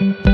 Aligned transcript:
Hoje 0.00 0.16
é 0.24 0.29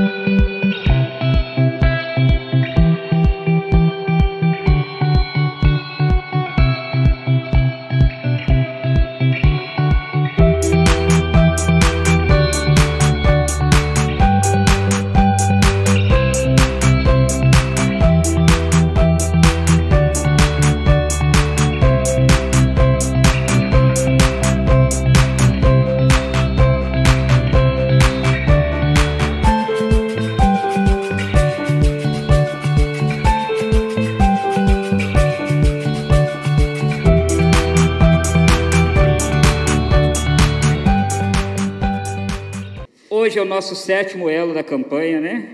nosso 43.57 43.75
sétimo 43.75 44.29
elo 44.29 44.53
da 44.53 44.63
campanha, 44.63 45.19
né? 45.19 45.49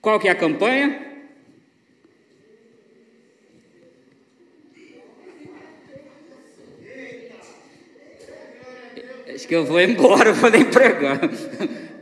Qual 0.00 0.20
que 0.20 0.28
é 0.28 0.30
a 0.30 0.36
campanha? 0.36 1.00
Acho 9.34 9.48
que 9.48 9.56
eu 9.56 9.64
vou 9.64 9.80
embora, 9.80 10.28
eu 10.30 10.34
vou 10.34 10.48
nem 10.48 10.64
pregar. 10.64 11.20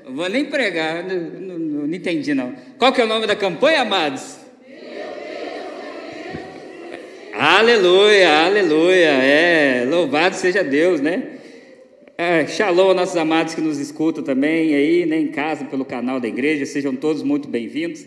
Eu 0.04 0.12
vou 0.12 0.28
nem 0.28 0.44
pregar, 0.44 1.02
não, 1.02 1.16
não, 1.16 1.58
não 1.58 1.94
entendi 1.94 2.34
não. 2.34 2.54
Qual 2.78 2.92
que 2.92 3.00
é 3.00 3.04
o 3.04 3.08
nome 3.08 3.26
da 3.26 3.34
campanha, 3.34 3.80
amados? 3.80 4.36
Aleluia, 7.32 8.44
aleluia, 8.44 9.08
é, 9.08 9.86
louvado 9.88 10.36
seja 10.36 10.62
Deus, 10.62 11.00
né? 11.00 11.38
É, 12.16 12.46
shalom 12.46 12.88
aos 12.88 12.96
nossos 12.96 13.16
amados 13.16 13.54
que 13.54 13.60
nos 13.62 13.78
escutam 13.78 14.22
também 14.22 14.74
aí, 14.74 15.06
né, 15.06 15.18
em 15.18 15.28
casa, 15.28 15.64
pelo 15.64 15.82
canal 15.82 16.20
da 16.20 16.28
igreja, 16.28 16.66
sejam 16.66 16.94
todos 16.94 17.22
muito 17.22 17.48
bem-vindos. 17.48 18.04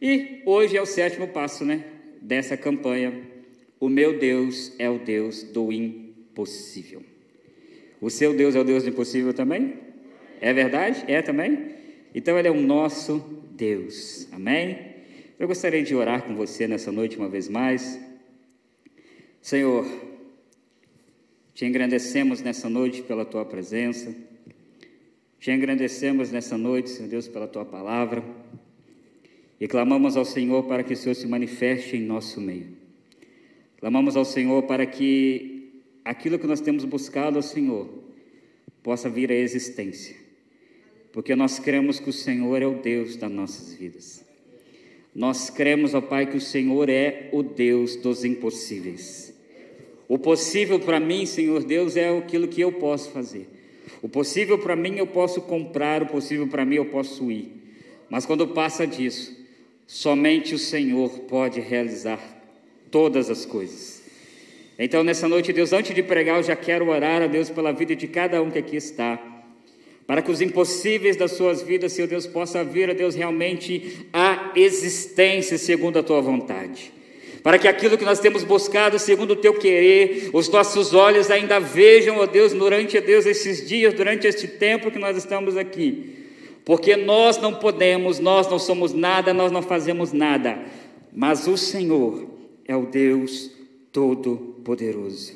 E 0.00 0.42
hoje 0.46 0.76
é 0.76 0.80
o 0.80 0.86
sétimo 0.86 1.26
passo, 1.26 1.64
né, 1.64 1.84
dessa 2.20 2.56
campanha. 2.56 3.12
O 3.80 3.88
meu 3.88 4.16
Deus 4.16 4.72
é 4.78 4.88
o 4.88 4.96
Deus 4.98 5.42
do 5.42 5.72
impossível. 5.72 7.02
O 8.00 8.08
seu 8.10 8.32
Deus 8.32 8.54
é 8.54 8.60
o 8.60 8.64
Deus 8.64 8.84
do 8.84 8.90
impossível 8.90 9.34
também? 9.34 9.74
É 10.40 10.52
verdade? 10.52 11.04
É 11.08 11.20
também? 11.20 11.72
Então 12.14 12.38
ele 12.38 12.46
é 12.46 12.50
o 12.50 12.60
nosso 12.60 13.18
Deus. 13.50 14.28
Amém? 14.30 14.78
Eu 15.36 15.48
gostaria 15.48 15.82
de 15.82 15.96
orar 15.96 16.22
com 16.22 16.36
você 16.36 16.68
nessa 16.68 16.92
noite 16.92 17.16
uma 17.16 17.28
vez 17.28 17.48
mais. 17.48 17.98
Senhor, 19.40 19.84
te 21.54 21.66
engrandecemos 21.66 22.40
nessa 22.40 22.68
noite 22.68 23.02
pela 23.02 23.24
tua 23.24 23.44
presença. 23.44 24.14
Te 25.38 25.50
engrandecemos 25.50 26.30
nessa 26.30 26.56
noite, 26.56 26.88
Senhor 26.88 27.08
Deus, 27.08 27.28
pela 27.28 27.46
tua 27.46 27.64
palavra. 27.64 28.24
E 29.60 29.68
clamamos 29.68 30.16
ao 30.16 30.24
Senhor 30.24 30.64
para 30.64 30.82
que 30.82 30.94
o 30.94 30.96
Senhor 30.96 31.14
se 31.14 31.26
manifeste 31.26 31.96
em 31.96 32.00
nosso 32.00 32.40
meio. 32.40 32.68
Clamamos 33.78 34.16
ao 34.16 34.24
Senhor 34.24 34.62
para 34.62 34.86
que 34.86 35.82
aquilo 36.04 36.38
que 36.38 36.46
nós 36.46 36.60
temos 36.60 36.84
buscado 36.84 37.36
ao 37.36 37.42
Senhor 37.42 37.88
possa 38.82 39.10
vir 39.10 39.30
à 39.30 39.34
existência. 39.34 40.16
Porque 41.12 41.36
nós 41.36 41.58
cremos 41.58 42.00
que 42.00 42.08
o 42.08 42.12
Senhor 42.12 42.62
é 42.62 42.66
o 42.66 42.80
Deus 42.80 43.16
das 43.16 43.30
nossas 43.30 43.74
vidas. 43.74 44.24
Nós 45.14 45.50
cremos, 45.50 45.92
ó 45.92 46.00
Pai, 46.00 46.26
que 46.26 46.38
o 46.38 46.40
Senhor 46.40 46.88
é 46.88 47.28
o 47.32 47.42
Deus 47.42 47.96
dos 47.96 48.24
impossíveis. 48.24 49.31
O 50.12 50.18
possível 50.18 50.78
para 50.78 51.00
mim, 51.00 51.24
Senhor 51.24 51.64
Deus, 51.64 51.96
é 51.96 52.14
aquilo 52.14 52.46
que 52.46 52.60
eu 52.60 52.70
posso 52.70 53.10
fazer. 53.12 53.48
O 54.02 54.08
possível 54.10 54.58
para 54.58 54.76
mim 54.76 54.98
eu 54.98 55.06
posso 55.06 55.40
comprar, 55.40 56.02
o 56.02 56.06
possível 56.06 56.46
para 56.46 56.66
mim 56.66 56.74
eu 56.74 56.84
posso 56.84 57.30
ir. 57.30 57.50
Mas 58.10 58.26
quando 58.26 58.46
passa 58.48 58.86
disso, 58.86 59.34
somente 59.86 60.54
o 60.54 60.58
Senhor 60.58 61.08
pode 61.20 61.60
realizar 61.60 62.20
todas 62.90 63.30
as 63.30 63.46
coisas. 63.46 64.02
Então, 64.78 65.02
nessa 65.02 65.26
noite, 65.26 65.50
Deus, 65.50 65.72
antes 65.72 65.94
de 65.94 66.02
pregar, 66.02 66.36
eu 66.36 66.42
já 66.42 66.56
quero 66.56 66.90
orar 66.90 67.22
a 67.22 67.26
Deus 67.26 67.48
pela 67.48 67.72
vida 67.72 67.96
de 67.96 68.06
cada 68.06 68.42
um 68.42 68.50
que 68.50 68.58
aqui 68.58 68.76
está. 68.76 69.18
Para 70.06 70.20
que 70.20 70.30
os 70.30 70.42
impossíveis 70.42 71.16
das 71.16 71.32
suas 71.32 71.62
vidas, 71.62 71.90
Senhor 71.90 72.06
Deus, 72.06 72.26
possa 72.26 72.62
vir 72.62 72.90
a 72.90 72.92
Deus 72.92 73.14
realmente 73.14 74.06
a 74.12 74.52
existência 74.56 75.56
segundo 75.56 75.98
a 75.98 76.02
tua 76.02 76.20
vontade 76.20 76.92
para 77.42 77.58
que 77.58 77.66
aquilo 77.66 77.98
que 77.98 78.04
nós 78.04 78.20
temos 78.20 78.44
buscado 78.44 78.98
segundo 78.98 79.32
o 79.32 79.36
teu 79.36 79.54
querer, 79.54 80.30
os 80.32 80.48
nossos 80.48 80.94
olhos 80.94 81.30
ainda 81.30 81.58
vejam, 81.58 82.18
ó 82.18 82.26
Deus, 82.26 82.52
durante, 82.52 83.00
Deus, 83.00 83.26
esses 83.26 83.66
dias, 83.66 83.92
durante 83.94 84.26
este 84.26 84.46
tempo 84.46 84.90
que 84.90 84.98
nós 84.98 85.16
estamos 85.16 85.56
aqui. 85.56 86.14
Porque 86.64 86.94
nós 86.94 87.38
não 87.38 87.54
podemos, 87.54 88.20
nós 88.20 88.48
não 88.48 88.58
somos 88.58 88.92
nada, 88.94 89.34
nós 89.34 89.50
não 89.50 89.62
fazemos 89.62 90.12
nada, 90.12 90.58
mas 91.12 91.48
o 91.48 91.56
Senhor 91.56 92.28
é 92.64 92.76
o 92.76 92.86
Deus 92.86 93.50
Todo-Poderoso. 93.90 95.32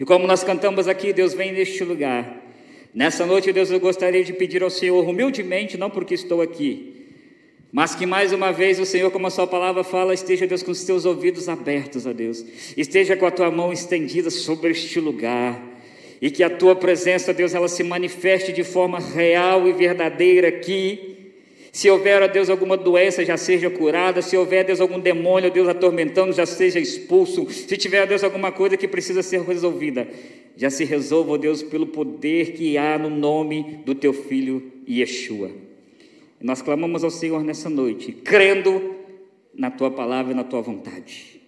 E 0.00 0.04
como 0.04 0.26
nós 0.26 0.42
cantamos 0.42 0.88
aqui, 0.88 1.12
Deus 1.12 1.32
vem 1.32 1.52
neste 1.52 1.84
lugar. 1.84 2.44
Nessa 2.92 3.24
noite, 3.24 3.52
Deus, 3.52 3.70
eu 3.70 3.78
gostaria 3.78 4.24
de 4.24 4.32
pedir 4.32 4.64
ao 4.64 4.70
Senhor 4.70 5.08
humildemente, 5.08 5.76
não 5.76 5.90
porque 5.90 6.14
estou 6.14 6.40
aqui, 6.40 6.97
mas 7.70 7.94
que 7.94 8.06
mais 8.06 8.32
uma 8.32 8.50
vez 8.50 8.80
o 8.80 8.86
Senhor, 8.86 9.10
como 9.10 9.26
a 9.26 9.30
sua 9.30 9.46
palavra 9.46 9.84
fala, 9.84 10.14
esteja, 10.14 10.46
Deus, 10.46 10.62
com 10.62 10.70
os 10.70 10.84
teus 10.84 11.04
ouvidos 11.04 11.48
abertos, 11.48 12.06
a 12.06 12.12
Deus. 12.12 12.44
Esteja 12.76 13.14
com 13.14 13.26
a 13.26 13.30
tua 13.30 13.50
mão 13.50 13.72
estendida 13.72 14.30
sobre 14.30 14.70
este 14.70 14.98
lugar. 14.98 15.62
E 16.20 16.30
que 16.30 16.42
a 16.42 16.50
tua 16.50 16.74
presença, 16.74 17.32
Deus, 17.34 17.54
ela 17.54 17.68
se 17.68 17.84
manifeste 17.84 18.52
de 18.52 18.64
forma 18.64 18.98
real 18.98 19.68
e 19.68 19.72
verdadeira 19.72 20.48
aqui. 20.48 21.32
Se 21.70 21.90
houver, 21.90 22.22
ó 22.22 22.26
Deus, 22.26 22.48
alguma 22.48 22.76
doença, 22.76 23.22
já 23.22 23.36
seja 23.36 23.68
curada. 23.68 24.22
Se 24.22 24.34
houver, 24.34 24.64
Deus, 24.64 24.80
algum 24.80 24.98
demônio, 24.98 25.50
Deus, 25.50 25.68
atormentando, 25.68 26.32
já 26.32 26.46
seja 26.46 26.80
expulso. 26.80 27.48
Se 27.50 27.76
tiver, 27.76 28.06
Deus, 28.06 28.24
alguma 28.24 28.50
coisa 28.50 28.78
que 28.78 28.88
precisa 28.88 29.22
ser 29.22 29.42
resolvida, 29.42 30.08
já 30.56 30.70
se 30.70 30.84
resolva, 30.84 31.32
ó 31.32 31.36
Deus, 31.36 31.62
pelo 31.62 31.86
poder 31.86 32.52
que 32.52 32.78
há 32.78 32.98
no 32.98 33.10
nome 33.10 33.80
do 33.84 33.94
teu 33.94 34.14
filho 34.14 34.72
Yeshua. 34.88 35.67
Nós 36.40 36.62
clamamos 36.62 37.02
ao 37.02 37.10
Senhor 37.10 37.42
nessa 37.42 37.68
noite, 37.68 38.12
crendo 38.12 38.94
na 39.52 39.72
tua 39.72 39.90
palavra 39.90 40.32
e 40.32 40.36
na 40.36 40.44
tua 40.44 40.60
vontade. 40.60 41.40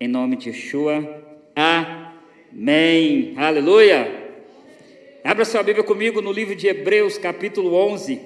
Em 0.00 0.08
nome 0.08 0.36
de 0.36 0.48
Yeshua, 0.48 1.22
amém. 1.54 3.34
Aleluia. 3.36 4.30
Abra 5.22 5.44
sua 5.44 5.62
Bíblia 5.62 5.84
comigo 5.84 6.22
no 6.22 6.32
livro 6.32 6.54
de 6.54 6.66
Hebreus, 6.66 7.18
capítulo 7.18 7.74
11. 7.74 8.20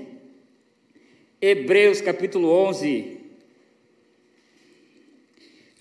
Hebreus, 1.41 2.01
capítulo 2.01 2.49
11, 2.49 3.17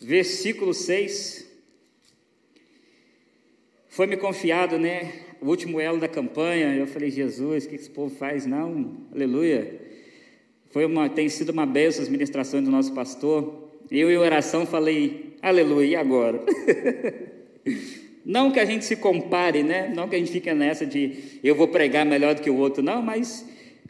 versículo 0.01 0.73
6. 0.73 1.47
Foi 3.89 4.07
me 4.07 4.17
confiado, 4.17 4.79
né? 4.79 5.13
O 5.39 5.47
último 5.47 5.79
elo 5.79 5.99
da 5.99 6.07
campanha. 6.07 6.73
Eu 6.75 6.87
falei, 6.87 7.11
Jesus, 7.11 7.65
o 7.65 7.69
que 7.69 7.75
esse 7.75 7.91
povo 7.91 8.15
faz? 8.15 8.47
Não, 8.47 9.05
aleluia. 9.13 9.80
Foi 10.71 10.85
uma, 10.85 11.09
tem 11.09 11.27
sido 11.27 11.49
uma 11.49 11.65
bênção 11.65 12.01
as 12.01 12.09
ministrações 12.09 12.63
do 12.63 12.71
nosso 12.71 12.93
pastor. 12.93 13.69
Eu, 13.89 14.09
em 14.09 14.17
oração, 14.17 14.65
falei, 14.65 15.35
aleluia, 15.41 15.85
e 15.85 15.95
agora? 15.97 16.41
não 18.25 18.51
que 18.51 18.59
a 18.59 18.63
gente 18.63 18.85
se 18.85 18.95
compare, 18.95 19.63
né? 19.63 19.91
Não 19.93 20.07
que 20.07 20.15
a 20.15 20.19
gente 20.19 20.31
fique 20.31 20.51
nessa 20.53 20.85
de 20.85 21.39
eu 21.43 21.55
vou 21.55 21.67
pregar 21.67 22.05
melhor 22.05 22.35
do 22.35 22.41
que 22.41 22.49
o 22.49 22.55
outro, 22.55 22.81
não, 22.81 23.01
mas 23.01 23.45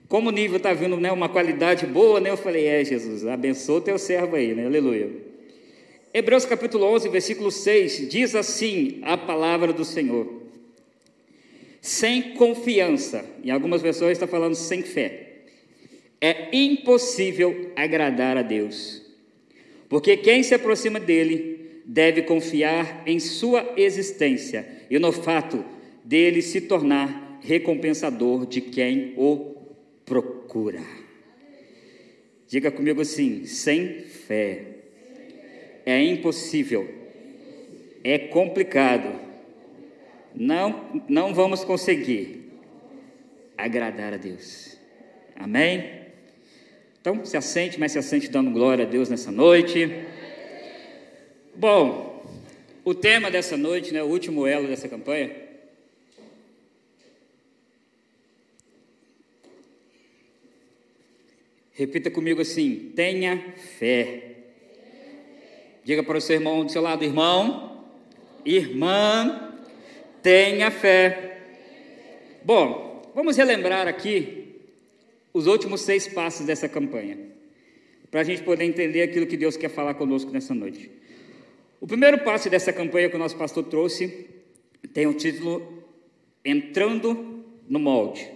como 0.08 0.30
o 0.30 0.31
nível 0.31 0.58
está 0.58 0.74
vindo, 0.74 0.97
né, 0.97 1.12
uma 1.12 1.30
qualidade 1.30 1.85
boa, 1.85 2.20
né? 2.20 2.32
Eu 2.32 2.38
falei, 2.38 2.66
é, 2.66 2.84
Jesus, 2.84 3.28
abençoa 3.28 3.78
o 3.78 3.82
teu 3.82 4.00
servo 4.00 4.35
aí, 4.35 4.55
né? 4.55 4.66
Aleluia. 4.66 5.09
Hebreus 6.11 6.46
capítulo 6.46 6.85
11, 6.85 7.09
versículo 7.09 7.52
6, 7.52 8.09
diz 8.09 8.34
assim 8.34 9.00
a 9.03 9.16
palavra 9.16 9.72
do 9.72 9.85
Senhor. 9.85 10.41
Sem 11.79 12.34
confiança, 12.34 13.23
em 13.44 13.52
algumas 13.52 13.84
versões 13.84 14.14
está 14.14 14.28
falando 14.28 14.55
sem 14.55 14.82
fé 14.82 15.30
é 16.22 16.56
impossível 16.56 17.72
agradar 17.76 18.38
a 18.38 18.44
Deus, 18.44 19.02
porque 19.90 20.16
quem 20.16 20.44
se 20.44 20.53
aproxima 20.53 21.00
dele 21.00 21.82
deve 21.84 22.22
confiar 22.22 23.02
em 23.08 23.20
sua 23.20 23.73
existência 23.76 24.68
e 24.90 25.00
no 25.00 25.12
fato 25.12 25.66
dele 26.06 26.44
se 26.44 26.62
tornar 26.62 27.40
recompensador 27.41 28.46
de 28.46 28.62
quem 28.62 29.14
o 29.18 29.56
procura. 30.06 30.82
Diga 32.47 32.70
comigo 32.72 33.02
assim: 33.02 33.46
sem 33.46 34.02
fé 34.02 34.66
é 35.85 36.03
impossível, 36.03 36.88
é 38.03 38.20
complicado, 38.20 39.20
não, 40.35 41.03
não 41.09 41.34
vamos 41.34 41.64
conseguir 41.64 42.52
agradar 43.58 44.14
a 44.14 44.17
Deus. 44.17 44.78
Amém? 45.35 46.01
Então, 47.02 47.26
se 47.26 47.36
assente, 47.36 47.80
mas 47.80 47.92
se 47.92 47.98
assente 47.98 48.30
dando 48.30 48.52
glória 48.52 48.86
a 48.86 48.88
Deus 48.88 49.09
nessa 49.09 49.32
noite. 49.32 49.92
Bom, 51.56 52.24
o 52.86 52.94
tema 52.94 53.32
dessa 53.32 53.58
noite, 53.58 53.92
né, 53.92 54.03
o 54.03 54.08
último 54.08 54.46
elo 54.46 54.68
dessa 54.68 54.88
campanha, 54.88 55.32
Repita 61.74 62.12
comigo 62.12 62.40
assim: 62.42 62.92
tenha 62.96 63.56
fé. 63.80 64.36
Diga 65.84 66.03
para 66.03 66.20
o 66.20 66.22
seu 66.22 66.36
irmão 66.36 66.64
do 66.64 66.72
seu 66.72 66.80
lado, 66.80 67.03
irmão, 67.03 67.84
irmã, 68.46 69.56
tenha 70.22 70.70
fé. 70.70 71.40
Bom, 72.44 73.12
vamos 73.16 73.36
relembrar 73.36 73.88
aqui 73.88 74.41
os 75.33 75.47
últimos 75.47 75.81
seis 75.81 76.07
passos 76.07 76.45
dessa 76.45 76.67
campanha, 76.67 77.17
para 78.09 78.22
a 78.22 78.23
gente 78.23 78.43
poder 78.43 78.66
entender 78.66 79.01
aquilo 79.01 79.25
que 79.25 79.37
Deus 79.37 79.55
quer 79.55 79.69
falar 79.69 79.93
conosco 79.93 80.31
nessa 80.31 80.53
noite. 80.53 80.91
O 81.79 81.87
primeiro 81.87 82.19
passo 82.19 82.49
dessa 82.49 82.72
campanha 82.72 83.09
que 83.09 83.16
o 83.16 83.19
nosso 83.19 83.37
pastor 83.37 83.63
trouxe 83.63 84.28
tem 84.93 85.07
o 85.07 85.13
título 85.13 85.83
Entrando 86.43 87.43
no 87.67 87.79
Molde. 87.79 88.29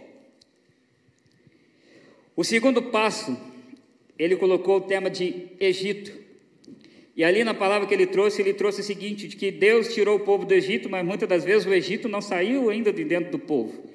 O 2.35 2.43
segundo 2.43 2.81
passo, 2.81 3.37
ele 4.17 4.35
colocou 4.35 4.77
o 4.77 4.81
tema 4.81 5.09
de 5.09 5.47
Egito. 5.59 6.11
E 7.15 7.23
ali 7.23 7.43
na 7.43 7.53
palavra 7.53 7.87
que 7.87 7.93
ele 7.93 8.07
trouxe, 8.07 8.41
ele 8.41 8.53
trouxe 8.53 8.81
o 8.81 8.83
seguinte: 8.83 9.27
de 9.27 9.35
que 9.35 9.51
Deus 9.51 9.93
tirou 9.93 10.17
o 10.17 10.19
povo 10.19 10.45
do 10.45 10.53
Egito, 10.53 10.89
mas 10.89 11.05
muitas 11.05 11.29
das 11.29 11.43
vezes 11.43 11.65
o 11.65 11.73
Egito 11.73 12.09
não 12.09 12.21
saiu 12.21 12.69
ainda 12.69 12.91
de 12.91 13.03
dentro 13.03 13.31
do 13.31 13.39
povo. 13.39 13.89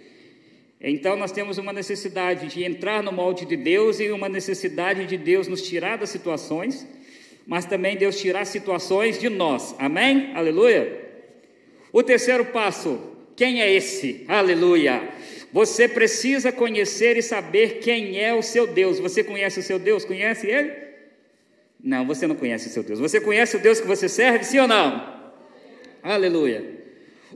Então 0.81 1.15
nós 1.15 1.31
temos 1.31 1.59
uma 1.59 1.73
necessidade 1.73 2.49
de 2.49 2.65
entrar 2.65 3.03
no 3.03 3.13
molde 3.13 3.45
de 3.45 3.55
Deus 3.57 4.01
e 4.01 4.11
uma 4.11 4.29
necessidade 4.29 5.05
de 5.07 5.19
Deus 5.19 5.47
nos 5.47 5.61
tirar 5.61 5.99
das 5.99 6.09
situações, 6.09 6.87
mas 7.47 7.67
também 7.67 7.97
Deus 7.97 8.19
tirar 8.19 8.47
situações 8.47 9.19
de 9.19 9.29
nós. 9.29 9.75
Amém? 9.79 10.33
Aleluia. 10.35 11.11
O 11.93 12.03
terceiro 12.03 12.47
passo, 12.47 12.99
quem 13.37 13.61
é 13.61 13.71
esse? 13.71 14.25
Aleluia. 14.27 15.07
Você 15.53 15.87
precisa 15.87 16.51
conhecer 16.51 17.17
e 17.17 17.23
saber 17.23 17.81
quem 17.81 18.19
é 18.19 18.33
o 18.33 18.43
seu 18.43 18.67
Deus. 18.67 18.99
Você 19.01 19.23
conhece 19.23 19.61
o 19.61 19.63
seu 19.63 19.79
Deus? 19.79 20.05
Conhece 20.05 20.47
ele? 20.47 20.73
Não, 21.83 22.07
você 22.07 22.27
não 22.27 22.37
conhece 22.37 22.69
o 22.69 22.71
seu 22.71 22.83
Deus. 22.83 23.01
Você 23.01 23.21
conhece 23.21 23.57
o 23.57 23.59
Deus 23.59 23.81
que 23.81 23.87
você 23.87 24.09
serve, 24.09 24.45
sim 24.45 24.59
ou 24.59 24.69
não? 24.69 25.21
Aleluia. 26.03 26.80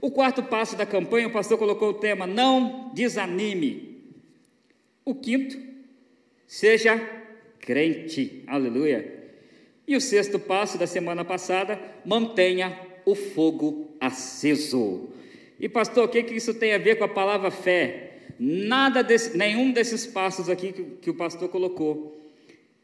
O 0.05 0.11
quarto 0.11 0.43
passo 0.43 0.75
da 0.75 0.85
campanha, 0.85 1.27
o 1.27 1.31
pastor 1.31 1.57
colocou 1.57 1.89
o 1.89 1.93
tema: 1.95 2.27
não 2.27 2.91
desanime. 2.93 4.03
O 5.03 5.15
quinto, 5.15 5.57
seja 6.45 6.95
crente. 7.59 8.43
Aleluia. 8.45 9.31
E 9.87 9.95
o 9.95 10.01
sexto 10.01 10.37
passo 10.37 10.77
da 10.77 10.85
semana 10.85 11.25
passada, 11.25 11.81
mantenha 12.05 12.79
o 13.03 13.15
fogo 13.15 13.95
aceso. 13.99 15.09
E 15.59 15.67
pastor, 15.67 16.05
o 16.05 16.07
que, 16.07 16.21
que 16.21 16.35
isso 16.35 16.53
tem 16.53 16.75
a 16.75 16.77
ver 16.77 16.97
com 16.99 17.05
a 17.05 17.09
palavra 17.09 17.49
fé? 17.49 18.19
Nada 18.37 19.03
desse, 19.03 19.35
nenhum 19.35 19.71
desses 19.71 20.05
passos 20.05 20.51
aqui 20.51 20.71
que, 20.71 20.83
que 20.83 21.09
o 21.09 21.15
pastor 21.15 21.49
colocou 21.49 22.15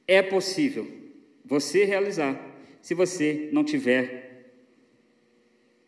é 0.08 0.24
possível 0.24 0.88
você 1.46 1.86
realizar 1.86 2.36
se 2.82 2.96
você 2.96 3.48
não 3.54 3.64
tiver 3.64 4.56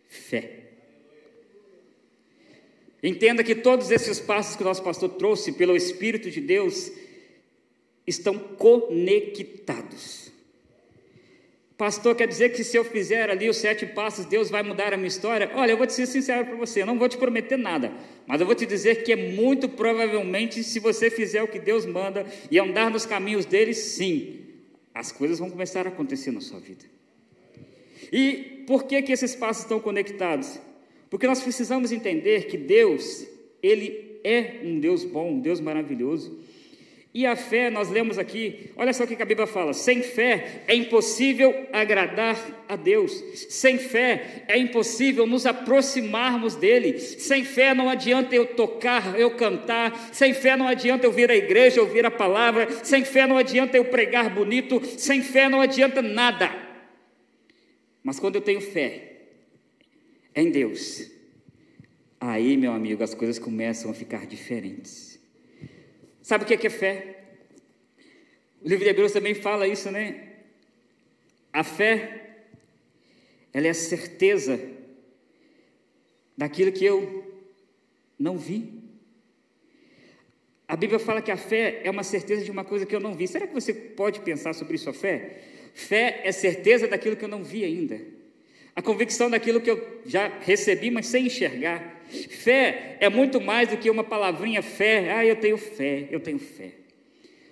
fé. 0.08 0.63
Entenda 3.04 3.44
que 3.44 3.54
todos 3.54 3.92
esses 3.92 4.18
passos 4.22 4.56
que 4.56 4.64
o 4.64 4.66
nosso 4.66 4.82
pastor 4.82 5.10
trouxe 5.10 5.52
pelo 5.52 5.76
Espírito 5.76 6.32
de 6.32 6.40
Deus 6.40 6.90
estão 8.08 8.40
conectados. 8.40 10.32
Pastor, 11.78 12.16
quer 12.16 12.28
dizer 12.28 12.54
que 12.54 12.64
se 12.64 12.78
eu 12.78 12.86
fizer 12.86 13.30
ali 13.30 13.50
os 13.50 13.58
sete 13.58 13.86
passos, 13.86 14.26
Deus 14.26 14.50
vai 14.50 14.64
mudar 14.64 14.94
a 14.94 14.98
minha 14.98 15.08
história? 15.08 15.52
Olha, 15.54 15.72
eu 15.72 15.78
vou 15.78 15.86
te 15.86 15.92
ser 15.92 16.06
sincero 16.06 16.46
para 16.46 16.56
você, 16.56 16.82
eu 16.82 16.86
não 16.86 16.98
vou 16.98 17.10
te 17.10 17.18
prometer 17.18 17.58
nada, 17.58 17.92
mas 18.26 18.40
eu 18.40 18.46
vou 18.46 18.56
te 18.56 18.66
dizer 18.66 19.04
que 19.04 19.12
é 19.12 19.16
muito 19.16 19.68
provavelmente, 19.68 20.64
se 20.64 20.80
você 20.80 21.10
fizer 21.10 21.44
o 21.44 21.48
que 21.48 21.60
Deus 21.60 21.86
manda 21.86 22.26
e 22.50 22.58
andar 22.58 22.90
nos 22.90 23.06
caminhos 23.06 23.44
dele, 23.46 23.74
sim, 23.74 24.46
as 24.94 25.12
coisas 25.12 25.40
vão 25.40 25.50
começar 25.50 25.86
a 25.86 25.90
acontecer 25.90 26.32
na 26.32 26.40
sua 26.40 26.60
vida. 26.60 26.86
E 28.12 28.64
por 28.66 28.84
que, 28.84 29.02
que 29.02 29.12
esses 29.12 29.36
passos 29.36 29.64
estão 29.64 29.80
conectados? 29.80 30.60
Porque 31.14 31.28
nós 31.28 31.44
precisamos 31.44 31.92
entender 31.92 32.48
que 32.48 32.58
Deus, 32.58 33.28
Ele 33.62 34.18
é 34.24 34.62
um 34.64 34.80
Deus 34.80 35.04
bom, 35.04 35.34
um 35.34 35.40
Deus 35.40 35.60
maravilhoso, 35.60 36.40
e 37.14 37.24
a 37.28 37.36
fé, 37.36 37.70
nós 37.70 37.92
lemos 37.92 38.18
aqui, 38.18 38.72
olha 38.76 38.92
só 38.92 39.04
o 39.04 39.08
que 39.08 39.22
a 39.22 39.26
Bíblia 39.26 39.46
fala: 39.46 39.74
sem 39.74 40.02
fé 40.02 40.64
é 40.68 40.74
impossível 40.74 41.68
agradar 41.72 42.66
a 42.68 42.76
Deus, 42.76 43.12
sem 43.48 43.78
fé 43.78 44.44
é 44.48 44.58
impossível 44.58 45.28
nos 45.28 45.46
aproximarmos 45.46 46.56
dEle, 46.56 46.98
sem 46.98 47.44
fé 47.46 47.76
não 47.76 47.90
adianta 47.90 48.34
eu 48.34 48.48
tocar, 48.48 49.20
eu 49.20 49.30
cantar, 49.36 50.10
sem 50.12 50.34
fé 50.34 50.58
não 50.58 50.68
adianta 50.68 51.06
eu 51.06 51.12
vir 51.12 51.30
à 51.30 51.36
igreja, 51.36 51.80
ouvir 51.80 52.08
a 52.08 52.12
palavra, 52.12 52.68
sem 52.84 53.06
fé 53.06 53.28
não 53.28 53.38
adianta 53.38 53.78
eu 53.78 53.86
pregar 53.86 54.34
bonito, 54.34 54.82
sem 54.98 55.22
fé 55.22 55.48
não 55.48 55.62
adianta 55.62 56.02
nada. 56.02 56.50
Mas 58.04 58.20
quando 58.20 58.38
eu 58.38 58.42
tenho 58.42 58.60
fé 58.60 59.13
em 60.36 60.50
Deus, 60.50 61.12
aí, 62.20 62.58
meu 62.58 62.72
amigo, 62.72 63.04
as 63.04 63.14
coisas 63.14 63.38
começam 63.38 63.92
a 63.92 63.94
ficar 63.94 64.26
diferentes. 64.26 65.20
Sabe 66.22 66.44
o 66.44 66.48
que 66.48 66.54
é, 66.54 66.58
que 66.58 66.68
é 66.68 66.70
fé? 66.70 67.24
O 68.62 68.68
livro 68.68 68.84
de 68.84 68.90
Hebreus 68.90 69.12
também 69.12 69.36
fala 69.36 69.68
isso, 69.68 69.92
né? 69.92 70.30
A 71.52 71.64
fé, 71.64 72.38
ela 73.52 73.68
é 73.68 73.70
a 73.70 73.76
certeza 73.76 74.60
daquilo 76.38 76.72
que 76.72 76.86
eu 76.86 77.24
não 78.18 78.38
vi. 78.38 78.82
A 80.68 80.76
Bíblia 80.76 80.98
fala 80.98 81.22
que 81.22 81.30
a 81.30 81.38
fé 81.38 81.82
é 81.84 81.92
uma 81.92 82.04
certeza 82.04 82.44
de 82.44 82.50
uma 82.50 82.64
coisa 82.64 82.86
que 82.86 82.96
eu 82.96 83.00
não 83.00 83.14
vi. 83.14 83.28
Será 83.28 83.46
que 83.46 83.54
você 83.54 83.74
pode 83.74 84.22
pensar 84.22 84.54
sobre 84.54 84.76
isso, 84.76 84.90
a 84.90 84.94
fé? 84.94 85.42
Fé 85.74 86.22
é 86.24 86.32
certeza 86.32 86.88
daquilo 86.88 87.16
que 87.16 87.26
eu 87.26 87.30
não 87.30 87.44
vi 87.44 87.64
ainda. 87.64 88.13
A 88.76 88.82
convicção 88.82 89.30
daquilo 89.30 89.62
que 89.62 89.70
eu 89.70 90.02
já 90.06 90.32
recebi, 90.42 90.90
mas 90.90 91.06
sem 91.06 91.28
enxergar. 91.28 92.02
Fé 92.30 92.98
é 93.00 93.10
muito 93.10 93.40
mais 93.40 93.70
do 93.70 93.78
que 93.78 93.90
uma 93.90 94.04
palavrinha 94.04 94.62
fé. 94.62 95.12
Ah, 95.12 95.26
eu 95.26 95.36
tenho 95.36 95.58
fé, 95.58 96.08
eu 96.12 96.20
tenho 96.20 96.40
fé. 96.40 96.72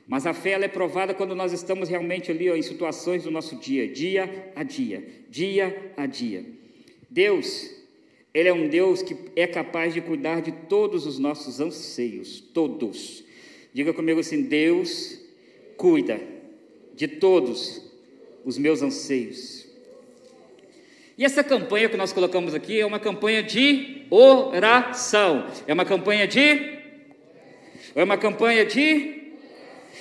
Mas 0.07 0.25
a 0.25 0.33
fé 0.33 0.51
ela 0.51 0.65
é 0.65 0.67
provada 0.67 1.13
quando 1.13 1.35
nós 1.35 1.53
estamos 1.53 1.87
realmente 1.87 2.31
ali 2.31 2.49
ó, 2.49 2.55
em 2.55 2.61
situações 2.61 3.23
do 3.23 3.31
nosso 3.31 3.55
dia, 3.55 3.87
dia 3.87 4.51
a 4.55 4.63
dia, 4.63 5.03
dia 5.29 5.93
a 5.95 6.05
dia. 6.05 6.45
Deus, 7.09 7.71
Ele 8.33 8.49
é 8.49 8.53
um 8.53 8.67
Deus 8.67 9.01
que 9.01 9.15
é 9.35 9.45
capaz 9.45 9.93
de 9.93 10.01
cuidar 10.01 10.41
de 10.41 10.51
todos 10.51 11.05
os 11.05 11.19
nossos 11.19 11.59
anseios, 11.59 12.41
todos. 12.41 13.23
Diga 13.73 13.93
comigo 13.93 14.19
assim: 14.19 14.41
Deus 14.41 15.19
cuida 15.77 16.19
de 16.95 17.07
todos 17.07 17.81
os 18.43 18.57
meus 18.57 18.81
anseios. 18.81 19.60
E 21.17 21.25
essa 21.25 21.43
campanha 21.43 21.89
que 21.89 21.97
nós 21.97 22.13
colocamos 22.13 22.53
aqui 22.55 22.79
é 22.79 22.85
uma 22.85 22.99
campanha 22.99 23.43
de 23.43 24.05
oração. 24.09 25.45
É 25.67 25.73
uma 25.73 25.85
campanha 25.85 26.27
de. 26.27 26.79
É 27.95 28.03
uma 28.03 28.17
campanha 28.17 28.65
de. 28.65 29.33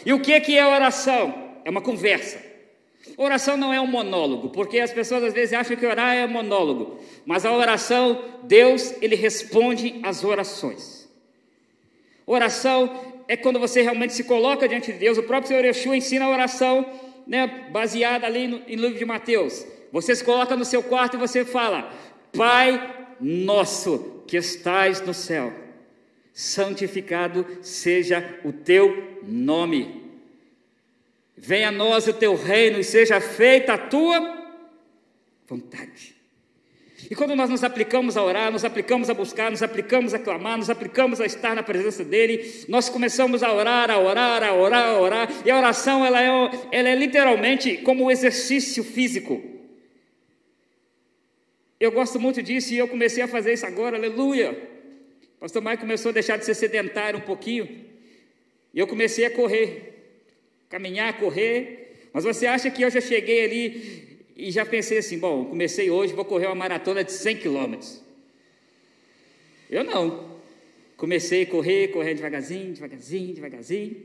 E 0.05 0.12
o 0.12 0.21
que 0.21 0.33
é 0.33 0.40
que 0.40 0.57
é 0.57 0.67
oração? 0.67 1.50
É 1.64 1.71
uma 1.71 1.81
conversa. 1.81 2.50
Oração 3.17 3.57
não 3.57 3.73
é 3.73 3.81
um 3.81 3.87
monólogo, 3.87 4.50
porque 4.50 4.79
as 4.79 4.93
pessoas 4.93 5.25
às 5.25 5.35
vezes 5.35 5.52
acham 5.52 5.76
que 5.76 5.87
orar 5.87 6.14
é 6.14 6.26
monólogo, 6.26 6.99
mas 7.26 7.45
a 7.45 7.52
oração, 7.52 8.25
Deus, 8.45 8.95
ele 9.02 9.17
responde 9.17 10.00
às 10.02 10.23
orações. 10.23 11.09
Oração 12.26 13.12
é 13.26 13.37
quando 13.37 13.59
você 13.59 13.83
realmente 13.83 14.12
se 14.12 14.25
coloca 14.25 14.69
diante 14.69 14.93
de 14.93 14.99
Deus. 14.99 15.19
O 15.19 15.23
próprio 15.23 15.49
Senhor 15.49 15.64
Yeshua 15.64 15.97
ensina 15.97 16.26
a 16.26 16.31
oração, 16.31 16.87
né, 17.26 17.69
baseada 17.71 18.26
ali 18.26 18.47
no, 18.47 18.59
no 18.59 18.64
livro 18.67 18.99
de 18.99 19.05
Mateus. 19.05 19.67
Você 19.92 20.14
se 20.14 20.25
coloca 20.25 20.56
no 20.56 20.64
seu 20.64 20.82
quarto 20.82 21.16
e 21.16 21.20
você 21.20 21.44
fala: 21.44 21.92
Pai 22.37 23.09
nosso 23.20 24.23
que 24.26 24.37
estais 24.37 25.00
no 25.00 25.12
céu, 25.12 25.52
santificado 26.32 27.47
seja 27.62 28.38
o 28.44 28.52
teu 28.52 29.18
nome. 29.23 30.00
Venha 31.37 31.68
a 31.68 31.73
nós 31.73 32.06
o 32.06 32.12
teu 32.12 32.35
reino 32.37 32.78
e 32.78 32.85
seja 32.85 33.20
feita 33.20 33.75
a 33.75 33.78
tua 33.78 34.40
vontade. 35.49 36.20
E 37.11 37.14
quando 37.14 37.35
nós 37.35 37.49
nos 37.49 37.64
aplicamos 37.64 38.16
a 38.16 38.23
orar, 38.23 38.52
nos 38.52 38.64
aplicamos 38.64 39.09
a 39.09 39.14
buscar, 39.14 39.50
nos 39.50 39.62
aplicamos 39.62 40.12
a 40.12 40.18
clamar, 40.18 40.59
nos 40.59 40.70
aplicamos 40.70 41.20
a 41.20 41.26
estar 41.26 41.56
na 41.56 41.62
presença 41.62 42.04
dEle, 42.04 42.64
nós 42.68 42.88
começamos 42.88 43.42
a 43.42 43.52
orar, 43.52 43.90
a 43.90 43.99
orar, 43.99 44.42
a 44.42 44.54
orar, 44.54 44.88
a 44.90 45.00
orar, 45.00 45.28
e 45.44 45.50
a 45.50 45.56
oração 45.56 46.04
ela 46.04 46.23
é, 46.23 46.28
ela 46.70 46.88
é 46.88 46.94
literalmente 46.94 47.78
como 47.78 48.04
um 48.04 48.11
exercício 48.11 48.85
físico. 48.85 49.60
Eu 51.80 51.90
gosto 51.90 52.20
muito 52.20 52.42
disso 52.42 52.75
e 52.75 52.78
eu 52.78 52.87
comecei 52.87 53.22
a 53.22 53.26
fazer 53.26 53.54
isso 53.54 53.64
agora, 53.64 53.96
aleluia. 53.96 54.68
Pastor 55.40 55.62
Maio 55.62 55.78
começou 55.78 56.10
a 56.10 56.12
deixar 56.12 56.37
de 56.37 56.44
ser 56.44 56.54
sedentário 56.54 57.18
um 57.18 57.22
pouquinho. 57.22 57.66
E 58.75 58.78
eu 58.78 58.87
comecei 58.87 59.25
a 59.25 59.30
correr, 59.30 59.94
caminhar, 60.68 61.18
correr. 61.18 62.08
Mas 62.12 62.25
você 62.25 62.46
acha 62.46 62.70
que 62.70 62.82
eu 62.82 62.90
já 62.90 63.00
cheguei 63.00 63.44
ali 63.44 64.18
e 64.37 64.50
já 64.50 64.66
pensei 64.66 64.99
assim: 64.99 65.18
bom, 65.18 65.46
comecei 65.46 65.90
hoje, 65.90 66.12
vou 66.12 66.26
correr 66.26 66.49
uma 66.49 66.54
maratona 66.54 67.02
de 67.02 67.12
100 67.12 67.37
quilômetros. 67.38 68.02
Eu 69.70 69.82
não. 69.82 70.38
Comecei 70.99 71.44
a 71.44 71.46
correr, 71.46 71.88
correr 71.88 72.12
devagarzinho, 72.12 72.75
devagarzinho, 72.75 73.34
devagarzinho. 73.34 73.96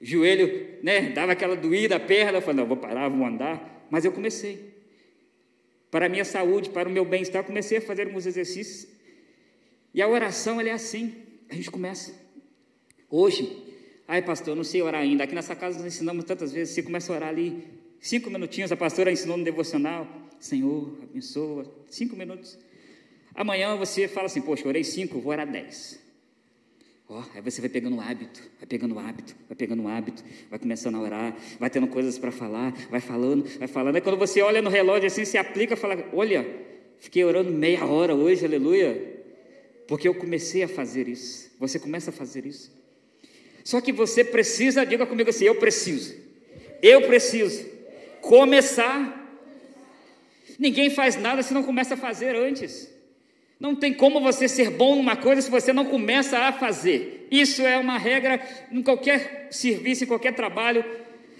Joelho, 0.00 0.78
né, 0.82 1.10
dava 1.10 1.32
aquela 1.32 1.54
doída, 1.54 1.96
a 1.96 2.00
perna. 2.00 2.38
Eu 2.38 2.42
falei: 2.42 2.56
não, 2.62 2.66
vou 2.66 2.78
parar, 2.78 3.10
vou 3.10 3.26
andar. 3.26 3.86
Mas 3.90 4.06
eu 4.06 4.12
comecei. 4.12 4.69
Para 5.90 6.06
a 6.06 6.08
minha 6.08 6.24
saúde, 6.24 6.70
para 6.70 6.88
o 6.88 6.92
meu 6.92 7.04
bem-estar, 7.04 7.44
comecei 7.44 7.78
a 7.78 7.80
fazer 7.80 8.06
alguns 8.06 8.26
exercícios. 8.26 8.86
E 9.92 10.00
a 10.00 10.08
oração, 10.08 10.60
é 10.60 10.70
assim. 10.70 11.14
A 11.48 11.54
gente 11.54 11.70
começa. 11.70 12.14
Hoje, 13.08 13.64
ai 14.06 14.22
pastor, 14.22 14.52
eu 14.52 14.56
não 14.56 14.64
sei 14.64 14.82
orar 14.82 15.00
ainda. 15.00 15.24
Aqui 15.24 15.34
nessa 15.34 15.56
casa 15.56 15.78
nós 15.78 15.86
ensinamos 15.86 16.24
tantas 16.24 16.52
vezes. 16.52 16.74
Você 16.74 16.82
começa 16.82 17.12
a 17.12 17.16
orar 17.16 17.28
ali, 17.28 17.64
cinco 17.98 18.30
minutinhos. 18.30 18.70
A 18.70 18.76
pastora 18.76 19.10
ensinou 19.10 19.36
no 19.36 19.44
devocional. 19.44 20.06
Senhor, 20.38 20.96
abençoa. 21.02 21.64
Cinco 21.88 22.16
minutos. 22.16 22.56
Amanhã 23.34 23.76
você 23.76 24.08
fala 24.08 24.26
assim, 24.26 24.40
poxa, 24.40 24.66
orei 24.66 24.84
cinco, 24.84 25.20
vou 25.20 25.32
orar 25.32 25.50
dez. 25.50 25.99
Oh, 27.12 27.24
aí 27.34 27.42
você 27.42 27.60
vai 27.60 27.68
pegando 27.68 27.96
o 27.96 28.00
hábito, 28.00 28.40
vai 28.56 28.68
pegando 28.68 28.94
o 28.94 28.98
hábito, 29.00 29.34
vai 29.48 29.56
pegando 29.56 29.82
o 29.82 29.88
hábito, 29.88 30.22
vai 30.48 30.60
começando 30.60 30.94
a 30.94 31.00
orar, 31.00 31.36
vai 31.58 31.68
tendo 31.68 31.88
coisas 31.88 32.16
para 32.16 32.30
falar, 32.30 32.72
vai 32.88 33.00
falando, 33.00 33.42
vai 33.58 33.66
falando. 33.66 33.96
Aí 33.96 34.00
quando 34.00 34.16
você 34.16 34.40
olha 34.40 34.62
no 34.62 34.70
relógio 34.70 35.08
assim, 35.08 35.24
se 35.24 35.36
aplica, 35.36 35.74
fala: 35.74 36.08
Olha, 36.12 36.46
fiquei 37.00 37.24
orando 37.24 37.50
meia 37.50 37.84
hora 37.84 38.14
hoje, 38.14 38.46
aleluia, 38.46 39.24
porque 39.88 40.06
eu 40.06 40.14
comecei 40.14 40.62
a 40.62 40.68
fazer 40.68 41.08
isso. 41.08 41.50
Você 41.58 41.80
começa 41.80 42.10
a 42.10 42.12
fazer 42.12 42.46
isso. 42.46 42.72
Só 43.64 43.80
que 43.80 43.90
você 43.90 44.22
precisa, 44.22 44.86
diga 44.86 45.04
comigo 45.04 45.30
assim: 45.30 45.46
Eu 45.46 45.56
preciso, 45.56 46.14
eu 46.80 47.08
preciso 47.08 47.66
começar. 48.20 49.18
Ninguém 50.56 50.90
faz 50.90 51.16
nada 51.16 51.42
se 51.42 51.52
não 51.52 51.64
começa 51.64 51.94
a 51.94 51.96
fazer 51.96 52.36
antes. 52.36 52.88
Não 53.60 53.74
tem 53.74 53.92
como 53.92 54.22
você 54.22 54.48
ser 54.48 54.70
bom 54.70 54.96
numa 54.96 55.16
coisa 55.16 55.42
se 55.42 55.50
você 55.50 55.70
não 55.70 55.84
começa 55.84 56.38
a 56.38 56.50
fazer. 56.50 57.28
Isso 57.30 57.60
é 57.60 57.76
uma 57.76 57.98
regra 57.98 58.40
em 58.72 58.82
qualquer 58.82 59.48
serviço, 59.50 60.04
em 60.04 60.06
qualquer 60.06 60.34
trabalho. 60.34 60.82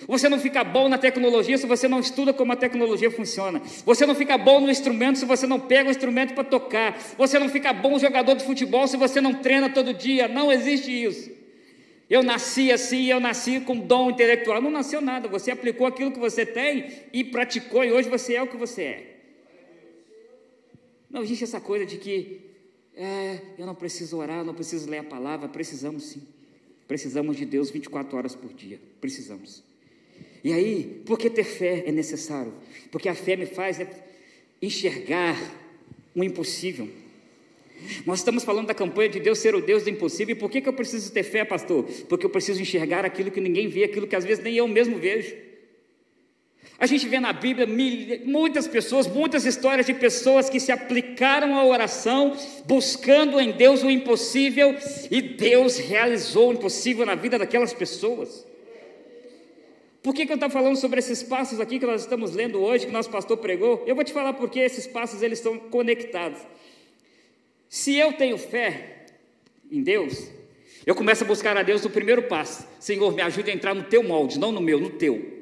Você 0.07 0.29
não 0.29 0.39
fica 0.39 0.63
bom 0.63 0.87
na 0.87 0.99
tecnologia 0.99 1.57
se 1.57 1.67
você 1.67 1.89
não 1.89 1.99
estuda 1.99 2.35
como 2.35 2.53
a 2.53 2.57
tecnologia 2.57 3.11
funciona. 3.11 3.63
Você 3.87 4.05
não 4.05 4.15
fica 4.15 4.37
bom 4.37 4.61
no 4.61 4.71
instrumento 4.71 5.19
se 5.19 5.25
você 5.25 5.47
não 5.47 5.59
pega 5.59 5.89
o 5.89 5.91
instrumento 5.91 6.35
para 6.35 6.45
tocar. 6.45 6.99
Você 7.17 7.39
não 7.39 7.49
fica 7.49 7.73
bom 7.73 7.99
jogador 7.99 8.35
de 8.35 8.45
futebol 8.45 8.87
se 8.87 8.99
você 8.99 9.19
não 9.19 9.33
treina 9.33 9.71
todo 9.71 9.95
dia. 9.95 10.29
Não 10.29 10.53
existe 10.53 10.91
isso. 10.91 11.31
Eu 12.09 12.23
nasci 12.23 12.71
assim, 12.71 13.07
eu 13.07 13.19
nasci 13.19 13.61
com 13.61 13.79
dom 13.79 14.11
intelectual. 14.11 14.61
Não 14.61 14.71
nasceu 14.71 15.01
nada. 15.01 15.27
Você 15.29 15.51
aplicou 15.51 15.87
aquilo 15.87 16.11
que 16.11 16.19
você 16.19 16.45
tem 16.45 16.87
e 17.15 17.25
praticou, 17.25 17.83
e 17.83 17.93
hoje 17.93 18.11
você 18.11 18.35
é 18.35 18.43
o 18.43 18.47
que 18.47 18.59
você 18.59 18.83
é. 18.83 19.10
Não 21.11 21.23
existe 21.23 21.45
essa 21.45 21.61
coisa 21.61 21.85
de 21.85 21.97
que 21.97 22.41
é, 22.95 23.41
eu 23.59 23.67
não 23.67 23.75
preciso 23.75 24.17
orar, 24.19 24.45
não 24.45 24.55
preciso 24.55 24.89
ler 24.89 24.99
a 24.99 25.05
palavra. 25.05 25.49
Precisamos 25.49 26.05
sim. 26.05 26.23
Precisamos 26.87 27.37
de 27.37 27.45
Deus 27.45 27.71
24 27.71 28.17
horas 28.17 28.35
por 28.35 28.53
dia. 28.53 28.81
Precisamos. 29.01 29.63
E 30.43 30.53
aí, 30.53 31.03
por 31.05 31.19
que 31.19 31.29
ter 31.29 31.45
fé 31.45 31.85
é 31.87 31.93
necessário? 31.93 32.53
Porque 32.91 33.09
a 33.09 33.15
fé 33.15 33.37
me 33.37 33.47
faz 33.47 33.79
né, 33.79 33.89
enxergar 34.61 35.37
o 36.15 36.25
impossível. 36.25 36.89
Nós 38.05 38.19
estamos 38.19 38.45
falando 38.45 38.67
da 38.67 38.75
campanha 38.75 39.09
de 39.09 39.21
Deus 39.21 39.39
ser 39.39 39.55
o 39.55 39.61
Deus 39.61 39.83
do 39.85 39.91
impossível. 39.91 40.35
E 40.35 40.39
por 40.39 40.51
que, 40.51 40.61
que 40.61 40.69
eu 40.69 40.73
preciso 40.73 41.11
ter 41.13 41.23
fé, 41.23 41.45
pastor? 41.45 41.85
Porque 42.09 42.27
eu 42.27 42.31
preciso 42.31 42.61
enxergar 42.61 43.05
aquilo 43.05 43.31
que 43.31 43.41
ninguém 43.41 43.69
vê, 43.69 43.85
aquilo 43.85 44.07
que 44.07 44.17
às 44.17 44.25
vezes 44.25 44.43
nem 44.43 44.57
eu 44.57 44.69
mesmo 44.69 44.99
vejo. 44.99 45.35
A 46.81 46.87
gente 46.87 47.07
vê 47.07 47.21
na 47.21 47.31
Bíblia 47.31 47.67
muitas 48.25 48.67
pessoas, 48.67 49.07
muitas 49.07 49.45
histórias 49.45 49.85
de 49.85 49.93
pessoas 49.93 50.49
que 50.49 50.59
se 50.59 50.73
aplicaram 50.73 51.55
à 51.55 51.63
oração, 51.63 52.35
buscando 52.65 53.39
em 53.39 53.53
Deus 53.53 53.83
o 53.83 53.91
impossível, 53.91 54.75
e 55.11 55.21
Deus 55.21 55.77
realizou 55.77 56.49
o 56.49 56.53
impossível 56.55 57.05
na 57.05 57.15
vida 57.15 57.39
daquelas 57.39 57.75
pessoas. 57.75 58.47
Por 60.03 60.15
que, 60.15 60.25
que 60.25 60.33
eu 60.33 60.37
estou 60.37 60.49
falando 60.49 60.77
sobre 60.77 61.01
esses 61.01 61.23
passos 61.23 61.61
aqui 61.61 61.79
que 61.79 61.85
nós 61.85 62.01
estamos 62.01 62.35
lendo 62.35 62.59
hoje, 62.63 62.87
que 62.87 62.93
nosso 62.93 63.11
pastor 63.11 63.37
pregou? 63.37 63.85
Eu 63.87 63.95
vou 63.95 64.03
te 64.03 64.15
falar 64.15 64.33
porque 64.33 64.59
esses 64.59 64.87
passos 64.87 65.21
eles 65.21 65.39
estão 65.39 65.59
conectados. 65.59 66.41
Se 67.69 67.95
eu 67.95 68.15
tenho 68.15 68.39
fé 68.39 69.05
em 69.71 69.83
Deus, 69.83 70.31
eu 70.87 70.95
começo 70.95 71.25
a 71.25 71.27
buscar 71.27 71.55
a 71.59 71.63
Deus 71.63 71.83
no 71.83 71.91
primeiro 71.91 72.23
passo. 72.23 72.67
Senhor, 72.81 73.15
me 73.15 73.21
ajude 73.21 73.51
a 73.51 73.55
entrar 73.55 73.75
no 73.75 73.83
teu 73.83 74.03
molde, 74.03 74.39
não 74.39 74.51
no 74.51 74.63
meu, 74.63 74.81
no 74.81 74.89
teu. 74.89 75.40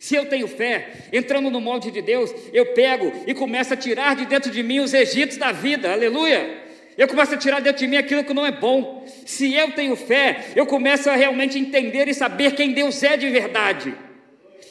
Se 0.00 0.14
eu 0.14 0.24
tenho 0.24 0.48
fé, 0.48 0.92
entrando 1.12 1.50
no 1.50 1.60
molde 1.60 1.90
de 1.90 2.00
Deus, 2.00 2.34
eu 2.54 2.72
pego 2.72 3.12
e 3.26 3.34
começo 3.34 3.74
a 3.74 3.76
tirar 3.76 4.16
de 4.16 4.24
dentro 4.24 4.50
de 4.50 4.62
mim 4.62 4.80
os 4.80 4.94
egitos 4.94 5.36
da 5.36 5.52
vida, 5.52 5.92
aleluia. 5.92 6.58
Eu 6.96 7.06
começo 7.06 7.34
a 7.34 7.36
tirar 7.36 7.60
dentro 7.60 7.80
de 7.80 7.86
mim 7.86 7.98
aquilo 7.98 8.24
que 8.24 8.32
não 8.32 8.46
é 8.46 8.50
bom. 8.50 9.06
Se 9.26 9.54
eu 9.54 9.72
tenho 9.72 9.94
fé, 9.94 10.46
eu 10.56 10.64
começo 10.64 11.10
a 11.10 11.14
realmente 11.14 11.58
entender 11.58 12.08
e 12.08 12.14
saber 12.14 12.54
quem 12.54 12.72
Deus 12.72 13.02
é 13.02 13.18
de 13.18 13.28
verdade. 13.28 13.94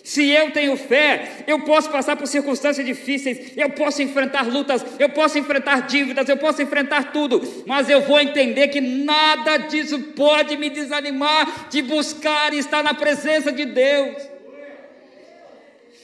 Se 0.04 0.28
eu 0.28 0.50
tenho 0.50 0.76
fé, 0.76 1.44
eu 1.46 1.60
posso 1.60 1.92
passar 1.92 2.16
por 2.16 2.26
circunstâncias 2.26 2.84
difíceis, 2.84 3.56
eu 3.56 3.70
posso 3.70 4.02
enfrentar 4.02 4.48
lutas, 4.48 4.84
eu 4.98 5.10
posso 5.10 5.38
enfrentar 5.38 5.86
dívidas, 5.86 6.28
eu 6.28 6.38
posso 6.38 6.60
enfrentar 6.64 7.12
tudo, 7.12 7.40
mas 7.68 7.88
eu 7.88 8.02
vou 8.02 8.20
entender 8.20 8.70
que 8.70 8.82
nada 8.82 9.58
disso 9.58 10.00
pode 10.16 10.58
me 10.58 10.72
desanimar 10.72 11.68
de 11.70 11.84
buscar 11.84 12.52
e 12.52 12.58
estar 12.58 12.84
na 12.84 12.96
presença 12.96 13.52
de 13.52 13.66
Deus. 13.66 14.39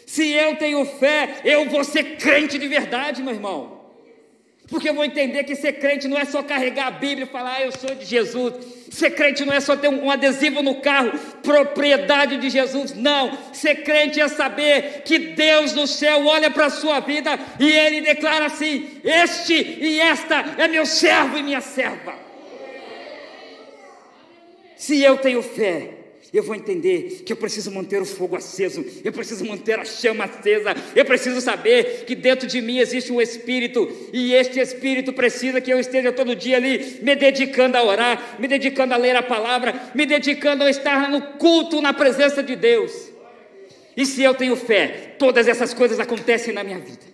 Se 0.06 0.32
eu 0.32 0.56
tenho 0.56 0.86
fé, 0.86 1.42
eu 1.44 1.70
vou 1.70 1.84
ser 1.84 2.18
crente 2.18 2.58
de 2.58 2.68
verdade, 2.68 3.24
meu 3.24 3.34
irmão. 3.34 3.76
Porque 4.68 4.90
eu 4.90 4.96
vou 4.96 5.06
entender 5.06 5.44
que 5.44 5.56
ser 5.56 5.74
crente 5.74 6.08
não 6.08 6.18
é 6.18 6.26
só 6.26 6.42
carregar 6.42 6.88
a 6.88 6.92
Bíblia 6.92 7.26
e 7.26 7.30
falar, 7.30 7.58
ah, 7.58 7.62
eu 7.62 7.72
sou 7.72 7.94
de 7.94 8.04
Jesus. 8.04 8.54
Ser 8.90 9.12
crente 9.12 9.46
não 9.46 9.54
é 9.54 9.60
só 9.60 9.76
ter 9.76 9.90
um 9.90 10.10
adesivo 10.10 10.64
no 10.64 10.82
carro, 10.82 11.12
propriedade 11.44 12.38
de 12.38 12.50
Jesus. 12.50 12.94
Não. 12.96 13.38
Ser 13.54 13.84
crente 13.84 14.20
é 14.20 14.28
saber 14.28 15.04
que 15.06 15.20
Deus 15.20 15.74
no 15.74 15.86
céu 15.86 16.26
olha 16.26 16.50
para 16.50 16.66
a 16.66 16.72
sua 16.72 17.00
vida 17.00 17.38
e 17.60 17.72
Ele 17.72 18.02
declara 18.02 18.46
assim: 18.46 19.00
Este 19.04 19.54
e 19.54 20.00
esta 20.00 20.44
é 20.58 20.68
meu 20.68 20.86
servo 20.86 21.38
e 21.38 21.44
minha 21.44 21.62
serva. 21.62 22.16
Se 24.76 25.02
eu 25.02 25.18
tenho 25.18 25.44
fé, 25.44 25.95
eu 26.38 26.44
vou 26.44 26.56
entender 26.56 27.24
que 27.26 27.32
eu 27.32 27.38
preciso 27.38 27.72
manter 27.72 28.02
o 28.02 28.06
fogo 28.06 28.36
aceso, 28.36 28.86
eu 29.04 29.14
preciso 29.14 29.46
manter 29.46 29.80
a 29.80 29.86
chama 29.86 30.26
acesa, 30.26 30.76
eu 30.96 31.06
preciso 31.06 31.40
saber 31.40 32.04
que 32.06 32.14
dentro 32.14 32.46
de 32.48 32.62
mim 32.62 32.80
existe 32.80 33.12
um 33.12 33.22
espírito 33.22 33.88
e 34.12 34.34
este 34.34 34.60
espírito 34.60 35.14
precisa 35.14 35.62
que 35.62 35.72
eu 35.72 35.80
esteja 35.80 36.12
todo 36.12 36.36
dia 36.36 36.58
ali 36.58 37.00
me 37.02 37.16
dedicando 37.16 37.78
a 37.78 37.84
orar, 37.84 38.36
me 38.38 38.48
dedicando 38.48 38.94
a 38.94 38.98
ler 38.98 39.16
a 39.16 39.24
palavra, 39.24 39.92
me 39.96 40.06
dedicando 40.06 40.66
a 40.66 40.70
estar 40.70 41.10
no 41.10 41.22
culto 41.38 41.82
na 41.82 41.94
presença 41.94 42.44
de 42.44 42.56
Deus. 42.56 43.12
E 43.96 44.06
se 44.06 44.22
eu 44.22 44.34
tenho 44.34 44.58
fé, 44.58 45.16
todas 45.18 45.48
essas 45.48 45.74
coisas 45.74 46.02
acontecem 46.02 46.54
na 46.54 46.66
minha 46.66 46.80
vida. 46.80 47.06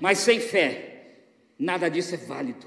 Mas 0.00 0.18
sem 0.18 0.40
fé, 0.40 1.12
nada 1.56 1.88
disso 1.88 2.14
é 2.14 2.18
válido. 2.18 2.66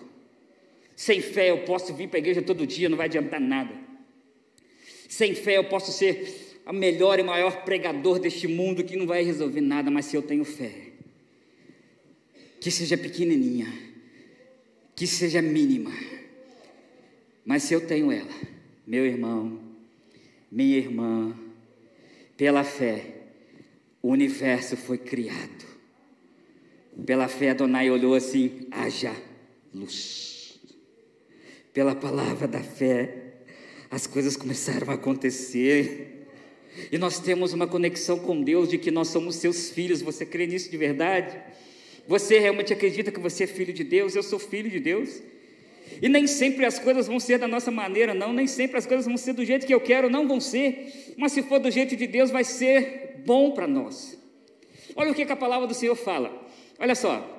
Sem 0.95 1.19
fé 1.19 1.49
eu 1.49 1.59
posso 1.59 1.93
vir 1.93 2.07
para 2.07 2.17
a 2.17 2.21
igreja 2.21 2.41
todo 2.41 2.65
dia, 2.65 2.87
não 2.87 2.95
vai 2.95 3.07
adiantar 3.07 3.41
nada. 3.41 3.82
Sem 5.13 5.35
fé 5.35 5.59
eu 5.59 5.65
posso 5.65 5.91
ser 5.91 6.59
o 6.65 6.73
melhor 6.73 7.19
e 7.19 7.23
maior 7.23 7.63
pregador 7.63 8.17
deste 8.17 8.47
mundo 8.47 8.83
que 8.83 8.95
não 8.97 9.05
vai 9.05 9.21
resolver 9.21 9.61
nada, 9.61 9.91
mas 9.91 10.07
se 10.07 10.15
eu 10.15 10.23
tenho 10.23 10.43
fé, 10.43 10.71
que 12.59 12.71
seja 12.71 12.97
pequenininha, 12.97 13.71
que 14.95 15.05
seja 15.05 15.39
mínima, 15.39 15.91
mas 17.45 17.61
se 17.61 17.75
eu 17.75 17.85
tenho 17.85 18.11
ela, 18.11 18.33
meu 18.87 19.05
irmão, 19.05 19.59
minha 20.51 20.77
irmã, 20.79 21.37
pela 22.35 22.63
fé, 22.63 23.27
o 24.01 24.07
universo 24.07 24.75
foi 24.75 24.97
criado. 24.97 25.63
Pela 27.05 27.27
fé, 27.27 27.51
Adonai 27.51 27.87
olhou 27.91 28.15
assim: 28.15 28.65
haja 28.71 29.15
luz. 29.71 30.59
Pela 31.71 31.93
palavra 31.93 32.47
da 32.47 32.61
fé, 32.61 33.22
as 33.93 34.07
coisas 34.07 34.35
começaram 34.35 34.89
a 34.89 34.95
acontecer. 34.95 36.25
E 36.91 36.97
nós 36.97 37.19
temos 37.19 37.53
uma 37.53 37.67
conexão 37.67 38.17
com 38.17 38.41
Deus 38.41 38.67
de 38.67 38.79
que 38.79 38.89
nós 38.89 39.09
somos 39.09 39.35
seus 39.35 39.69
filhos. 39.69 40.01
Você 40.01 40.25
crê 40.25 40.47
nisso 40.47 40.71
de 40.71 40.77
verdade? 40.77 41.39
Você 42.07 42.39
realmente 42.39 42.73
acredita 42.73 43.11
que 43.11 43.19
você 43.19 43.43
é 43.43 43.47
filho 43.47 43.71
de 43.71 43.83
Deus? 43.83 44.15
Eu 44.15 44.23
sou 44.23 44.39
filho 44.39 44.67
de 44.67 44.79
Deus. 44.79 45.21
E 46.01 46.09
nem 46.09 46.25
sempre 46.25 46.65
as 46.65 46.79
coisas 46.79 47.05
vão 47.05 47.19
ser 47.19 47.37
da 47.37 47.47
nossa 47.47 47.69
maneira, 47.69 48.15
não. 48.15 48.33
Nem 48.33 48.47
sempre 48.47 48.79
as 48.79 48.87
coisas 48.87 49.05
vão 49.05 49.15
ser 49.15 49.33
do 49.33 49.45
jeito 49.45 49.67
que 49.67 49.73
eu 49.73 49.79
quero, 49.79 50.09
não 50.09 50.27
vão 50.27 50.39
ser. 50.39 51.13
Mas 51.15 51.31
se 51.31 51.43
for 51.43 51.59
do 51.59 51.69
jeito 51.69 51.95
de 51.95 52.07
Deus, 52.07 52.31
vai 52.31 52.43
ser 52.43 53.21
bom 53.23 53.51
para 53.51 53.67
nós. 53.67 54.17
Olha 54.95 55.11
o 55.11 55.13
que, 55.13 55.23
que 55.23 55.31
a 55.31 55.35
palavra 55.35 55.67
do 55.67 55.73
Senhor 55.75 55.95
fala. 55.95 56.47
Olha 56.79 56.95
só. 56.95 57.29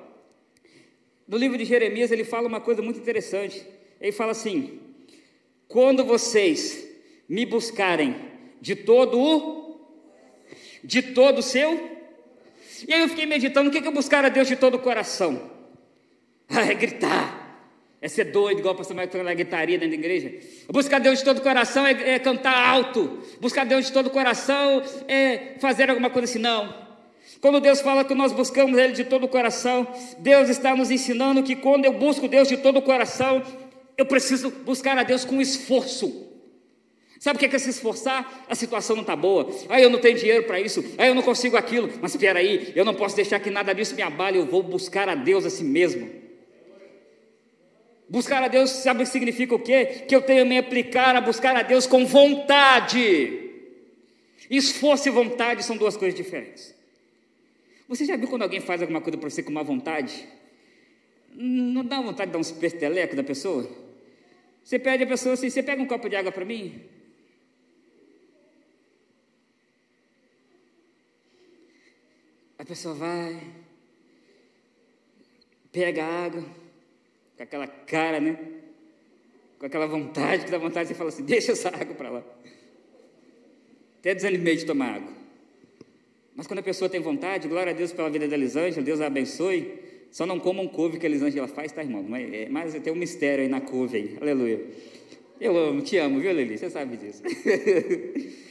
No 1.27 1.35
livro 1.35 1.57
de 1.57 1.65
Jeremias, 1.65 2.11
ele 2.11 2.23
fala 2.23 2.47
uma 2.47 2.61
coisa 2.61 2.81
muito 2.81 2.97
interessante. 2.97 3.61
Ele 3.99 4.13
fala 4.13 4.31
assim: 4.31 4.84
quando 5.67 6.03
vocês 6.03 6.87
me 7.27 7.45
buscarem 7.45 8.15
de 8.61 8.75
todo 8.75 9.19
o 9.19 9.65
de 10.83 11.01
todo 11.01 11.39
o 11.39 11.43
seu. 11.43 11.95
E 12.87 12.93
aí 12.93 13.01
eu 13.01 13.09
fiquei 13.09 13.25
meditando, 13.25 13.69
o 13.69 13.71
que 13.71 13.79
é 13.79 13.91
buscar 13.91 14.23
a 14.23 14.29
Deus 14.29 14.47
de 14.47 14.55
todo 14.55 14.75
o 14.75 14.79
coração? 14.79 15.51
Ah, 16.47 16.61
é 16.61 16.73
gritar. 16.75 17.43
É 18.01 18.07
ser 18.07 18.25
doido, 18.25 18.59
igual 18.59 18.75
o 18.75 18.77
pastor 18.77 18.95
Michael 18.95 19.11
falou 19.11 19.25
na 19.25 19.33
guitarria 19.33 19.79
dentro 19.79 19.97
da 19.97 19.99
igreja. 19.99 20.31
Buscar 20.69 20.99
Deus 20.99 21.19
de 21.19 21.25
todo 21.25 21.39
o 21.39 21.41
coração 21.41 21.87
é, 21.87 22.15
é, 22.15 22.19
cantar 22.19 22.55
alto. 22.55 23.19
Buscar 23.41 23.65
Deus 23.65 23.87
de 23.87 23.91
todo 23.91 24.07
o 24.07 24.09
coração 24.11 24.83
é 25.07 25.55
fazer 25.59 25.89
alguma 25.89 26.11
coisa 26.11 26.29
assim. 26.29 26.37
Não. 26.37 26.85
Quando 27.41 27.59
Deus 27.59 27.81
fala 27.81 28.05
que 28.05 28.13
nós 28.13 28.31
buscamos 28.31 28.77
Ele 28.77 28.93
de 28.93 29.05
todo 29.05 29.23
o 29.23 29.27
coração, 29.27 29.87
Deus 30.19 30.49
está 30.49 30.75
nos 30.75 30.91
ensinando 30.91 31.41
que 31.41 31.55
quando 31.55 31.85
eu 31.85 31.93
busco 31.93 32.27
Deus 32.27 32.47
de 32.47 32.57
todo 32.57 32.77
o 32.77 32.81
coração, 32.81 33.41
eu 33.97 34.05
preciso 34.05 34.49
buscar 34.49 34.97
a 34.97 35.03
Deus 35.03 35.23
com 35.25 35.41
esforço. 35.41 36.25
Sabe 37.19 37.37
o 37.37 37.39
que 37.39 37.45
é, 37.45 37.49
que 37.49 37.55
é 37.55 37.59
se 37.59 37.69
esforçar? 37.69 38.45
A 38.47 38.55
situação 38.55 38.95
não 38.95 39.01
está 39.01 39.15
boa. 39.15 39.49
Aí 39.69 39.81
eu 39.81 39.89
não 39.89 39.99
tenho 39.99 40.17
dinheiro 40.17 40.43
para 40.43 40.59
isso. 40.59 40.83
Aí 40.97 41.07
eu 41.07 41.15
não 41.15 41.23
consigo 41.23 41.57
aquilo. 41.57 41.89
Mas 42.01 42.11
espera 42.13 42.39
aí, 42.39 42.71
eu 42.75 42.85
não 42.85 42.93
posso 42.93 43.15
deixar 43.15 43.39
que 43.39 43.49
nada 43.49 43.73
disso 43.73 43.95
me 43.95 44.01
abale. 44.01 44.37
Eu 44.37 44.45
vou 44.45 44.61
buscar 44.61 45.07
a 45.07 45.15
Deus 45.15 45.45
a 45.45 45.49
si 45.49 45.63
mesmo. 45.63 46.07
Buscar 48.07 48.43
a 48.43 48.47
Deus, 48.47 48.69
sabe 48.69 49.01
o 49.01 49.05
que 49.05 49.11
significa 49.11 49.55
o 49.55 49.59
quê? 49.59 50.03
Que 50.07 50.15
eu 50.15 50.21
tenho 50.21 50.43
que 50.43 50.49
me 50.49 50.57
aplicar 50.57 51.15
a 51.15 51.21
buscar 51.21 51.55
a 51.55 51.63
Deus 51.63 51.87
com 51.87 52.05
vontade. 52.05 53.49
Esforço 54.49 55.07
e 55.07 55.11
vontade 55.11 55.65
são 55.65 55.75
duas 55.75 55.97
coisas 55.97 56.15
diferentes. 56.15 56.75
Você 57.87 58.05
já 58.05 58.15
viu 58.15 58.27
quando 58.27 58.43
alguém 58.43 58.61
faz 58.61 58.81
alguma 58.81 59.01
coisa 59.01 59.17
para 59.17 59.29
você 59.29 59.41
com 59.41 59.51
má 59.51 59.63
vontade? 59.63 60.27
Não 61.33 61.83
dá 61.83 61.99
vontade 62.01 62.29
de 62.29 62.33
dar 62.33 62.39
uns 62.39 62.51
pertelecos 62.51 63.15
da 63.15 63.23
pessoa? 63.23 63.84
Você 64.65 64.79
pede 64.79 65.03
a 65.03 65.07
pessoa 65.07 65.33
assim: 65.33 65.47
você 65.47 65.61
pega 65.61 65.81
um 65.81 65.85
copo 65.85 66.09
de 66.09 66.15
água 66.15 66.31
para 66.31 66.43
mim? 66.43 66.81
A 72.57 72.65
pessoa 72.65 72.95
vai, 72.95 73.39
pega 75.71 76.03
a 76.03 76.25
água, 76.25 76.43
com 77.37 77.43
aquela 77.43 77.67
cara, 77.67 78.19
né? 78.19 78.39
Com 79.59 79.67
aquela 79.67 79.85
vontade, 79.85 80.45
que 80.45 80.51
dá 80.51 80.57
vontade, 80.57 80.87
você 80.87 80.95
fala 80.95 81.09
assim: 81.09 81.23
deixa 81.23 81.51
essa 81.51 81.69
água 81.69 81.93
para 81.93 82.09
lá. 82.09 82.23
Até 83.99 84.15
desanimei 84.15 84.55
de 84.55 84.65
tomar 84.65 84.95
água. 84.95 85.13
Mas 86.35 86.47
quando 86.47 86.59
a 86.59 86.63
pessoa 86.63 86.89
tem 86.89 86.99
vontade, 86.99 87.47
glória 87.47 87.71
a 87.71 87.75
Deus 87.75 87.93
pela 87.93 88.09
vida 88.09 88.27
da 88.27 88.35
Elisângela, 88.35 88.83
Deus 88.83 88.99
a 88.99 89.05
abençoe. 89.05 89.79
Só 90.15 90.25
não 90.25 90.39
comam 90.39 90.65
couve 90.65 90.97
que 90.97 91.05
a 91.05 91.09
Elisângela 91.09 91.45
faz, 91.45 91.73
tá, 91.73 91.83
irmão? 91.83 92.01
Mas, 92.01 92.33
é, 92.33 92.47
mas 92.47 92.73
tem 92.75 92.93
um 92.93 92.95
mistério 92.95 93.43
aí 93.43 93.49
na 93.49 93.59
couve 93.59 93.97
aí. 93.97 94.17
Aleluia. 94.21 94.61
Eu 95.41 95.57
amo, 95.57 95.81
te 95.81 95.97
amo, 95.97 96.21
viu, 96.21 96.31
Lili? 96.31 96.57
Você 96.57 96.69
sabe 96.69 96.95
disso. 96.95 97.21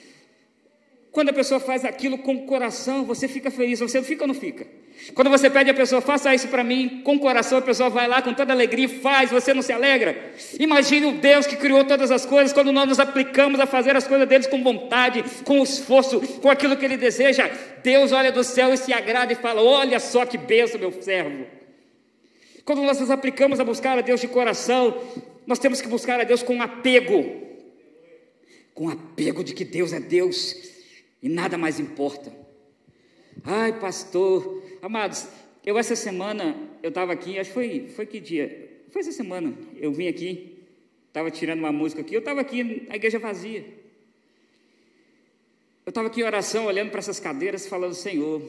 Quando 1.15 1.29
a 1.29 1.33
pessoa 1.33 1.61
faz 1.61 1.85
aquilo 1.85 2.19
com 2.19 2.35
o 2.35 2.43
coração, 2.43 3.05
você 3.05 3.29
fica 3.29 3.49
feliz. 3.49 3.79
Você 3.79 4.03
fica 4.03 4.25
ou 4.25 4.27
não 4.27 4.35
fica? 4.35 4.67
Quando 5.15 5.31
você 5.31 5.49
pede 5.49 5.71
a 5.71 5.75
pessoa, 5.75 6.01
faça 6.01 6.35
isso 6.35 6.49
para 6.49 6.65
mim, 6.65 7.03
com 7.05 7.15
o 7.15 7.21
coração, 7.21 7.59
a 7.59 7.63
pessoa 7.63 7.89
vai 7.89 8.09
lá 8.09 8.21
com 8.21 8.35
toda 8.35 8.53
alegria 8.53 8.87
e 8.87 8.89
faz, 8.89 9.31
você 9.31 9.55
não 9.55 9.63
se 9.63 9.73
alegra? 9.73 10.33
Imagine 10.59 11.07
o 11.07 11.13
Deus 11.13 11.47
que 11.47 11.57
criou 11.57 11.85
todas 11.85 12.11
as 12.11 12.27
coisas, 12.27 12.53
quando 12.53 12.73
nós 12.73 12.89
nos 12.89 12.99
aplicamos 12.99 13.61
a 13.61 13.67
fazer 13.67 13.95
as 13.95 14.09
coisas 14.09 14.27
deles 14.27 14.49
com 14.49 14.61
vontade, 14.61 15.25
com 15.45 15.63
esforço, 15.63 16.21
com 16.41 16.51
aquilo 16.51 16.77
que 16.77 16.85
ele 16.85 16.97
deseja. 16.97 17.49
Deus 17.81 18.11
olha 18.11 18.33
do 18.33 18.43
céu 18.43 18.75
e 18.75 18.77
se 18.77 18.93
agrada 18.93 19.33
e 19.33 19.37
fala: 19.37 19.63
Olha 19.63 20.01
só 20.01 20.27
que 20.27 20.37
benção, 20.37 20.81
meu 20.81 20.91
servo. 21.01 21.47
Quando 22.65 22.83
nós 22.83 22.99
nos 22.99 23.11
aplicamos 23.11 23.61
a 23.61 23.65
buscar 23.65 23.97
a 23.99 24.01
Deus 24.01 24.21
de 24.21 24.27
coração, 24.27 25.01
nós 25.47 25.61
temos 25.61 25.81
que 25.81 25.87
buscar 25.87 26.21
a 26.21 26.25
Deus 26.25 26.43
com 26.43 26.61
apego, 26.61 27.41
com 28.75 28.89
apego 28.89 29.45
de 29.45 29.55
que 29.55 29.65
Deus 29.65 29.93
é 29.93 30.01
Deus 30.01 30.74
e 31.25 31.29
nada 31.31 31.57
mais 31.57 31.81
importa. 31.81 32.31
Ai, 33.43 33.81
pastor, 33.81 34.63
amados, 34.83 35.27
eu 35.65 35.79
essa 35.79 35.97
semana, 35.97 36.55
eu 36.83 36.91
estava 36.91 37.15
aqui, 37.15 37.39
acho 37.39 37.49
que 37.49 37.55
foi, 37.55 37.89
foi 37.89 38.05
que 38.05 38.21
dia? 38.21 38.85
Foi 38.91 39.01
essa 39.01 39.11
semana, 39.11 39.57
eu 39.77 39.91
vim 39.91 40.07
aqui, 40.07 40.59
estava 41.09 41.31
tirando 41.31 41.61
uma 41.61 41.73
música 41.73 42.03
aqui, 42.03 42.15
eu 42.15 42.19
estava 42.19 42.43
aqui 42.43 42.87
na 42.87 42.97
igreja 42.97 43.19
vazia. 43.19 43.65
Eu 45.87 45.91
estava 45.91 46.09
aqui 46.09 46.21
em 46.21 46.25
oração, 46.25 46.67
olhando 46.67 46.91
para 46.91 46.99
essas 46.99 47.19
cadeiras, 47.19 47.67
falando, 47.67 47.95
Senhor, 47.95 48.43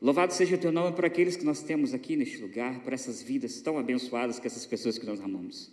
louvado 0.00 0.32
seja 0.32 0.56
o 0.56 0.58
teu 0.58 0.72
nome 0.72 0.96
por 0.96 1.04
aqueles 1.04 1.36
que 1.36 1.44
nós 1.44 1.62
temos 1.62 1.92
aqui 1.92 2.16
neste 2.16 2.38
lugar, 2.38 2.80
por 2.80 2.94
essas 2.94 3.20
vidas 3.22 3.60
tão 3.60 3.78
abençoadas 3.78 4.38
que 4.38 4.46
essas 4.46 4.64
pessoas 4.64 4.96
que 4.96 5.04
nós 5.04 5.20
amamos. 5.20 5.70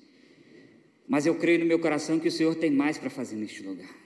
Mas 1.08 1.26
eu 1.26 1.36
creio 1.36 1.60
no 1.60 1.65
meu 1.65 1.80
coração 1.80 2.19
que 2.19 2.28
o 2.28 2.32
Senhor 2.32 2.56
tem 2.56 2.69
mais 2.69 2.97
para 2.97 3.10
fazer 3.10 3.38
neste 3.38 3.63
lugar. 3.63 4.03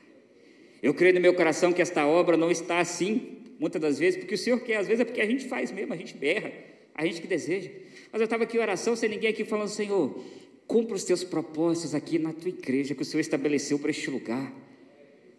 Eu 0.82 0.94
creio 0.94 1.16
no 1.16 1.22
meu 1.22 1.34
coração 1.34 1.74
que 1.74 1.82
esta 1.82 2.06
obra 2.06 2.38
não 2.38 2.52
está 2.52 2.80
assim, 2.80 3.38
muitas 3.60 3.82
das 3.82 3.98
vezes, 3.98 4.20
porque 4.20 4.36
o 4.36 4.38
Senhor 4.38 4.60
quer, 4.60 4.78
às 4.78 4.88
vezes 4.88 5.02
é 5.02 5.06
porque 5.06 5.22
a 5.22 5.26
gente 5.26 5.46
faz 5.48 5.72
mesmo, 5.72 5.94
a 5.94 5.98
gente 5.98 6.16
berra, 6.16 6.52
a 6.94 7.06
gente 7.06 7.22
que 7.22 7.28
deseja. 7.28 7.70
Mas 8.12 8.22
eu 8.22 8.26
estava 8.26 8.44
aqui 8.44 8.58
em 8.58 8.60
oração, 8.60 8.96
sem 8.96 9.10
ninguém 9.10 9.30
aqui 9.30 9.44
falando, 9.44 9.70
Senhor, 9.70 10.24
cumpra 10.68 10.96
os 10.96 11.04
teus 11.04 11.24
propósitos 11.24 11.96
aqui 11.96 12.20
na 12.20 12.32
tua 12.34 12.50
igreja 12.50 12.94
que 12.94 13.02
o 13.02 13.06
Senhor 13.06 13.22
estabeleceu 13.22 13.80
para 13.80 13.90
este 13.90 14.10
lugar. 14.10 14.54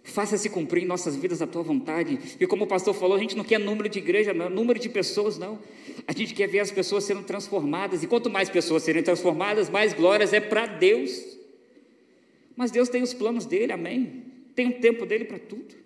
Faça-se 0.03 0.49
cumprir 0.49 0.85
em 0.85 0.87
nossas 0.87 1.17
vidas 1.17 1.43
a 1.43 1.47
tua 1.47 1.63
vontade. 1.63 2.19
E 2.41 2.47
como 2.47 2.65
o 2.65 2.67
pastor 2.67 2.95
falou, 2.95 3.17
a 3.17 3.21
gente 3.21 3.37
não 3.37 3.45
quer 3.45 3.59
número 3.59 3.91
de 3.91 3.99
igreja, 3.99 4.33
não, 4.33 4.49
número 4.49 4.79
de 4.79 4.89
pessoas, 4.89 5.37
não. 5.37 5.59
A 6.07 6.13
gente 6.13 6.33
quer 6.33 6.49
ver 6.49 6.61
as 6.61 6.71
pessoas 6.71 7.05
sendo 7.05 7.23
transformadas. 7.25 8.03
E 8.03 8.07
quanto 8.07 8.31
mais 8.31 8.49
pessoas 8.49 8.85
serem 8.85 9.03
transformadas, 9.03 9.69
mais 9.69 9.93
glórias 9.93 10.33
é 10.33 10.41
para 10.41 10.67
Deus. 10.67 11.37
Mas 12.57 12.71
Deus 12.71 12.89
tem 12.89 13.03
os 13.03 13.13
planos 13.13 13.45
dele, 13.45 13.71
amém 13.71 14.28
tem 14.59 14.67
um 14.67 14.73
tempo 14.73 15.07
dele 15.07 15.25
para 15.25 15.39
tudo. 15.39 15.77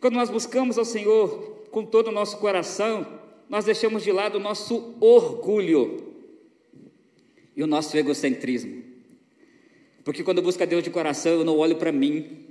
Quando 0.00 0.16
nós 0.16 0.28
buscamos 0.28 0.76
ao 0.76 0.84
Senhor 0.84 1.66
com 1.70 1.82
todo 1.82 2.08
o 2.08 2.12
nosso 2.12 2.36
coração, 2.36 3.20
nós 3.48 3.64
deixamos 3.64 4.04
de 4.04 4.12
lado 4.12 4.34
o 4.36 4.38
nosso 4.38 4.94
orgulho 5.00 6.12
e 7.56 7.62
o 7.62 7.66
nosso 7.66 7.96
egocentrismo. 7.96 8.82
Porque 10.04 10.22
quando 10.22 10.38
eu 10.38 10.44
busco 10.44 10.62
a 10.62 10.66
Deus 10.66 10.84
de 10.84 10.90
coração, 10.90 11.32
eu 11.32 11.44
não 11.44 11.56
olho 11.56 11.76
para 11.76 11.90
mim, 11.90 12.44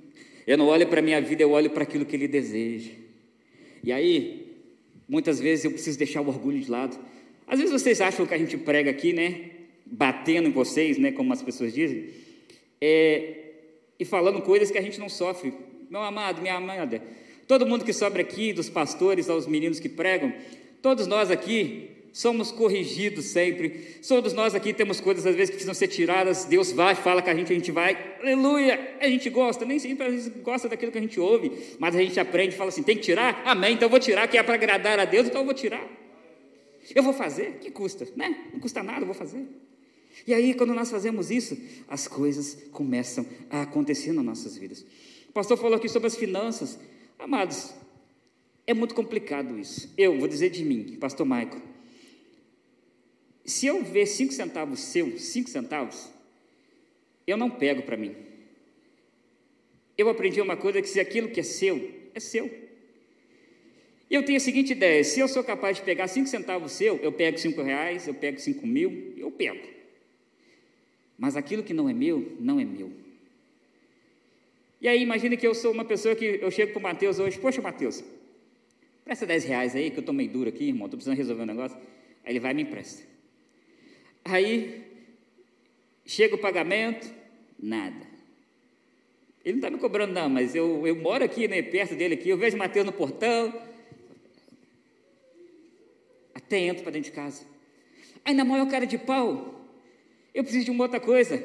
eu 0.48 0.58
não 0.58 0.66
olho 0.66 0.88
para 0.88 1.00
a 1.00 1.04
minha 1.04 1.22
vida, 1.22 1.44
eu 1.44 1.52
olho 1.52 1.70
para 1.70 1.84
aquilo 1.84 2.04
que 2.04 2.16
Ele 2.16 2.28
deseja. 2.28 2.90
E 3.84 3.92
aí, 3.92 4.48
muitas 5.08 5.40
vezes 5.40 5.66
eu 5.66 5.70
preciso 5.70 6.00
deixar 6.00 6.22
o 6.22 6.28
orgulho 6.28 6.60
de 6.60 6.72
lado. 6.72 6.98
Às 7.46 7.60
vezes 7.60 7.72
vocês 7.72 8.02
acham 8.02 8.26
que 8.26 8.34
a 8.34 8.38
gente 8.40 8.58
prega 8.58 8.90
aqui, 8.90 9.14
né? 9.14 9.52
Batendo 9.86 10.48
em 10.48 10.52
vocês, 10.52 10.98
né? 10.98 11.12
Como 11.12 11.32
as 11.32 11.44
pessoas 11.44 11.72
dizem. 11.72 12.10
É, 12.82 13.47
e 14.00 14.06
falando 14.06 14.42
coisas 14.42 14.72
que 14.72 14.78
a 14.78 14.82
gente 14.82 15.00
não 15.00 15.10
sofre. 15.10 15.54
Meu 15.90 16.02
amado, 16.02 16.42
minha 16.42 16.56
amada, 16.56 17.02
todo 17.48 17.66
mundo 17.66 17.86
que 17.86 17.94
sobra 17.94 18.22
aqui, 18.22 18.54
dos 18.54 18.70
pastores 18.70 19.30
aos 19.30 19.48
meninos 19.48 19.80
que 19.80 19.90
pregam, 19.90 20.34
todos 20.82 21.08
nós 21.08 21.32
aqui 21.32 21.98
somos 22.18 22.52
corrigidos 22.52 23.26
sempre. 23.26 23.70
Todos 24.08 24.34
nós 24.34 24.56
aqui 24.56 24.74
temos 24.74 25.00
coisas 25.00 25.26
às 25.26 25.36
vezes 25.36 25.50
que 25.50 25.56
precisam 25.56 25.76
ser 25.76 25.88
tiradas. 25.88 26.46
Deus 26.46 26.72
vai, 26.72 26.96
fala 26.96 27.22
com 27.22 27.30
a 27.30 27.36
gente, 27.36 27.52
a 27.52 27.56
gente 27.56 27.72
vai, 27.72 28.18
aleluia. 28.20 28.98
A 29.00 29.08
gente 29.08 29.30
gosta, 29.30 29.64
nem 29.66 29.78
sempre 29.78 30.08
a 30.08 30.10
gente 30.10 30.30
gosta 30.40 30.68
daquilo 30.68 30.92
que 30.92 30.98
a 30.98 31.02
gente 31.02 31.20
ouve, 31.20 31.52
mas 31.78 31.96
a 31.96 32.02
gente 32.02 32.20
aprende 32.20 32.56
fala 32.56 32.70
assim: 32.70 32.82
tem 32.82 32.96
que 32.96 33.04
tirar? 33.04 33.44
Amém, 33.46 33.74
então 33.74 33.86
eu 33.86 33.90
vou 33.92 34.00
tirar, 34.00 34.28
que 34.28 34.38
é 34.38 34.44
para 34.44 34.56
agradar 34.56 35.00
a 35.00 35.06
Deus, 35.06 35.28
então 35.28 35.42
eu 35.42 35.46
vou 35.46 35.54
tirar. 35.54 35.88
Eu 36.96 37.04
vou 37.04 37.14
fazer, 37.14 37.60
que 37.60 37.70
custa, 37.70 38.08
né? 38.16 38.46
Não 38.52 38.60
custa 38.60 38.82
nada, 38.82 39.02
eu 39.02 39.06
vou 39.06 39.16
fazer. 39.16 39.46
E 40.26 40.34
aí, 40.34 40.54
quando 40.54 40.74
nós 40.74 40.90
fazemos 40.90 41.30
isso, 41.30 41.58
as 41.88 42.08
coisas 42.08 42.58
começam 42.72 43.26
a 43.50 43.62
acontecer 43.62 44.12
nas 44.12 44.26
nossas 44.26 44.58
vidas. 44.58 44.86
O 45.30 45.32
pastor 45.32 45.58
falou 45.58 45.78
aqui 45.78 45.88
sobre 45.88 46.08
as 46.08 46.16
finanças. 46.16 46.80
Amados, 47.20 47.74
é 48.66 48.74
muito 48.74 48.96
complicado 48.96 49.60
isso. 49.60 49.94
Eu 49.98 50.18
vou 50.18 50.28
dizer 50.28 50.50
de 50.50 50.64
mim, 50.64 50.98
pastor 51.00 51.26
Maico. 51.26 51.62
Se 53.46 53.66
eu 53.66 53.84
ver 53.84 54.06
cinco 54.06 54.34
centavos 54.34 54.80
seu, 54.80 55.18
cinco 55.18 55.50
centavos, 55.50 56.10
eu 57.26 57.38
não 57.38 57.50
pego 57.50 57.84
para 57.84 57.96
mim. 57.96 58.14
Eu 59.98 60.10
aprendi 60.10 60.42
uma 60.42 60.58
coisa 60.58 60.82
que 60.82 60.90
se 60.90 61.00
aquilo 61.00 61.30
que 61.30 61.40
é 61.40 61.44
seu, 61.44 61.92
é 62.14 62.20
seu. 62.20 62.52
Eu 64.10 64.24
tenho 64.24 64.38
a 64.38 64.42
seguinte 64.42 64.72
ideia: 64.72 65.04
se 65.04 65.20
eu 65.20 65.28
sou 65.28 65.44
capaz 65.44 65.78
de 65.78 65.84
pegar 65.84 66.08
cinco 66.08 66.28
centavos 66.28 66.74
seu, 66.74 66.98
eu 66.98 67.12
pego 67.12 67.38
cinco 67.38 67.62
reais, 67.62 68.08
eu 68.08 68.14
pego 68.14 68.40
cinco 68.40 68.68
mil, 68.68 69.14
eu 69.18 69.32
pego. 69.32 69.77
Mas 71.18 71.36
aquilo 71.36 71.64
que 71.64 71.74
não 71.74 71.90
é 71.90 71.94
meu, 71.94 72.38
não 72.40 72.60
é 72.60 72.66
meu. 72.66 72.92
E 74.80 74.88
aí, 74.88 75.02
imagine 75.02 75.36
que 75.36 75.48
eu 75.48 75.56
sou 75.56 75.72
uma 75.72 75.84
pessoa 75.84 76.16
que 76.16 76.40
eu 76.42 76.52
chego 76.52 76.74
para 76.74 76.80
o 76.80 76.84
Mateus 76.84 77.18
hoje, 77.18 77.40
poxa, 77.40 77.62
Mateus, 77.62 78.04
presta 79.04 79.26
10 79.26 79.44
reais 79.46 79.76
aí, 79.76 79.90
que 79.90 79.98
eu 79.98 80.02
estou 80.02 80.14
meio 80.14 80.30
duro 80.30 80.50
aqui, 80.50 80.66
irmão, 80.66 80.86
estou 80.86 80.98
precisando 80.98 81.18
resolver 81.18 81.42
um 81.42 81.48
negócio. 81.48 81.76
Aí 82.24 82.32
ele 82.32 82.40
vai 82.40 82.52
e 82.52 82.54
me 82.54 82.62
empresta. 82.62 83.04
Aí, 84.24 84.84
chega 86.06 86.36
o 86.36 86.38
pagamento, 86.38 87.12
nada. 87.60 88.06
Ele 89.44 89.54
não 89.54 89.60
está 89.60 89.70
me 89.72 89.80
cobrando, 89.80 90.14
não, 90.14 90.30
mas 90.30 90.54
eu, 90.54 90.86
eu 90.86 90.96
moro 90.96 91.24
aqui, 91.24 91.48
né, 91.48 91.62
perto 91.64 91.96
dele 91.96 92.14
aqui, 92.14 92.30
eu 92.30 92.38
vejo 92.38 92.56
Mateus 92.56 92.86
no 92.86 92.92
portão, 92.92 93.60
até 96.36 96.60
entro 96.60 96.84
para 96.84 96.92
dentro 96.92 97.10
de 97.10 97.16
casa. 97.16 97.46
Aí, 98.24 98.34
na 98.36 98.46
maior 98.46 98.70
cara 98.70 98.86
de 98.86 98.98
pau, 98.98 99.57
eu 100.38 100.44
preciso 100.44 100.66
de 100.66 100.72
uma 100.72 100.84
outra 100.84 101.00
coisa. 101.00 101.44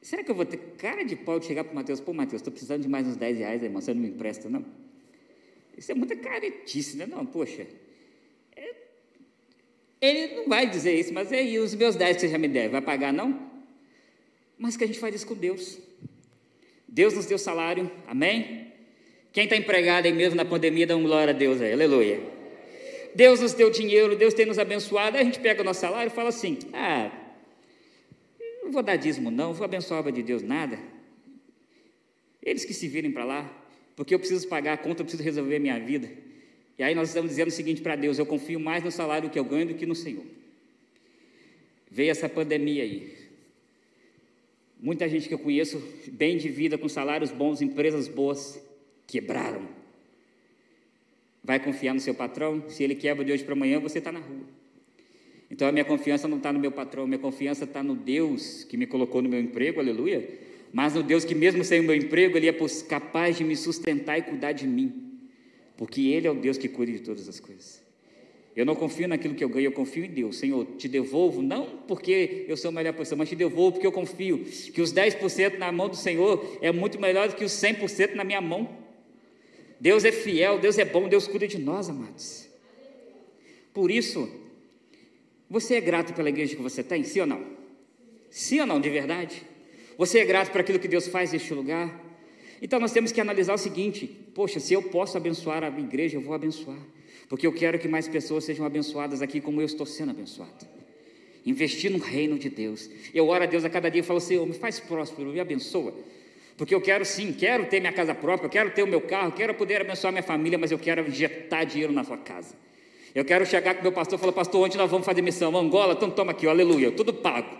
Será 0.00 0.22
que 0.22 0.30
eu 0.30 0.34
vou 0.34 0.46
ter 0.46 0.58
cara 0.78 1.04
de 1.04 1.16
pau 1.16 1.40
de 1.40 1.46
chegar 1.46 1.64
para 1.64 1.72
o 1.72 1.74
Mateus? 1.74 2.00
Pô, 2.00 2.12
Mateus, 2.12 2.40
estou 2.40 2.52
precisando 2.52 2.82
de 2.82 2.88
mais 2.88 3.04
uns 3.04 3.16
10 3.16 3.38
reais, 3.38 3.62
irmão, 3.64 3.80
você 3.80 3.92
não 3.92 4.00
me 4.00 4.08
empresta, 4.08 4.48
não? 4.48 4.64
Isso 5.76 5.90
é 5.90 5.94
muita 5.94 6.14
caretice, 6.14 6.96
né? 6.96 7.04
Não, 7.04 7.26
poxa. 7.26 7.66
É... 8.54 8.74
Ele 10.00 10.36
não 10.36 10.48
vai 10.48 10.70
dizer 10.70 10.94
isso, 10.94 11.12
mas 11.12 11.32
aí, 11.32 11.58
os 11.58 11.74
meus 11.74 11.96
10 11.96 12.16
que 12.16 12.20
você 12.20 12.28
já 12.28 12.38
me 12.38 12.46
deve, 12.46 12.68
vai 12.68 12.80
pagar, 12.80 13.12
não? 13.12 13.50
Mas 14.56 14.76
que 14.76 14.84
a 14.84 14.86
gente 14.86 15.00
faz 15.00 15.12
isso 15.16 15.26
com 15.26 15.34
Deus. 15.34 15.80
Deus 16.86 17.14
nos 17.14 17.26
deu 17.26 17.38
salário, 17.38 17.90
amém? 18.06 18.72
Quem 19.32 19.44
está 19.44 19.56
empregado 19.56 20.06
aí 20.06 20.12
mesmo 20.12 20.36
na 20.36 20.44
pandemia, 20.44 20.86
dá 20.86 20.96
um 20.96 21.02
glória 21.02 21.34
a 21.34 21.36
Deus 21.36 21.60
aí, 21.60 21.72
aleluia. 21.72 22.20
Deus 23.16 23.40
nos 23.40 23.52
deu 23.52 23.68
dinheiro, 23.68 24.14
Deus 24.14 24.32
tem 24.32 24.46
nos 24.46 24.60
abençoado, 24.60 25.16
aí 25.16 25.22
a 25.22 25.24
gente 25.24 25.40
pega 25.40 25.60
o 25.60 25.64
nosso 25.64 25.80
salário 25.80 26.08
e 26.08 26.14
fala 26.14 26.28
assim: 26.28 26.56
ah, 26.72 27.10
não 28.68 28.72
vou 28.72 28.82
dar 28.82 28.96
dízimo, 28.96 29.30
não, 29.30 29.54
vou 29.54 29.64
abençoar 29.64 29.96
a 29.96 30.00
obra 30.00 30.12
de 30.12 30.22
Deus, 30.22 30.42
nada. 30.42 30.78
Eles 32.42 32.66
que 32.66 32.74
se 32.74 32.86
virem 32.86 33.10
para 33.10 33.24
lá, 33.24 33.66
porque 33.96 34.14
eu 34.14 34.18
preciso 34.18 34.46
pagar 34.46 34.74
a 34.74 34.76
conta, 34.76 35.00
eu 35.00 35.06
preciso 35.06 35.22
resolver 35.22 35.56
a 35.56 35.58
minha 35.58 35.80
vida. 35.80 36.10
E 36.78 36.82
aí 36.82 36.94
nós 36.94 37.08
estamos 37.08 37.30
dizendo 37.30 37.48
o 37.48 37.50
seguinte 37.50 37.80
para 37.80 37.96
Deus: 37.96 38.18
eu 38.18 38.26
confio 38.26 38.60
mais 38.60 38.84
no 38.84 38.90
salário 38.90 39.30
que 39.30 39.38
eu 39.38 39.44
ganho 39.44 39.68
do 39.68 39.74
que 39.74 39.86
no 39.86 39.94
Senhor. 39.94 40.24
Veio 41.90 42.10
essa 42.10 42.28
pandemia 42.28 42.82
aí. 42.82 43.16
Muita 44.78 45.08
gente 45.08 45.28
que 45.28 45.34
eu 45.34 45.38
conheço, 45.38 45.82
bem 46.12 46.36
de 46.36 46.50
vida, 46.50 46.76
com 46.76 46.90
salários 46.90 47.30
bons, 47.30 47.62
empresas 47.62 48.06
boas, 48.06 48.62
quebraram. 49.06 49.66
Vai 51.42 51.58
confiar 51.58 51.94
no 51.94 52.00
seu 52.00 52.14
patrão? 52.14 52.68
Se 52.68 52.84
ele 52.84 52.94
quebra 52.94 53.24
de 53.24 53.32
hoje 53.32 53.44
para 53.44 53.54
amanhã, 53.54 53.80
você 53.80 53.98
está 53.98 54.12
na 54.12 54.20
rua. 54.20 54.57
Então 55.50 55.66
a 55.66 55.72
minha 55.72 55.84
confiança 55.84 56.28
não 56.28 56.36
está 56.36 56.52
no 56.52 56.58
meu 56.58 56.70
patrão, 56.70 57.06
minha 57.06 57.18
confiança 57.18 57.64
está 57.64 57.82
no 57.82 57.94
Deus 57.94 58.64
que 58.64 58.76
me 58.76 58.86
colocou 58.86 59.22
no 59.22 59.28
meu 59.28 59.40
emprego, 59.40 59.80
aleluia. 59.80 60.28
Mas 60.72 60.94
no 60.94 61.02
Deus 61.02 61.24
que, 61.24 61.34
mesmo 61.34 61.64
sem 61.64 61.80
o 61.80 61.82
meu 61.82 61.94
emprego, 61.94 62.36
Ele 62.36 62.48
é 62.48 62.54
capaz 62.88 63.38
de 63.38 63.44
me 63.44 63.56
sustentar 63.56 64.18
e 64.18 64.22
cuidar 64.22 64.52
de 64.52 64.66
mim. 64.66 65.18
Porque 65.76 66.08
Ele 66.08 66.26
é 66.26 66.30
o 66.30 66.34
Deus 66.34 66.58
que 66.58 66.68
cuida 66.68 66.92
de 66.92 67.00
todas 67.00 67.28
as 67.28 67.40
coisas. 67.40 67.82
Eu 68.54 68.66
não 68.66 68.74
confio 68.74 69.06
naquilo 69.06 69.34
que 69.34 69.44
eu 69.44 69.48
ganho, 69.48 69.66
eu 69.66 69.72
confio 69.72 70.04
em 70.04 70.10
Deus. 70.10 70.36
Senhor, 70.36 70.66
te 70.76 70.88
devolvo, 70.88 71.40
não 71.40 71.64
porque 71.86 72.44
eu 72.48 72.56
sou 72.56 72.70
a 72.70 72.72
melhor 72.72 72.92
pessoa, 72.92 73.16
mas 73.16 73.28
te 73.28 73.36
devolvo 73.36 73.72
porque 73.72 73.86
eu 73.86 73.92
confio 73.92 74.44
que 74.74 74.82
os 74.82 74.92
10% 74.92 75.58
na 75.58 75.70
mão 75.70 75.88
do 75.88 75.94
Senhor 75.94 76.58
é 76.60 76.72
muito 76.72 77.00
melhor 77.00 77.28
do 77.28 77.36
que 77.36 77.44
os 77.44 77.52
100% 77.52 78.14
na 78.14 78.24
minha 78.24 78.40
mão. 78.40 78.68
Deus 79.80 80.04
é 80.04 80.10
fiel, 80.10 80.58
Deus 80.58 80.76
é 80.76 80.84
bom, 80.84 81.08
Deus 81.08 81.28
cuida 81.28 81.46
de 81.46 81.56
nós, 81.56 81.88
amados. 81.88 82.48
Por 83.72 83.92
isso, 83.92 84.28
você 85.48 85.74
é 85.74 85.80
grato 85.80 86.12
pela 86.14 86.28
igreja 86.28 86.56
que 86.56 86.62
você 86.62 86.82
tem, 86.82 87.04
sim 87.04 87.20
ou 87.20 87.26
não? 87.26 87.44
Sim 88.30 88.60
ou 88.60 88.66
não, 88.66 88.80
de 88.80 88.90
verdade? 88.90 89.42
Você 89.96 90.18
é 90.18 90.24
grato 90.24 90.50
por 90.50 90.60
aquilo 90.60 90.78
que 90.78 90.88
Deus 90.88 91.08
faz 91.08 91.32
neste 91.32 91.52
lugar? 91.54 92.04
Então 92.60 92.78
nós 92.78 92.92
temos 92.92 93.12
que 93.12 93.20
analisar 93.20 93.54
o 93.54 93.58
seguinte: 93.58 94.06
poxa, 94.34 94.60
se 94.60 94.74
eu 94.74 94.82
posso 94.82 95.16
abençoar 95.16 95.64
a 95.64 95.68
igreja, 95.68 96.16
eu 96.16 96.20
vou 96.20 96.34
abençoar 96.34 96.78
porque 97.28 97.46
eu 97.46 97.52
quero 97.52 97.78
que 97.78 97.86
mais 97.86 98.08
pessoas 98.08 98.44
sejam 98.44 98.64
abençoadas 98.64 99.20
aqui 99.20 99.40
como 99.40 99.60
eu 99.60 99.66
estou 99.66 99.84
sendo 99.84 100.10
abençoado. 100.10 100.66
Investir 101.44 101.90
no 101.90 101.98
reino 101.98 102.38
de 102.38 102.48
Deus. 102.48 102.90
Eu 103.14 103.28
oro 103.28 103.44
a 103.44 103.46
Deus 103.46 103.64
a 103.64 103.70
cada 103.70 103.90
dia 103.90 104.00
e 104.00 104.04
falo, 104.04 104.20
Senhor, 104.20 104.46
me 104.46 104.54
faz 104.54 104.80
próspero, 104.80 105.28
me 105.30 105.40
abençoa. 105.40 105.94
Porque 106.56 106.74
eu 106.74 106.80
quero 106.80 107.04
sim, 107.04 107.32
quero 107.32 107.66
ter 107.66 107.80
minha 107.80 107.92
casa 107.92 108.14
própria, 108.14 108.46
eu 108.46 108.50
quero 108.50 108.70
ter 108.70 108.82
o 108.82 108.86
meu 108.86 109.00
carro, 109.00 109.32
quero 109.32 109.54
poder 109.54 109.80
abençoar 109.80 110.12
minha 110.12 110.22
família, 110.22 110.58
mas 110.58 110.70
eu 110.70 110.78
quero 110.78 111.06
injetar 111.06 111.64
dinheiro 111.64 111.92
na 111.92 112.02
sua 112.02 112.16
casa. 112.16 112.54
Eu 113.14 113.24
quero 113.24 113.44
chegar 113.46 113.74
com 113.74 113.82
meu 113.82 113.92
pastor 113.92 114.18
e 114.18 114.20
falar, 114.20 114.32
pastor, 114.32 114.64
onde 114.64 114.76
nós 114.76 114.90
vamos 114.90 115.06
fazer 115.06 115.22
missão? 115.22 115.56
Angola? 115.56 115.94
Então 115.94 116.10
toma 116.10 116.32
aqui, 116.32 116.46
ó, 116.46 116.50
aleluia, 116.50 116.92
tudo 116.92 117.12
pago. 117.12 117.56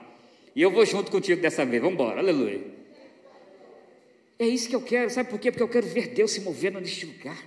E 0.54 0.62
eu 0.62 0.70
vou 0.70 0.84
junto 0.84 1.11
contigo 1.11 1.40
dessa 1.40 1.64
vez, 1.64 1.80
vamos 1.80 1.94
embora, 1.94 2.20
aleluia. 2.20 2.61
É 4.38 4.46
isso 4.46 4.68
que 4.68 4.76
eu 4.76 4.82
quero, 4.82 5.11
sabe 5.11 5.30
por 5.30 5.38
quê? 5.38 5.50
Porque 5.50 5.62
eu 5.62 5.68
quero 5.68 5.87
ver 5.87 6.08
Deus 6.08 6.30
se 6.30 6.40
movendo 6.40 6.80
neste 6.80 7.06
lugar. 7.06 7.38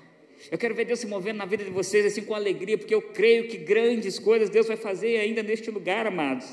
Eu 0.49 0.57
quero 0.57 0.73
ver 0.73 0.85
Deus 0.85 0.99
se 0.99 1.07
movendo 1.07 1.37
na 1.37 1.45
vida 1.45 1.63
de 1.63 1.69
vocês 1.69 2.05
assim 2.05 2.23
com 2.23 2.33
alegria, 2.33 2.77
porque 2.77 2.93
eu 2.93 3.01
creio 3.01 3.47
que 3.47 3.57
grandes 3.57 4.17
coisas 4.17 4.49
Deus 4.49 4.67
vai 4.67 4.75
fazer 4.75 5.17
ainda 5.17 5.43
neste 5.43 5.69
lugar, 5.69 6.07
amados. 6.07 6.47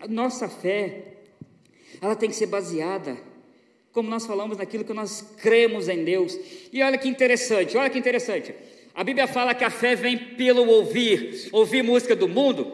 A 0.00 0.06
nossa 0.06 0.48
fé, 0.48 1.02
ela 2.00 2.14
tem 2.14 2.28
que 2.28 2.36
ser 2.36 2.46
baseada, 2.46 3.16
como 3.92 4.08
nós 4.08 4.26
falamos, 4.26 4.58
naquilo 4.58 4.84
que 4.84 4.92
nós 4.92 5.34
cremos 5.40 5.88
em 5.88 6.04
Deus. 6.04 6.38
E 6.72 6.82
olha 6.82 6.98
que 6.98 7.08
interessante, 7.08 7.76
olha 7.76 7.90
que 7.90 7.98
interessante. 7.98 8.54
A 8.94 9.02
Bíblia 9.02 9.26
fala 9.26 9.54
que 9.54 9.64
a 9.64 9.70
fé 9.70 9.96
vem 9.96 10.16
pelo 10.16 10.68
ouvir, 10.68 11.48
ouvir 11.50 11.82
música 11.82 12.14
do 12.14 12.28
mundo, 12.28 12.72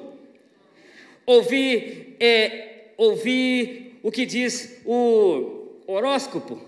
ouvir, 1.24 2.16
é, 2.20 2.90
ouvir 2.98 3.98
o 4.02 4.12
que 4.12 4.26
diz 4.26 4.82
o 4.84 5.66
horóscopo. 5.86 6.60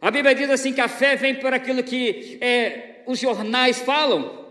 A 0.00 0.08
Bíblia 0.12 0.36
diz 0.36 0.48
assim 0.50 0.72
que 0.72 0.80
a 0.80 0.86
fé 0.86 1.16
vem 1.16 1.34
por 1.34 1.52
aquilo 1.52 1.82
que 1.82 2.38
é, 2.40 3.02
os 3.06 3.18
jornais 3.18 3.80
falam, 3.80 4.46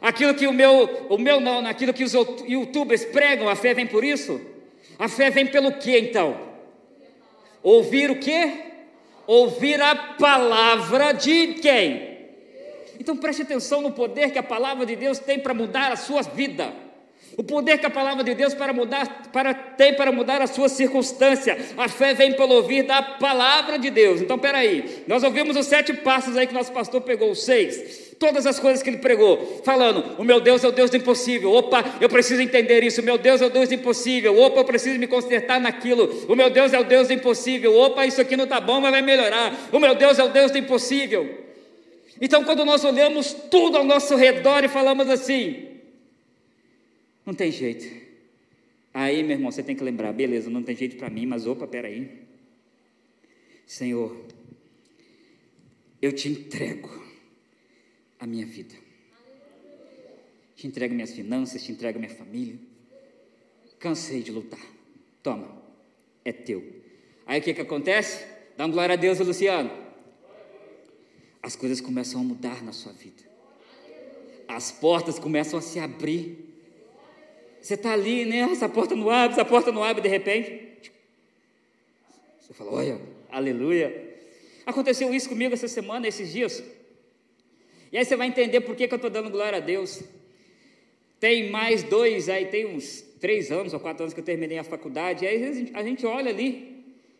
aquilo 0.00 0.32
que 0.32 0.46
o 0.46 0.52
meu, 0.52 1.06
o 1.10 1.18
meu 1.18 1.38
não, 1.38 1.66
aquilo 1.66 1.92
que 1.92 2.04
os 2.04 2.14
youtubers 2.14 3.04
pregam, 3.04 3.50
a 3.50 3.54
fé 3.54 3.74
vem 3.74 3.86
por 3.86 4.02
isso? 4.02 4.40
A 4.98 5.10
fé 5.10 5.28
vem 5.28 5.46
pelo 5.46 5.72
que 5.72 5.98
então? 5.98 6.40
Ouvir 7.62 8.10
o 8.10 8.16
que? 8.16 8.64
Ouvir 9.26 9.78
a 9.82 9.94
palavra 9.94 11.12
de 11.12 11.54
quem? 11.54 12.15
Então 12.98 13.16
preste 13.16 13.42
atenção 13.42 13.80
no 13.80 13.92
poder 13.92 14.30
que 14.30 14.38
a 14.38 14.42
palavra 14.42 14.86
de 14.86 14.96
Deus 14.96 15.18
tem 15.18 15.38
para 15.38 15.54
mudar 15.54 15.92
a 15.92 15.96
sua 15.96 16.22
vida. 16.22 16.86
O 17.36 17.44
poder 17.44 17.76
que 17.76 17.84
a 17.84 17.90
palavra 17.90 18.24
de 18.24 18.34
Deus 18.34 18.54
para 18.54 18.72
mudar, 18.72 19.30
para, 19.30 19.52
tem 19.52 19.92
para 19.94 20.10
mudar 20.10 20.40
a 20.40 20.46
sua 20.46 20.70
circunstância. 20.70 21.58
A 21.76 21.86
fé 21.86 22.14
vem 22.14 22.32
pelo 22.32 22.54
ouvir 22.54 22.84
da 22.84 23.02
palavra 23.02 23.78
de 23.78 23.90
Deus. 23.90 24.22
Então, 24.22 24.38
peraí, 24.38 25.02
nós 25.06 25.22
ouvimos 25.22 25.54
os 25.54 25.66
sete 25.66 25.92
passos 25.92 26.34
aí 26.34 26.46
que 26.46 26.54
nosso 26.54 26.72
pastor 26.72 27.02
pegou, 27.02 27.30
os 27.30 27.44
seis. 27.44 28.14
Todas 28.18 28.46
as 28.46 28.58
coisas 28.58 28.82
que 28.82 28.88
ele 28.88 28.96
pregou, 28.98 29.60
falando: 29.62 30.16
o 30.18 30.24
meu 30.24 30.40
Deus 30.40 30.64
é 30.64 30.68
o 30.68 30.72
Deus 30.72 30.88
do 30.88 30.96
impossível. 30.96 31.52
Opa, 31.52 31.84
eu 32.00 32.08
preciso 32.08 32.40
entender 32.40 32.82
isso. 32.82 33.02
O 33.02 33.04
meu 33.04 33.18
Deus 33.18 33.42
é 33.42 33.46
o 33.46 33.50
Deus 33.50 33.68
do 33.68 33.74
impossível. 33.74 34.40
Opa, 34.40 34.60
eu 34.60 34.64
preciso 34.64 34.98
me 34.98 35.06
consertar 35.06 35.60
naquilo. 35.60 36.24
O 36.26 36.34
meu 36.34 36.48
Deus 36.48 36.72
é 36.72 36.78
o 36.78 36.84
Deus 36.84 37.08
do 37.08 37.12
impossível. 37.12 37.76
Opa, 37.76 38.06
isso 38.06 38.18
aqui 38.18 38.34
não 38.34 38.44
está 38.44 38.58
bom, 38.60 38.80
mas 38.80 38.90
vai 38.90 39.02
melhorar. 39.02 39.52
O 39.70 39.78
meu 39.78 39.94
Deus 39.94 40.18
é 40.18 40.24
o 40.24 40.28
Deus 40.28 40.50
do 40.50 40.56
impossível. 40.56 41.45
Então, 42.20 42.44
quando 42.44 42.64
nós 42.64 42.84
olhamos 42.84 43.32
tudo 43.50 43.78
ao 43.78 43.84
nosso 43.84 44.16
redor 44.16 44.64
e 44.64 44.68
falamos 44.68 45.08
assim: 45.08 45.80
não 47.24 47.34
tem 47.34 47.50
jeito. 47.50 48.06
Aí, 48.94 49.22
meu 49.22 49.32
irmão, 49.32 49.50
você 49.50 49.62
tem 49.62 49.76
que 49.76 49.84
lembrar, 49.84 50.12
beleza, 50.12 50.48
não 50.48 50.62
tem 50.62 50.74
jeito 50.74 50.96
para 50.96 51.10
mim, 51.10 51.26
mas 51.26 51.46
opa, 51.46 51.66
peraí. 51.66 52.22
Senhor, 53.66 54.24
eu 56.00 56.12
te 56.12 56.28
entrego 56.28 57.04
a 58.18 58.26
minha 58.26 58.46
vida. 58.46 58.74
Te 60.54 60.66
entrego 60.66 60.94
minhas 60.94 61.12
finanças, 61.12 61.62
te 61.62 61.72
entrego 61.72 61.98
minha 61.98 62.10
família. 62.10 62.56
Cansei 63.78 64.22
de 64.22 64.32
lutar. 64.32 64.64
Toma, 65.22 65.62
é 66.24 66.32
teu. 66.32 66.64
Aí 67.26 67.40
o 67.40 67.42
que, 67.42 67.52
que 67.52 67.60
acontece? 67.60 68.24
Dá 68.56 68.64
uma 68.64 68.72
glória 68.72 68.94
a 68.94 68.96
Deus, 68.96 69.18
Luciano. 69.18 69.85
As 71.46 71.54
coisas 71.54 71.80
começam 71.80 72.20
a 72.20 72.24
mudar 72.24 72.60
na 72.64 72.72
sua 72.72 72.92
vida. 72.92 73.22
As 74.48 74.72
portas 74.72 75.16
começam 75.16 75.60
a 75.60 75.62
se 75.62 75.78
abrir. 75.78 76.44
Você 77.62 77.74
está 77.74 77.92
ali, 77.92 78.24
né? 78.24 78.40
Essa 78.50 78.68
porta 78.68 78.96
não 78.96 79.08
abre, 79.08 79.34
essa 79.34 79.44
porta 79.44 79.70
não 79.70 79.84
abre, 79.84 80.02
de 80.02 80.08
repente. 80.08 80.90
Você 82.40 82.52
fala, 82.52 82.72
olha, 82.72 83.00
aleluia. 83.30 84.18
Aconteceu 84.66 85.14
isso 85.14 85.28
comigo 85.28 85.54
essa 85.54 85.68
semana, 85.68 86.08
esses 86.08 86.32
dias. 86.32 86.64
E 87.92 87.96
aí 87.96 88.04
você 88.04 88.16
vai 88.16 88.26
entender 88.26 88.62
por 88.62 88.74
que, 88.74 88.88
que 88.88 88.94
eu 88.94 88.96
estou 88.96 89.08
dando 89.10 89.30
glória 89.30 89.58
a 89.58 89.60
Deus. 89.60 90.02
Tem 91.20 91.48
mais 91.48 91.84
dois, 91.84 92.28
aí 92.28 92.46
tem 92.46 92.66
uns 92.66 93.04
três 93.20 93.52
anos 93.52 93.72
ou 93.72 93.78
quatro 93.78 94.02
anos 94.02 94.12
que 94.12 94.18
eu 94.18 94.24
terminei 94.24 94.58
a 94.58 94.64
faculdade. 94.64 95.24
E 95.24 95.28
aí 95.28 95.70
a 95.72 95.82
gente 95.84 96.04
olha 96.04 96.28
ali. 96.28 96.75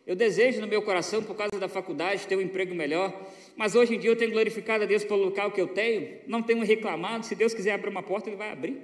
Eu 0.07 0.14
desejo 0.14 0.61
no 0.61 0.69
meu 0.69 0.81
coração, 0.83 1.21
por 1.21 1.35
causa 1.35 1.59
da 1.59 1.69
faculdade, 1.69 2.29
ter 2.29 2.37
um 2.37 2.40
emprego 2.40 2.75
melhor. 2.75 3.12
Mas 3.57 3.75
hoje 3.75 3.97
em 3.97 3.99
dia 3.99 4.11
eu 4.11 4.16
tenho 4.16 4.31
glorificado 4.31 4.85
a 4.85 4.87
Deus 4.87 5.03
pelo 5.03 5.25
local 5.25 5.51
que 5.51 5.61
eu 5.61 5.66
tenho. 5.66 6.19
Não 6.29 6.42
tenho 6.42 6.62
reclamado. 6.62 7.27
Se 7.27 7.35
Deus 7.35 7.53
quiser 7.53 7.73
abrir 7.73 7.90
uma 7.90 8.05
porta, 8.05 8.29
Ele 8.29 8.37
vai 8.37 8.51
abrir. 8.51 8.77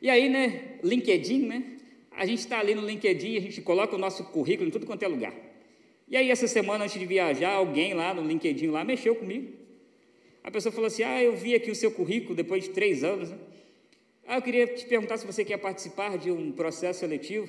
E 0.00 0.08
aí, 0.08 0.30
né, 0.30 0.78
LinkedIn, 0.82 1.46
né? 1.46 1.64
A 2.10 2.24
gente 2.24 2.38
está 2.38 2.58
ali 2.58 2.74
no 2.74 2.84
LinkedIn, 2.84 3.36
a 3.36 3.40
gente 3.40 3.60
coloca 3.60 3.94
o 3.94 3.98
nosso 3.98 4.24
currículo 4.24 4.68
em 4.68 4.70
tudo 4.72 4.86
quanto 4.86 5.02
é 5.02 5.08
lugar. 5.08 5.34
E 6.08 6.16
aí, 6.16 6.30
essa 6.30 6.46
semana, 6.46 6.84
antes 6.84 6.98
de 6.98 7.06
viajar, 7.06 7.52
alguém 7.52 7.92
lá 7.92 8.14
no 8.14 8.26
LinkedIn 8.26 8.68
lá 8.68 8.84
mexeu 8.84 9.14
comigo. 9.14 9.52
A 10.42 10.50
pessoa 10.50 10.72
falou 10.72 10.86
assim: 10.86 11.02
Ah, 11.02 11.22
eu 11.22 11.36
vi 11.36 11.54
aqui 11.54 11.70
o 11.70 11.74
seu 11.74 11.90
currículo 11.90 12.34
depois 12.34 12.64
de 12.64 12.70
três 12.70 13.04
anos. 13.04 13.30
Né? 13.30 13.38
Ah, 14.26 14.36
eu 14.36 14.42
queria 14.42 14.66
te 14.66 14.86
perguntar 14.86 15.18
se 15.18 15.26
você 15.26 15.44
quer 15.44 15.58
participar 15.58 16.16
de 16.16 16.30
um 16.30 16.52
processo 16.52 17.00
seletivo. 17.00 17.48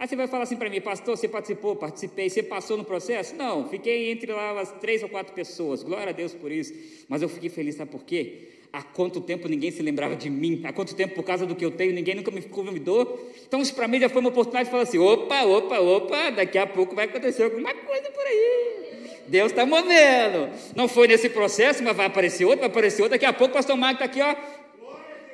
Aí 0.00 0.08
você 0.08 0.16
vai 0.16 0.26
falar 0.26 0.44
assim 0.44 0.56
para 0.56 0.70
mim, 0.70 0.80
pastor, 0.80 1.14
você 1.14 1.28
participou, 1.28 1.76
participei, 1.76 2.30
você 2.30 2.42
passou 2.42 2.78
no 2.78 2.84
processo? 2.84 3.36
Não, 3.36 3.68
fiquei 3.68 4.10
entre 4.10 4.32
lá 4.32 4.58
as 4.58 4.72
três 4.80 5.02
ou 5.02 5.10
quatro 5.10 5.34
pessoas, 5.34 5.82
glória 5.82 6.08
a 6.08 6.12
Deus 6.12 6.32
por 6.32 6.50
isso. 6.50 6.72
Mas 7.06 7.20
eu 7.20 7.28
fiquei 7.28 7.50
feliz, 7.50 7.74
sabe 7.74 7.90
por 7.90 8.02
quê? 8.02 8.48
Há 8.72 8.82
quanto 8.82 9.20
tempo 9.20 9.46
ninguém 9.46 9.70
se 9.70 9.82
lembrava 9.82 10.16
de 10.16 10.30
mim? 10.30 10.62
Há 10.64 10.72
quanto 10.72 10.94
tempo, 10.94 11.14
por 11.14 11.22
causa 11.22 11.44
do 11.44 11.54
que 11.54 11.62
eu 11.62 11.70
tenho, 11.70 11.92
ninguém 11.92 12.14
nunca 12.14 12.30
me 12.30 12.40
convidou? 12.40 13.30
Então, 13.46 13.60
isso 13.60 13.74
para 13.74 13.86
mim 13.86 14.00
já 14.00 14.08
foi 14.08 14.20
uma 14.20 14.30
oportunidade 14.30 14.64
de 14.64 14.70
falar 14.70 14.84
assim: 14.84 14.96
opa, 14.96 15.42
opa, 15.42 15.78
opa, 15.80 16.30
daqui 16.30 16.56
a 16.56 16.66
pouco 16.66 16.94
vai 16.94 17.04
acontecer 17.04 17.42
alguma 17.42 17.74
coisa 17.74 18.10
por 18.10 18.24
aí. 18.24 19.20
Deus 19.28 19.52
está 19.52 19.66
movendo. 19.66 20.48
Não 20.74 20.88
foi 20.88 21.08
nesse 21.08 21.28
processo, 21.28 21.82
mas 21.82 21.94
vai 21.94 22.06
aparecer 22.06 22.46
outro, 22.46 22.60
vai 22.60 22.70
aparecer 22.70 23.02
outro. 23.02 23.18
Daqui 23.18 23.26
a 23.26 23.34
pouco 23.34 23.52
o 23.52 23.54
pastor 23.54 23.76
Marco 23.76 24.02
está 24.02 24.06
aqui, 24.06 24.22
ó, 24.22 24.34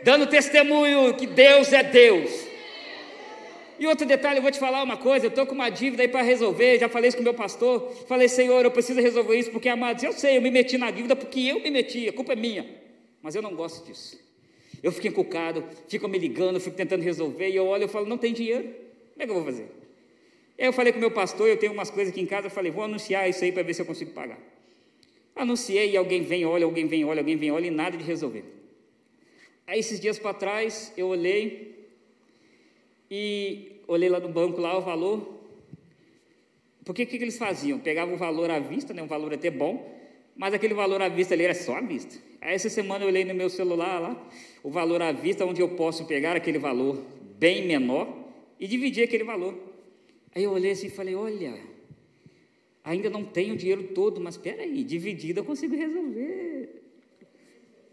dando 0.03 0.27
testemunho 0.27 1.15
que 1.15 1.29
Deus 1.29 1.73
é 1.73 1.85
Deus. 1.85 2.46
E 3.79 3.87
outro 3.87 4.07
detalhe, 4.07 4.39
eu 4.39 4.43
vou 4.43 4.51
te 4.51 4.59
falar 4.59 4.83
uma 4.83 4.97
coisa, 4.97 5.27
eu 5.27 5.29
estou 5.29 5.47
com 5.47 5.55
uma 5.55 5.69
dívida 5.69 6.03
aí 6.03 6.09
para 6.09 6.23
resolver, 6.23 6.79
já 6.79 6.89
falei 6.89 7.09
isso 7.09 7.17
com 7.17 7.21
o 7.21 7.25
meu 7.25 7.35
pastor, 7.35 7.93
falei, 8.09 8.29
Senhor, 8.29 8.65
eu 8.65 8.71
preciso 8.71 9.01
resolver 9.01 9.37
isso, 9.39 9.51
porque, 9.51 9.69
amados, 9.69 10.03
eu 10.03 10.13
sei, 10.13 10.39
eu 10.39 10.43
me 10.43 10.51
meti 10.51 10.79
na 10.79 10.91
dívida 10.91 11.15
porque 11.15 11.41
eu 11.41 11.61
me 11.61 11.71
meti, 11.71 12.09
a 12.09 12.13
culpa 12.13 12.33
é 12.33 12.37
minha, 12.37 12.67
mas 13.23 13.35
eu 13.35 13.43
não 13.43 13.55
gosto 13.55 13.87
disso. 13.87 14.19
Eu 14.83 14.93
fico 14.93 15.09
encucado, 15.09 15.63
fico 15.89 16.09
me 16.09 16.19
ligando, 16.19 16.59
fico 16.59 16.77
tentando 16.77 17.03
resolver, 17.03 17.49
e 17.51 17.57
eu 17.57 17.67
olho 17.67 17.85
e 17.85 17.89
falo, 17.89 18.07
não 18.07 18.17
tem 18.17 18.33
dinheiro, 18.33 18.63
como 18.63 19.23
é 19.23 19.25
que 19.25 19.31
eu 19.31 19.35
vou 19.35 19.45
fazer? 19.45 19.69
Aí 20.59 20.67
eu 20.67 20.73
falei 20.73 20.93
com 20.93 20.99
o 20.99 21.01
meu 21.01 21.11
pastor, 21.11 21.49
eu 21.49 21.59
tenho 21.59 21.73
umas 21.73 21.91
coisas 21.91 22.13
aqui 22.13 22.21
em 22.21 22.27
casa, 22.27 22.47
eu 22.47 22.51
falei, 22.51 22.73
vou 22.73 22.85
anunciar 22.85 23.29
isso 23.29 23.45
aí 23.45 23.53
para 23.53 23.63
ver 23.63 23.75
se 23.75 23.83
eu 23.83 23.87
consigo 23.87 24.13
pagar. 24.13 24.39
Anunciei 25.35 25.91
e 25.91 25.97
alguém 25.99 26.23
vem, 26.23 26.47
olha, 26.47 26.65
alguém 26.65 26.87
vem, 26.87 27.05
olha, 27.05 27.21
alguém 27.21 27.37
vem, 27.37 27.51
olha, 27.51 27.67
e 27.67 27.71
nada 27.71 27.95
de 27.95 28.05
resolver. 28.05 28.43
Aí 29.67 29.79
esses 29.79 30.01
dias 30.01 30.19
para 30.19 30.33
trás, 30.33 30.93
eu 30.97 31.09
olhei, 31.09 31.76
e 33.11 33.81
olhei 33.87 34.09
lá 34.09 34.21
no 34.21 34.29
banco 34.29 34.61
lá 34.61 34.77
o 34.77 34.81
valor. 34.81 35.35
Porque 36.85 37.03
o 37.03 37.07
que, 37.07 37.19
que 37.19 37.25
eles 37.25 37.39
faziam? 37.39 37.79
Pegavam 37.79 38.15
o 38.15 38.19
valor 38.19 38.51
à 38.51 38.59
vista, 38.59 38.95
né, 38.95 39.03
um 39.03 39.07
valor 39.07 39.35
até 39.35 39.51
bom, 39.51 39.93
mas 40.37 40.55
aquele 40.55 40.75
valor 40.75 41.03
à 41.03 41.09
vista 41.09 41.35
ali 41.35 41.45
era 41.45 41.55
só 41.55 41.77
à 41.77 41.81
vista. 41.81 42.17
Aí 42.41 42.55
essa 42.55 42.69
semana 42.69 43.05
eu 43.05 43.09
olhei 43.09 43.25
no 43.25 43.35
meu 43.35 43.49
celular 43.49 43.99
lá, 43.99 44.29
o 44.63 44.71
valor 44.71 45.03
à 45.03 45.11
vista, 45.11 45.45
onde 45.45 45.61
eu 45.61 45.71
posso 45.71 46.05
pegar 46.05 46.37
aquele 46.37 46.59
valor 46.59 47.03
bem 47.39 47.67
menor 47.67 48.17
e 48.59 48.69
dividir 48.69 49.05
aquele 49.05 49.25
valor. 49.25 49.55
Aí 50.35 50.45
eu 50.45 50.53
olhei 50.53 50.73
assim 50.73 50.87
e 50.87 50.91
falei: 50.91 51.15
olha, 51.15 51.59
ainda 52.85 53.11
não 53.11 53.25
tenho 53.25 53.55
o 53.55 53.57
dinheiro 53.57 53.85
todo, 53.95 54.21
mas 54.21 54.35
espera 54.35 54.63
aí, 54.63 54.85
dividido 54.85 55.41
eu 55.41 55.45
consigo 55.45 55.75
resolver. 55.75 56.83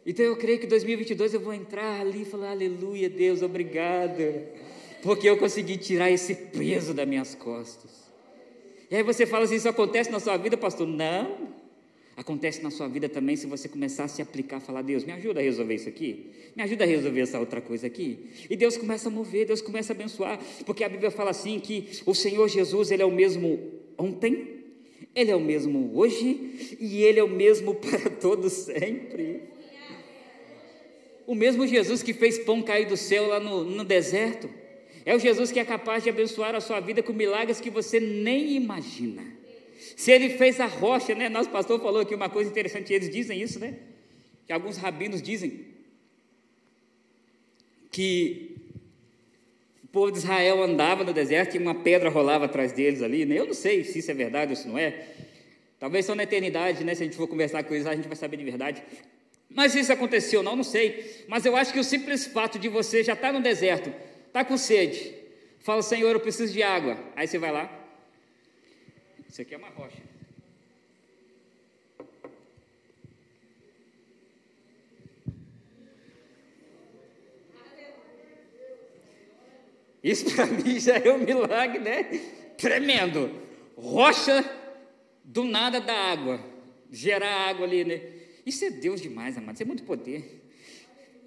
Então 0.06 0.26
eu 0.26 0.36
creio 0.36 0.60
que 0.60 0.68
2022 0.68 1.34
eu 1.34 1.40
vou 1.40 1.54
entrar 1.54 2.02
ali 2.02 2.22
e 2.22 2.26
falar: 2.26 2.52
aleluia, 2.52 3.10
Deus, 3.10 3.42
obrigado 3.42 4.22
porque 5.04 5.30
eu 5.30 5.38
consegui 5.38 5.78
tirar 5.78 6.10
esse 6.10 6.34
peso 6.34 6.94
das 6.94 7.08
minhas 7.08 7.36
costas. 7.36 7.92
E 8.90 8.96
aí 8.96 9.04
você 9.04 9.26
fala 9.26 9.44
assim: 9.44 9.56
isso 9.56 9.68
acontece 9.68 10.10
na 10.10 10.20
sua 10.20 10.38
vida, 10.38 10.58
pastor? 10.58 10.88
Não. 10.88 11.52
Acontece 12.16 12.62
na 12.62 12.70
sua 12.70 12.88
vida 12.88 13.10
também 13.10 13.36
se 13.36 13.48
você 13.48 13.68
começar 13.68 14.06
a 14.06 14.08
se 14.08 14.22
aplicar, 14.22 14.62
falar: 14.62 14.82
Deus, 14.82 15.04
me 15.04 15.12
ajuda 15.12 15.42
a 15.42 15.44
resolver 15.44 15.76
isso 15.76 15.90
aqui, 15.90 16.28
me 16.56 16.64
ajuda 16.64 16.86
a 16.86 16.88
resolver 16.88 17.22
essa 17.22 17.40
outra 17.40 17.60
coisa 17.60 17.88
aqui. 17.88 18.30
E 18.50 18.56
Deus 18.56 18.78
começa 18.78 19.10
a 19.10 19.12
mover, 19.12 19.48
Deus 19.48 19.62
começa 19.62 19.92
a 19.92 19.96
abençoar, 19.96 20.40
porque 20.66 20.84
a 20.84 20.90
Bíblia 20.90 21.12
fala 21.12 21.32
assim: 21.32 21.60
que 21.60 21.90
o 22.06 22.16
Senhor 22.16 22.48
Jesus, 22.48 22.92
Ele 22.92 23.02
é 23.02 23.06
o 23.06 23.12
mesmo 23.12 23.60
ontem, 23.98 24.64
Ele 25.14 25.32
é 25.32 25.36
o 25.36 25.42
mesmo 25.42 25.92
hoje 25.96 26.78
e 26.80 27.04
Ele 27.04 27.20
é 27.20 27.24
o 27.24 27.30
mesmo 27.30 27.76
para 27.82 28.10
todos 28.10 28.54
sempre. 28.54 29.42
O 31.26 31.36
mesmo 31.36 31.66
Jesus 31.66 32.04
que 32.04 32.14
fez 32.14 32.38
pão 32.38 32.62
cair 32.62 32.86
do 32.86 32.96
céu 32.96 33.28
lá 33.28 33.40
no, 33.40 33.64
no 33.64 33.84
deserto. 33.84 34.63
É 35.06 35.16
o 35.16 35.20
Jesus 35.20 35.52
que 35.52 35.60
é 35.60 35.66
capaz 35.66 36.04
de 36.04 36.10
abençoar 36.10 36.56
a 36.56 36.62
sua 36.62 36.80
vida 36.80 37.04
com 37.04 37.14
milagres 37.14 37.60
que 37.60 37.70
você 37.70 38.00
nem 38.00 38.54
imagina. 38.54 39.24
Se 39.96 40.12
ele 40.12 40.30
fez 40.38 40.60
a 40.60 40.66
rocha, 40.66 41.14
né? 41.14 41.30
Nosso 41.30 41.50
pastor 41.50 41.80
falou 41.82 42.02
aqui 42.02 42.16
uma 42.16 42.30
coisa 42.30 42.50
interessante, 42.50 42.94
eles 42.94 43.10
dizem 43.10 43.42
isso, 43.42 43.60
né? 43.60 43.76
Que 44.48 44.54
alguns 44.54 44.78
rabinos 44.78 45.22
dizem 45.22 45.66
que 47.92 48.56
o 49.84 49.88
povo 49.88 50.12
de 50.12 50.18
Israel 50.18 50.64
andava 50.64 51.04
no 51.04 51.14
deserto 51.14 51.56
e 51.56 51.60
uma 51.60 51.76
pedra 51.76 52.10
rolava 52.10 52.46
atrás 52.46 52.72
deles 52.72 53.02
ali, 53.02 53.26
né? 53.26 53.40
Eu 53.40 53.46
não 53.46 53.54
sei 53.54 53.84
se 53.84 54.00
isso 54.00 54.10
é 54.10 54.14
verdade 54.14 54.52
ou 54.52 54.56
se 54.56 54.68
não 54.68 54.78
é. 54.78 55.08
Talvez 55.80 56.06
só 56.06 56.16
na 56.16 56.24
eternidade, 56.24 56.84
né? 56.84 56.96
Se 56.96 57.04
a 57.04 57.06
gente 57.06 57.18
for 57.18 57.28
conversar 57.28 57.64
com 57.64 57.74
eles, 57.74 57.86
a 57.86 57.96
gente 57.96 58.08
vai 58.08 58.16
saber 58.16 58.38
de 58.38 58.44
verdade. 58.46 58.82
Mas 59.50 59.74
se 59.74 59.80
isso 59.82 59.94
aconteceu 59.94 60.42
não, 60.42 60.56
não 60.56 60.64
sei. 60.64 61.24
Mas 61.28 61.46
eu 61.46 61.56
acho 61.56 61.74
que 61.74 61.80
o 61.80 61.84
simples 61.84 62.26
fato 62.26 62.58
de 62.58 62.70
você 62.70 63.04
já 63.04 63.14
estar 63.14 63.32
no 63.32 63.42
deserto, 63.42 63.94
Está 64.34 64.44
com 64.44 64.58
sede. 64.58 65.14
Fala, 65.60 65.84
Senhor, 65.84 66.12
eu 66.12 66.20
preciso 66.20 66.52
de 66.52 66.64
água. 66.64 66.98
Aí 67.16 67.28
você 67.28 67.38
vai 67.38 67.52
lá. 67.52 67.70
Isso 69.30 69.40
aqui 69.44 69.54
é 69.54 69.58
uma 69.60 69.70
rocha. 69.70 70.02
Isso 80.04 80.36
para 80.36 80.48
mim 80.50 80.80
já 80.80 80.98
é 80.98 81.12
um 81.12 81.20
milagre, 81.20 81.78
né? 81.78 82.04
Tremendo. 82.58 83.30
Rocha 83.78 84.44
do 85.24 85.44
nada 85.44 85.80
da 85.80 85.94
água. 85.94 86.44
Gerar 86.92 87.50
água 87.50 87.68
ali, 87.68 87.86
né? 87.86 88.02
Isso 88.44 88.66
é 88.66 88.72
Deus 88.72 89.00
demais, 89.00 89.38
amado. 89.38 89.54
Isso 89.54 89.62
é 89.62 89.68
muito 89.68 89.84
poder. 89.84 90.43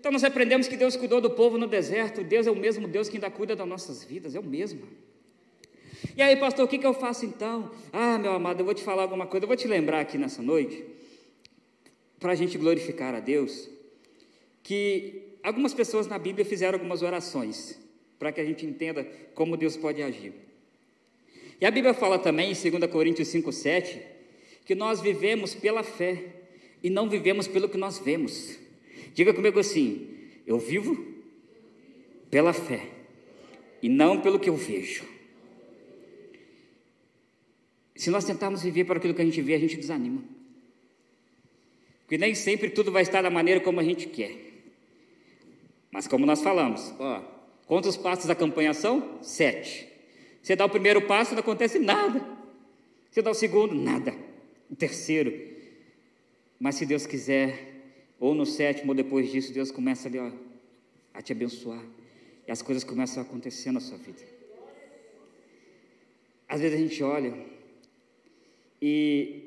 Então 0.06 0.12
nós 0.12 0.22
aprendemos 0.22 0.68
que 0.68 0.76
Deus 0.76 0.94
cuidou 0.94 1.20
do 1.20 1.28
povo 1.28 1.58
no 1.58 1.66
deserto, 1.66 2.22
Deus 2.22 2.46
é 2.46 2.50
o 2.52 2.54
mesmo 2.54 2.86
Deus 2.86 3.08
que 3.08 3.16
ainda 3.16 3.28
cuida 3.28 3.56
das 3.56 3.66
nossas 3.66 4.04
vidas, 4.04 4.36
é 4.36 4.38
o 4.38 4.42
mesmo. 4.44 4.86
E 6.16 6.22
aí, 6.22 6.36
pastor, 6.36 6.64
o 6.64 6.68
que, 6.68 6.78
que 6.78 6.86
eu 6.86 6.94
faço 6.94 7.26
então? 7.26 7.72
Ah, 7.92 8.16
meu 8.16 8.30
amado, 8.30 8.60
eu 8.60 8.64
vou 8.64 8.72
te 8.72 8.84
falar 8.84 9.02
alguma 9.02 9.26
coisa, 9.26 9.42
eu 9.42 9.48
vou 9.48 9.56
te 9.56 9.66
lembrar 9.66 9.98
aqui 9.98 10.16
nessa 10.16 10.40
noite, 10.40 10.84
para 12.20 12.30
a 12.30 12.34
gente 12.36 12.56
glorificar 12.56 13.16
a 13.16 13.18
Deus, 13.18 13.68
que 14.62 15.22
algumas 15.42 15.74
pessoas 15.74 16.06
na 16.06 16.20
Bíblia 16.20 16.44
fizeram 16.44 16.74
algumas 16.78 17.02
orações, 17.02 17.76
para 18.16 18.30
que 18.30 18.40
a 18.40 18.44
gente 18.44 18.64
entenda 18.64 19.04
como 19.34 19.56
Deus 19.56 19.76
pode 19.76 20.04
agir. 20.04 20.32
E 21.60 21.66
a 21.66 21.70
Bíblia 21.72 21.92
fala 21.92 22.16
também, 22.16 22.52
em 22.52 22.70
2 22.70 22.92
Coríntios 22.92 23.26
5, 23.26 23.50
7, 23.50 24.00
que 24.64 24.76
nós 24.76 25.00
vivemos 25.00 25.52
pela 25.52 25.82
fé 25.82 26.26
e 26.80 26.88
não 26.88 27.08
vivemos 27.08 27.48
pelo 27.48 27.68
que 27.68 27.76
nós 27.76 27.98
vemos. 27.98 28.64
Diga 29.16 29.32
comigo 29.32 29.58
assim: 29.58 30.14
eu 30.46 30.58
vivo 30.58 30.94
pela 32.30 32.52
fé 32.52 32.86
e 33.82 33.88
não 33.88 34.20
pelo 34.20 34.38
que 34.38 34.50
eu 34.50 34.54
vejo. 34.54 35.04
Se 37.94 38.10
nós 38.10 38.26
tentarmos 38.26 38.62
viver 38.62 38.84
para 38.84 38.98
aquilo 38.98 39.14
que 39.14 39.22
a 39.22 39.24
gente 39.24 39.40
vê, 39.40 39.54
a 39.54 39.58
gente 39.58 39.74
desanima. 39.74 40.22
Porque 42.00 42.18
nem 42.18 42.34
sempre 42.34 42.68
tudo 42.68 42.92
vai 42.92 43.00
estar 43.00 43.22
da 43.22 43.30
maneira 43.30 43.58
como 43.58 43.80
a 43.80 43.82
gente 43.82 44.06
quer. 44.06 44.36
Mas 45.90 46.06
como 46.06 46.26
nós 46.26 46.42
falamos, 46.42 46.94
ó, 46.98 47.22
quantos 47.66 47.96
passos 47.96 48.26
da 48.26 48.34
campanha 48.34 48.74
são? 48.74 49.18
Sete. 49.22 49.88
Você 50.42 50.54
dá 50.54 50.66
o 50.66 50.70
primeiro 50.70 51.00
passo, 51.06 51.32
não 51.32 51.40
acontece 51.40 51.78
nada. 51.78 52.22
Você 53.10 53.22
dá 53.22 53.30
o 53.30 53.34
segundo, 53.34 53.74
nada. 53.74 54.14
O 54.70 54.76
terceiro. 54.76 55.32
Mas 56.60 56.74
se 56.74 56.84
Deus 56.84 57.06
quiser, 57.06 57.75
ou 58.18 58.34
no 58.34 58.46
sétimo, 58.46 58.92
ou 58.92 58.94
depois 58.94 59.30
disso, 59.30 59.52
Deus 59.52 59.70
começa 59.70 60.08
ali, 60.08 60.18
ó, 60.18 60.30
a 61.12 61.22
te 61.22 61.32
abençoar. 61.32 61.82
E 62.46 62.50
as 62.50 62.62
coisas 62.62 62.84
começam 62.84 63.22
a 63.22 63.26
acontecer 63.26 63.72
na 63.72 63.80
sua 63.80 63.98
vida. 63.98 64.22
Às 66.48 66.60
vezes 66.60 66.78
a 66.78 66.82
gente 66.82 67.02
olha 67.02 67.34
e 68.80 69.42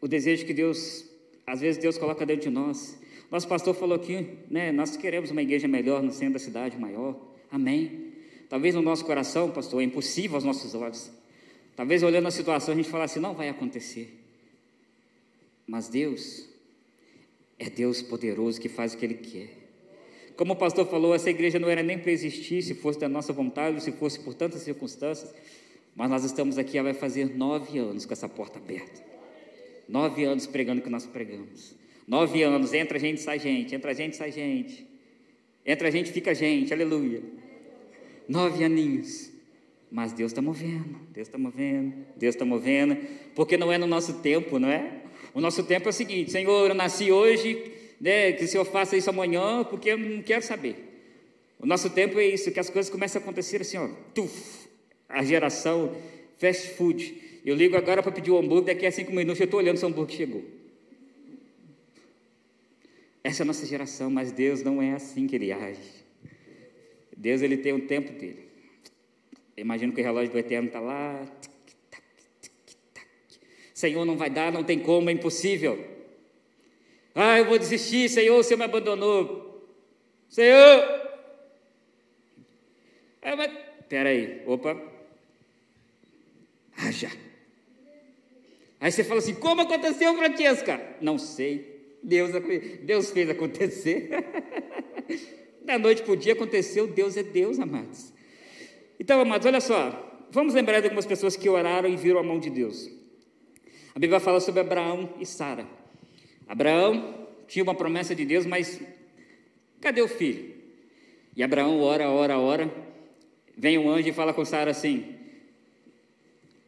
o 0.00 0.08
desejo 0.08 0.44
que 0.44 0.52
Deus, 0.52 1.08
às 1.46 1.60
vezes 1.60 1.80
Deus 1.80 1.96
coloca 1.96 2.26
dentro 2.26 2.42
de 2.42 2.50
nós. 2.50 2.98
Nosso 3.30 3.48
pastor 3.48 3.74
falou 3.74 3.96
aqui, 3.96 4.38
né? 4.50 4.70
Nós 4.72 4.96
queremos 4.96 5.30
uma 5.30 5.40
igreja 5.40 5.66
melhor 5.66 6.02
no 6.02 6.12
centro 6.12 6.34
da 6.34 6.38
cidade, 6.38 6.76
maior. 6.76 7.18
Amém. 7.50 8.12
Talvez 8.48 8.74
no 8.74 8.82
nosso 8.82 9.04
coração, 9.04 9.50
pastor, 9.50 9.80
é 9.80 9.84
impossível 9.84 10.34
aos 10.34 10.44
nossos 10.44 10.74
olhos. 10.74 11.10
Talvez 11.76 12.02
olhando 12.02 12.26
a 12.26 12.30
situação 12.30 12.74
a 12.74 12.76
gente 12.76 12.90
falasse, 12.90 13.18
não 13.20 13.34
vai 13.34 13.48
acontecer. 13.48 14.18
Mas 15.66 15.88
Deus, 15.88 16.49
é 17.60 17.68
Deus 17.68 18.00
poderoso 18.00 18.58
que 18.58 18.68
faz 18.68 18.94
o 18.94 18.96
que 18.96 19.04
Ele 19.04 19.14
quer. 19.14 19.50
Como 20.34 20.54
o 20.54 20.56
pastor 20.56 20.86
falou, 20.86 21.14
essa 21.14 21.28
igreja 21.28 21.58
não 21.58 21.68
era 21.68 21.82
nem 21.82 21.98
para 21.98 22.10
existir 22.10 22.62
se 22.62 22.74
fosse 22.74 22.98
da 22.98 23.08
nossa 23.08 23.30
vontade, 23.30 23.82
se 23.82 23.92
fosse 23.92 24.18
por 24.18 24.32
tantas 24.32 24.62
circunstâncias, 24.62 25.34
mas 25.94 26.08
nós 26.08 26.24
estamos 26.24 26.56
aqui, 26.56 26.80
vai 26.80 26.94
fazer 26.94 27.36
nove 27.36 27.78
anos 27.78 28.06
com 28.06 28.12
essa 28.14 28.26
porta 28.26 28.58
aberta. 28.58 29.04
Nove 29.86 30.24
anos 30.24 30.46
pregando 30.46 30.80
o 30.80 30.84
que 30.84 30.88
nós 30.88 31.04
pregamos. 31.04 31.74
Nove 32.08 32.42
anos, 32.42 32.72
entra 32.72 32.98
gente, 32.98 33.20
sai 33.20 33.38
gente, 33.38 33.74
entra 33.74 33.92
gente, 33.92 34.16
sai 34.16 34.32
gente. 34.32 34.86
Entra 35.66 35.90
gente, 35.90 36.10
fica 36.10 36.34
gente, 36.34 36.72
aleluia. 36.72 37.22
Nove 38.26 38.64
aninhos. 38.64 39.29
Mas 39.90 40.12
Deus 40.12 40.30
está 40.30 40.40
movendo, 40.40 41.00
Deus 41.10 41.26
está 41.26 41.36
movendo, 41.36 41.94
Deus 42.16 42.34
está 42.34 42.44
movendo, 42.44 42.96
porque 43.34 43.56
não 43.56 43.72
é 43.72 43.78
no 43.78 43.86
nosso 43.86 44.20
tempo, 44.20 44.58
não 44.58 44.68
é? 44.68 45.02
O 45.34 45.40
nosso 45.40 45.64
tempo 45.64 45.88
é 45.88 45.90
o 45.90 45.92
seguinte: 45.92 46.30
Senhor, 46.30 46.68
eu 46.68 46.74
nasci 46.74 47.10
hoje, 47.10 47.72
né, 48.00 48.32
que 48.32 48.44
o 48.44 48.48
Senhor 48.48 48.64
faça 48.64 48.96
isso 48.96 49.10
amanhã, 49.10 49.64
porque 49.64 49.90
eu 49.90 49.98
não 49.98 50.22
quero 50.22 50.42
saber. 50.42 50.76
O 51.58 51.66
nosso 51.66 51.90
tempo 51.90 52.18
é 52.18 52.26
isso, 52.26 52.50
que 52.50 52.60
as 52.60 52.70
coisas 52.70 52.90
começam 52.90 53.20
a 53.20 53.22
acontecer 53.22 53.60
assim, 53.60 53.76
ó, 53.76 53.88
tuf, 54.14 54.68
a 55.08 55.24
geração 55.24 55.94
fast 56.38 56.68
food. 56.74 57.14
Eu 57.44 57.54
ligo 57.56 57.76
agora 57.76 58.02
para 58.02 58.12
pedir 58.12 58.30
o 58.30 58.38
hambúrguer, 58.38 58.74
daqui 58.74 58.86
a 58.86 58.92
cinco 58.92 59.12
minutos 59.12 59.40
eu 59.40 59.44
estou 59.44 59.58
olhando 59.58 59.76
se 59.76 59.84
o 59.84 59.88
hambúrguer 59.88 60.16
chegou. 60.16 60.44
Essa 63.22 63.42
é 63.42 63.44
a 63.44 63.46
nossa 63.46 63.66
geração, 63.66 64.08
mas 64.08 64.32
Deus 64.32 64.62
não 64.62 64.80
é 64.80 64.92
assim 64.92 65.26
que 65.26 65.36
Ele 65.36 65.52
age. 65.52 66.00
Deus 67.20 67.42
ele 67.42 67.58
tem 67.58 67.74
um 67.74 67.86
tempo 67.86 68.12
dele. 68.18 68.49
Imagino 69.56 69.92
que 69.92 70.00
o 70.00 70.04
relógio 70.04 70.32
do 70.32 70.38
Eterno 70.38 70.68
está 70.68 70.80
lá. 70.80 71.26
Senhor, 73.74 74.04
não 74.04 74.16
vai 74.16 74.30
dar, 74.30 74.52
não 74.52 74.64
tem 74.64 74.78
como, 74.78 75.08
é 75.10 75.12
impossível. 75.12 75.82
Ah, 77.14 77.38
eu 77.38 77.46
vou 77.46 77.58
desistir, 77.58 78.08
Senhor, 78.08 78.38
o 78.38 78.42
Senhor 78.42 78.58
me 78.58 78.64
abandonou. 78.64 79.68
Senhor! 80.28 81.00
Ah, 83.22 83.36
mas, 83.36 83.52
peraí, 83.88 84.42
opa. 84.46 84.80
Haja. 86.76 87.10
Aí 88.80 88.90
você 88.90 89.04
fala 89.04 89.18
assim: 89.18 89.34
como 89.34 89.60
aconteceu, 89.60 90.16
Francesca? 90.16 90.96
Não 91.00 91.18
sei. 91.18 91.98
Deus, 92.02 92.30
Deus 92.82 93.10
fez 93.10 93.28
acontecer. 93.28 94.10
Da 95.62 95.78
noite 95.78 96.02
para 96.02 96.12
o 96.12 96.16
dia 96.16 96.32
aconteceu, 96.32 96.86
Deus 96.88 97.16
é 97.16 97.22
Deus, 97.22 97.60
amados. 97.60 98.12
Então, 99.00 99.18
amados, 99.18 99.46
olha 99.46 99.62
só. 99.62 100.28
Vamos 100.30 100.52
lembrar 100.52 100.80
de 100.80 100.84
algumas 100.84 101.06
pessoas 101.06 101.34
que 101.34 101.48
oraram 101.48 101.88
e 101.88 101.96
viram 101.96 102.20
a 102.20 102.22
mão 102.22 102.38
de 102.38 102.50
Deus. 102.50 102.86
A 103.94 103.98
Bíblia 103.98 104.20
fala 104.20 104.40
sobre 104.40 104.60
Abraão 104.60 105.14
e 105.18 105.24
Sara. 105.24 105.66
Abraão 106.46 107.26
tinha 107.48 107.62
uma 107.62 107.74
promessa 107.74 108.14
de 108.14 108.26
Deus, 108.26 108.44
mas 108.44 108.78
cadê 109.80 110.02
o 110.02 110.06
filho? 110.06 110.54
E 111.34 111.42
Abraão 111.42 111.80
ora, 111.80 112.10
ora, 112.10 112.38
ora. 112.38 112.70
Vem 113.56 113.78
um 113.78 113.88
anjo 113.88 114.06
e 114.06 114.12
fala 114.12 114.34
com 114.34 114.44
Sara 114.44 114.70
assim: 114.70 115.14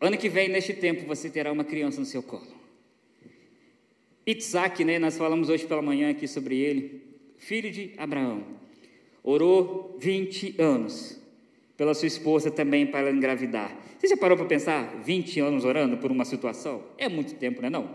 Ano 0.01 0.17
que 0.17 0.31
vem, 0.31 0.49
neste 0.49 0.73
tempo, 0.73 1.07
você 1.07 1.29
terá 1.29 1.53
uma 1.53 1.65
criança 1.65 2.01
no 2.01 2.07
seu 2.07 2.23
colo. 2.23 2.63
Isaac, 4.27 4.83
né, 4.85 4.99
nós 4.99 5.19
falamos 5.19 5.51
hoje 5.51 5.67
pela 5.67 5.83
manhã 5.83 6.11
aqui 6.11 6.27
sobre 6.27 6.59
ele, 6.59 7.03
filho 7.37 7.71
de 7.71 7.93
Abraão, 7.99 8.43
orou 9.23 9.99
20 10.01 10.57
anos 10.59 11.22
pela 11.83 11.95
sua 11.95 12.07
esposa 12.07 12.49
também 12.49 12.87
para 12.87 13.01
ela 13.01 13.11
engravidar. 13.11 13.77
Você 13.99 14.07
já 14.07 14.17
parou 14.17 14.37
para 14.37 14.47
pensar 14.47 15.03
20 15.05 15.41
anos 15.41 15.65
orando 15.65 15.97
por 15.97 16.13
uma 16.13 16.25
situação? 16.25 16.81
É 16.97 17.09
muito 17.09 17.35
tempo, 17.35 17.61
não 17.61 17.67
é 17.67 17.71
não? 17.71 17.91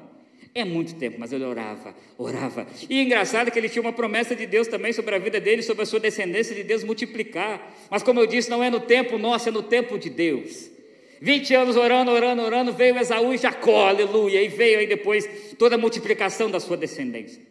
É 0.54 0.66
muito 0.66 0.94
tempo, 0.96 1.16
mas 1.18 1.32
ele 1.32 1.46
orava, 1.46 1.96
orava. 2.18 2.68
E 2.90 3.02
engraçado 3.02 3.50
que 3.50 3.58
ele 3.58 3.70
tinha 3.70 3.82
uma 3.82 3.94
promessa 3.94 4.36
de 4.36 4.46
Deus 4.46 4.68
também 4.68 4.92
sobre 4.92 5.16
a 5.16 5.18
vida 5.18 5.40
dele, 5.40 5.62
sobre 5.62 5.84
a 5.84 5.86
sua 5.86 6.02
descendência, 6.02 6.54
de 6.54 6.64
Deus 6.64 6.84
multiplicar. 6.84 7.74
Mas 7.90 8.04
como 8.04 8.20
eu 8.20 8.28
disse, 8.28 8.50
não 8.50 8.62
é 8.62 8.70
no 8.70 8.82
tempo 8.82 9.18
nosso, 9.18 9.48
é 9.48 9.54
no 9.54 9.64
tempo 9.64 9.98
de 9.98 10.10
Deus. 10.10 10.70
20 11.22 11.56
anos 11.56 11.78
orando, 11.78 12.12
orando, 12.12 12.42
orando, 12.42 12.74
veio 12.74 12.98
Esaú 12.98 13.34
e 13.34 13.38
Jacó, 13.38 13.88
aleluia, 13.88 14.44
e 14.44 14.50
veio 14.50 14.80
aí 14.80 14.88
depois 14.88 15.56
toda 15.58 15.76
a 15.76 15.78
multiplicação 15.78 16.52
da 16.52 16.60
sua 16.60 16.76
descendência. 16.76 17.42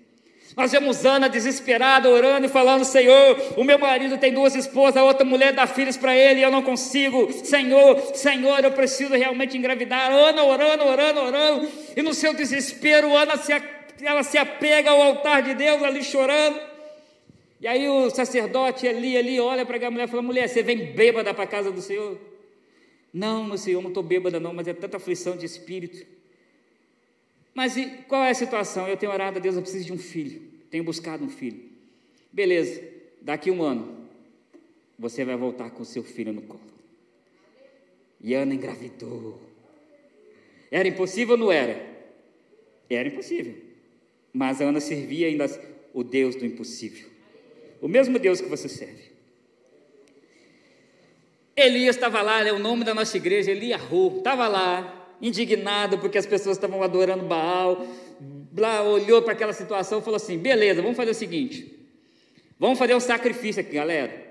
Nós 0.57 0.73
vemos 0.73 1.05
Ana 1.05 1.29
desesperada, 1.29 2.09
orando 2.09 2.47
e 2.47 2.49
falando: 2.49 2.83
Senhor, 2.83 3.55
o 3.59 3.63
meu 3.63 3.79
marido 3.79 4.17
tem 4.17 4.33
duas 4.33 4.55
esposas, 4.55 4.97
a 4.97 5.05
outra 5.05 5.23
mulher 5.23 5.53
dá 5.53 5.67
filhos 5.67 5.99
para 5.99 6.17
ele 6.17 6.41
e 6.41 6.43
eu 6.43 6.51
não 6.51 6.63
consigo. 6.63 7.31
Senhor, 7.31 8.01
Senhor, 8.15 8.65
eu 8.65 8.73
preciso 8.73 9.15
realmente 9.15 9.59
engravidar. 9.59 10.11
Ana 10.11 10.43
orando, 10.45 10.85
orando, 10.85 11.21
orando, 11.21 11.69
e 11.95 12.01
no 12.01 12.15
seu 12.15 12.33
desespero, 12.33 13.15
Ana 13.15 13.37
se, 13.37 13.53
ela 14.01 14.23
se 14.23 14.39
apega 14.39 14.91
ao 14.91 15.03
altar 15.03 15.43
de 15.43 15.53
Deus 15.53 15.83
ali 15.83 16.03
chorando. 16.03 16.59
E 17.61 17.69
aí 17.69 17.87
o 17.87 18.09
sacerdote 18.09 18.89
ali, 18.89 19.15
ali 19.15 19.39
olha 19.39 19.67
para 19.67 19.87
a 19.87 19.91
mulher 19.91 20.09
e 20.09 20.11
fala: 20.11 20.23
Mulher, 20.23 20.49
você 20.49 20.63
vem 20.63 20.95
bêbada 20.95 21.35
para 21.35 21.45
a 21.45 21.47
casa 21.47 21.71
do 21.71 21.83
Senhor? 21.83 22.19
Não, 23.13 23.45
meu 23.45 23.59
Senhor, 23.59 23.83
não 23.83 23.89
estou 23.89 24.03
bêbada, 24.03 24.41
não, 24.41 24.55
mas 24.55 24.67
é 24.67 24.73
tanta 24.73 24.97
aflição 24.97 25.37
de 25.37 25.45
espírito. 25.45 26.16
Mas 27.57 27.75
qual 28.07 28.23
é 28.23 28.29
a 28.29 28.35
situação? 28.35 28.87
Eu 28.87 28.99
tenho 28.99 29.11
orado 29.11 29.39
a 29.39 29.41
Deus, 29.41 29.57
eu 29.57 29.63
preciso 29.63 29.87
de 29.87 29.93
um 29.95 29.97
filho. 29.99 30.43
Tenho 30.71 30.85
buscado 30.85 31.25
um 31.25 31.31
filho. 31.31 31.59
Beleza, 32.31 32.87
daqui 33.23 33.51
um 33.51 33.63
ano, 33.63 34.07
você 34.99 35.25
vai 35.25 35.37
voltar 35.37 35.71
com 35.71 35.83
seu 35.83 36.05
filho 36.05 36.35
no 36.35 36.43
colo. 36.43 36.61
E 38.21 38.35
Ana 38.35 38.53
engravidou. 38.53 39.41
Era 40.71 40.87
impossível 40.87 41.33
ou 41.33 41.41
não 41.41 41.51
era? 41.51 41.83
Era 42.91 43.09
impossível. 43.09 43.55
Mas 44.35 44.61
Ana 44.61 44.79
servia 44.79 45.27
ainda 45.27 45.47
o 45.95 46.05
Deus 46.05 46.37
do 46.37 46.45
impossível. 46.45 47.09
O 47.81 47.89
mesmo 47.89 48.19
Deus 48.19 48.39
que 48.39 48.51
você 48.51 48.69
serve. 48.69 49.13
Elias 51.57 51.97
estava 51.97 52.21
lá, 52.21 52.47
é 52.47 52.53
o 52.53 52.59
nome 52.59 52.85
da 52.85 52.93
nossa 52.93 53.17
igreja, 53.17 53.51
Eliahu, 53.51 54.19
estava 54.19 54.47
lá, 54.47 54.96
indignado 55.21 55.99
porque 55.99 56.19
as 56.19 56.27
pessoas 56.27 56.57
estavam 56.57 56.83
adorando 56.83 57.25
Baal, 57.25 57.87
lá 58.57 58.83
olhou 58.83 59.23
para 59.23 59.33
aquela 59.33 59.53
situação 59.53 59.99
e 59.99 60.03
falou 60.03 60.17
assim: 60.17 60.39
beleza, 60.39 60.83
vamos 60.83 60.97
fazer 60.97 61.11
o 61.11 61.15
seguinte, 61.15 61.79
vamos 62.59 62.79
fazer 62.79 62.95
um 62.95 63.01
sacrifício 63.01 63.61
aqui, 63.61 63.73
galera. 63.73 64.25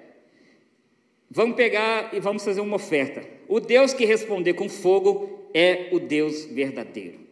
Vamos 1.29 1.55
pegar 1.55 2.13
e 2.13 2.19
vamos 2.19 2.43
fazer 2.43 2.61
uma 2.61 2.75
oferta. 2.75 3.23
O 3.47 3.59
Deus 3.59 3.93
que 3.93 4.05
responder 4.05 4.53
com 4.53 4.69
fogo 4.69 5.49
é 5.53 5.89
o 5.91 5.99
Deus 5.99 6.45
verdadeiro. 6.45 7.25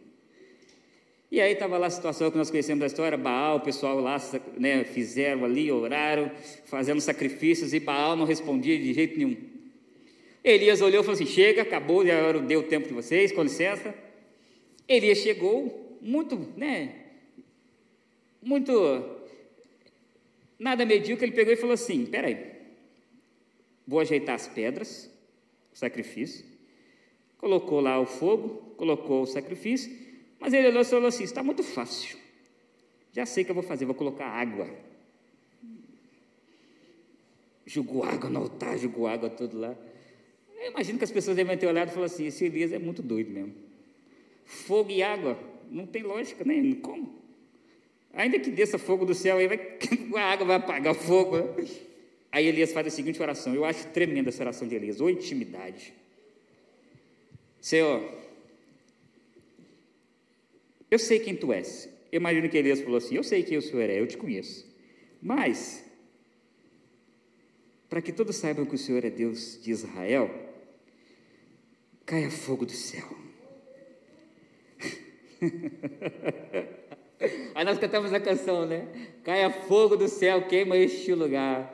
E 1.30 1.40
aí 1.40 1.52
estava 1.52 1.76
lá 1.78 1.88
a 1.88 1.90
situação 1.90 2.30
que 2.30 2.36
nós 2.36 2.50
conhecemos 2.50 2.80
da 2.80 2.86
história, 2.86 3.18
Baal, 3.18 3.56
o 3.56 3.60
pessoal 3.60 3.98
lá 3.98 4.20
né, 4.56 4.84
fizeram 4.84 5.44
ali, 5.44 5.70
oraram, 5.72 6.30
fazendo 6.64 7.00
sacrifícios, 7.00 7.74
e 7.74 7.80
Baal 7.80 8.14
não 8.14 8.24
respondia 8.24 8.78
de 8.78 8.92
jeito 8.92 9.18
nenhum. 9.18 9.36
Elias 10.44 10.82
olhou 10.82 11.00
e 11.00 11.04
falou 11.04 11.14
assim: 11.14 11.26
chega, 11.26 11.62
acabou, 11.62 12.06
já 12.06 12.32
deu 12.32 12.60
o 12.60 12.64
tempo 12.64 12.86
de 12.86 12.92
vocês, 12.92 13.32
com 13.32 13.42
licença. 13.42 13.94
Elias 14.86 15.18
chegou, 15.18 15.98
muito, 16.02 16.36
né? 16.54 16.94
Muito, 18.42 19.22
nada 20.58 20.84
medíocre, 20.84 21.24
ele 21.24 21.34
pegou 21.34 21.54
e 21.54 21.56
falou 21.56 21.72
assim: 21.72 22.04
peraí, 22.04 22.52
vou 23.88 24.00
ajeitar 24.00 24.34
as 24.34 24.46
pedras, 24.46 25.10
o 25.72 25.78
sacrifício. 25.78 26.44
Colocou 27.38 27.80
lá 27.80 27.98
o 27.98 28.04
fogo, 28.04 28.74
colocou 28.76 29.22
o 29.22 29.26
sacrifício, 29.26 29.90
mas 30.38 30.52
ele 30.52 30.68
olhou 30.68 30.82
e 30.82 30.84
falou 30.84 31.06
assim: 31.06 31.24
está 31.24 31.42
muito 31.42 31.62
fácil. 31.62 32.18
Já 33.14 33.24
sei 33.24 33.44
o 33.44 33.46
que 33.46 33.50
eu 33.50 33.54
vou 33.54 33.64
fazer, 33.64 33.86
vou 33.86 33.94
colocar 33.94 34.26
água. 34.26 34.68
Jogou 37.64 38.04
água 38.04 38.28
no 38.28 38.40
altar, 38.40 38.76
jogou 38.76 39.06
água 39.06 39.30
tudo 39.30 39.58
lá. 39.58 39.74
Eu 40.64 40.70
imagino 40.70 40.96
que 40.96 41.04
as 41.04 41.10
pessoas 41.10 41.36
devem 41.36 41.58
ter 41.58 41.66
olhado 41.66 41.90
e 41.90 41.92
falado 41.92 42.06
assim: 42.06 42.24
esse 42.24 42.46
Elias 42.46 42.72
é 42.72 42.78
muito 42.78 43.02
doido 43.02 43.30
mesmo. 43.30 43.52
Fogo 44.46 44.90
e 44.90 45.02
água, 45.02 45.38
não 45.70 45.86
tem 45.86 46.02
lógica, 46.02 46.42
nem 46.42 46.62
né? 46.62 46.76
como. 46.80 47.22
Ainda 48.14 48.38
que 48.38 48.50
desça 48.50 48.78
fogo 48.78 49.04
do 49.04 49.14
céu, 49.14 49.36
aí 49.36 49.46
vai, 49.46 49.60
a 50.16 50.22
água 50.22 50.46
vai 50.46 50.56
apagar 50.56 50.94
o 50.94 50.96
fogo. 50.96 51.36
Né? 51.36 51.66
Aí 52.32 52.46
Elias 52.46 52.72
faz 52.72 52.86
a 52.86 52.90
seguinte 52.90 53.20
oração, 53.20 53.54
eu 53.54 53.62
acho 53.62 53.86
tremenda 53.88 54.30
essa 54.30 54.42
oração 54.42 54.66
de 54.66 54.74
Elias, 54.74 55.02
ou 55.02 55.10
intimidade. 55.10 55.92
Senhor, 57.60 58.02
eu 60.90 60.98
sei 60.98 61.20
quem 61.20 61.36
tu 61.36 61.52
és. 61.52 61.90
Eu 62.10 62.20
imagino 62.20 62.48
que 62.48 62.56
Elias 62.56 62.80
falou 62.80 62.96
assim: 62.96 63.16
Eu 63.16 63.22
sei 63.22 63.42
quem 63.42 63.58
o 63.58 63.62
Senhor 63.62 63.90
é, 63.90 64.00
eu 64.00 64.06
te 64.06 64.16
conheço. 64.16 64.66
Mas, 65.20 65.84
para 67.90 68.00
que 68.00 68.12
todos 68.12 68.36
saibam 68.36 68.64
que 68.64 68.76
o 68.76 68.78
Senhor 68.78 69.04
é 69.04 69.10
Deus 69.10 69.60
de 69.62 69.70
Israel, 69.70 70.43
caia 72.06 72.30
fogo 72.30 72.66
do 72.66 72.72
céu. 72.72 73.08
Aí 77.54 77.64
nós 77.64 77.78
cantamos 77.78 78.12
a 78.12 78.20
canção, 78.20 78.66
né? 78.66 78.86
Caia 79.24 79.50
fogo 79.50 79.96
do 79.96 80.08
céu, 80.08 80.46
queima 80.46 80.76
este 80.76 81.14
lugar. 81.14 81.73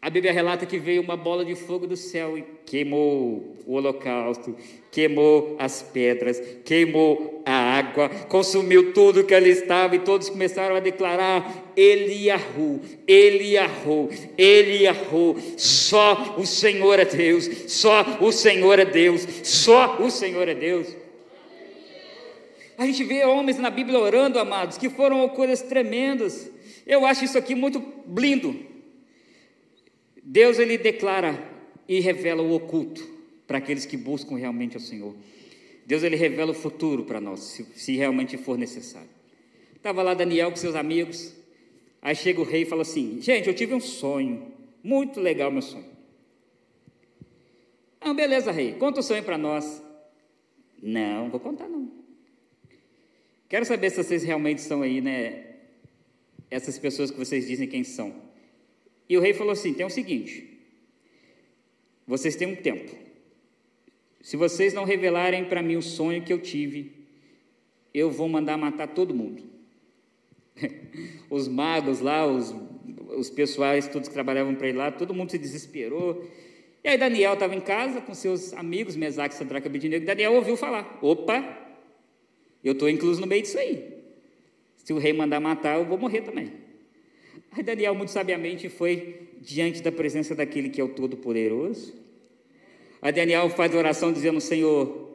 A 0.00 0.10
Bíblia 0.10 0.32
relata 0.32 0.66
que 0.66 0.78
veio 0.78 1.02
uma 1.02 1.16
bola 1.16 1.44
de 1.44 1.54
fogo 1.54 1.86
do 1.86 1.96
céu 1.96 2.38
e 2.38 2.44
queimou 2.64 3.56
o 3.66 3.72
holocausto, 3.74 4.54
queimou 4.92 5.56
as 5.58 5.82
pedras, 5.82 6.40
queimou 6.64 7.42
a 7.44 7.52
água, 7.52 8.08
consumiu 8.28 8.92
tudo 8.92 9.24
que 9.24 9.34
ali 9.34 9.50
estava 9.50 9.96
e 9.96 10.00
todos 10.00 10.28
começaram 10.28 10.76
a 10.76 10.80
declarar: 10.80 11.72
Eliahu, 11.76 12.80
Eliahu, 13.06 14.10
Eliahu, 14.38 15.36
só 15.56 16.36
o 16.38 16.46
Senhor 16.46 16.98
é 17.00 17.04
Deus, 17.04 17.48
só 17.66 18.18
o 18.20 18.30
Senhor 18.30 18.78
é 18.78 18.84
Deus, 18.84 19.26
só 19.42 20.00
o 20.00 20.10
Senhor 20.10 20.46
é 20.46 20.54
Deus. 20.54 20.94
A 22.78 22.84
gente 22.84 23.02
vê 23.04 23.24
homens 23.24 23.58
na 23.58 23.70
Bíblia 23.70 23.98
orando, 23.98 24.38
amados, 24.38 24.76
que 24.76 24.90
foram 24.90 25.26
coisas 25.30 25.62
tremendas. 25.62 26.50
Eu 26.86 27.06
acho 27.06 27.24
isso 27.24 27.38
aqui 27.38 27.54
muito 27.54 27.82
lindo. 28.06 28.65
Deus 30.28 30.58
ele 30.58 30.76
declara 30.76 31.38
e 31.88 32.00
revela 32.00 32.42
o 32.42 32.52
oculto 32.52 33.08
para 33.46 33.58
aqueles 33.58 33.86
que 33.86 33.96
buscam 33.96 34.36
realmente 34.36 34.76
o 34.76 34.80
Senhor. 34.80 35.14
Deus 35.86 36.02
ele 36.02 36.16
revela 36.16 36.50
o 36.50 36.54
futuro 36.54 37.04
para 37.04 37.20
nós, 37.20 37.40
se, 37.40 37.64
se, 37.76 37.94
realmente 37.94 38.36
for 38.36 38.58
necessário. 38.58 39.08
Estava 39.76 40.02
lá 40.02 40.14
Daniel 40.14 40.50
com 40.50 40.56
seus 40.56 40.74
amigos, 40.74 41.32
aí 42.02 42.16
chega 42.16 42.40
o 42.40 42.44
rei 42.44 42.62
e 42.62 42.66
fala 42.66 42.82
assim: 42.82 43.22
Gente, 43.22 43.46
eu 43.46 43.54
tive 43.54 43.72
um 43.72 43.80
sonho, 43.80 44.50
muito 44.82 45.20
legal 45.20 45.52
meu 45.52 45.62
sonho. 45.62 45.86
Não, 48.04 48.14
beleza, 48.14 48.50
rei, 48.50 48.72
conta 48.72 48.98
o 48.98 49.02
sonho 49.04 49.22
para 49.22 49.38
nós. 49.38 49.80
Não, 50.82 51.30
vou 51.30 51.38
contar 51.38 51.68
não. 51.68 51.88
Quero 53.48 53.64
saber 53.64 53.90
se 53.90 54.02
vocês 54.02 54.24
realmente 54.24 54.58
estão 54.58 54.82
aí, 54.82 55.00
né? 55.00 55.46
essas 56.50 56.78
pessoas 56.78 57.10
que 57.10 57.18
vocês 57.18 57.46
dizem 57.46 57.68
quem 57.68 57.84
são. 57.84 58.25
E 59.08 59.16
o 59.16 59.20
rei 59.20 59.32
falou 59.32 59.52
assim: 59.52 59.72
tem 59.72 59.86
o 59.86 59.90
seguinte, 59.90 60.58
vocês 62.06 62.36
têm 62.36 62.48
um 62.48 62.56
tempo. 62.56 62.92
Se 64.20 64.36
vocês 64.36 64.74
não 64.74 64.84
revelarem 64.84 65.44
para 65.44 65.62
mim 65.62 65.76
o 65.76 65.82
sonho 65.82 66.22
que 66.22 66.32
eu 66.32 66.40
tive, 66.40 66.92
eu 67.94 68.10
vou 68.10 68.28
mandar 68.28 68.56
matar 68.56 68.88
todo 68.88 69.14
mundo. 69.14 69.42
os 71.30 71.46
magos 71.46 72.00
lá, 72.00 72.26
os, 72.26 72.54
os 73.16 73.30
pessoais, 73.30 73.86
todos 73.86 74.08
que 74.08 74.14
trabalhavam 74.14 74.54
para 74.54 74.68
ele 74.68 74.78
lá, 74.78 74.90
todo 74.90 75.14
mundo 75.14 75.30
se 75.30 75.38
desesperou. 75.38 76.28
E 76.82 76.88
aí 76.88 76.98
Daniel 76.98 77.34
estava 77.34 77.54
em 77.54 77.60
casa 77.60 78.00
com 78.00 78.14
seus 78.14 78.52
amigos, 78.52 78.96
Mesaque, 78.96 79.34
Sadraque 79.34 79.66
e 79.66 79.70
Abednego, 79.70 80.02
e 80.02 80.06
Daniel 80.06 80.34
ouviu 80.34 80.56
falar, 80.56 80.98
opa, 81.02 81.66
eu 82.62 82.72
estou 82.72 82.88
incluso 82.88 83.20
no 83.20 83.26
meio 83.26 83.42
disso 83.42 83.58
aí. 83.58 83.96
Se 84.76 84.92
o 84.92 84.98
rei 84.98 85.12
mandar 85.12 85.40
matar, 85.40 85.78
eu 85.78 85.84
vou 85.84 85.98
morrer 85.98 86.22
também. 86.22 86.52
Aí 87.56 87.62
Daniel, 87.62 87.94
muito 87.94 88.10
sabiamente, 88.10 88.68
foi 88.68 89.30
diante 89.40 89.80
da 89.80 89.90
presença 89.90 90.34
daquele 90.34 90.68
que 90.68 90.78
é 90.78 90.84
o 90.84 90.90
Todo-Poderoso. 90.90 91.94
Aí 93.00 93.10
Daniel 93.10 93.48
faz 93.48 93.74
oração 93.74 94.12
dizendo: 94.12 94.42
Senhor, 94.42 95.10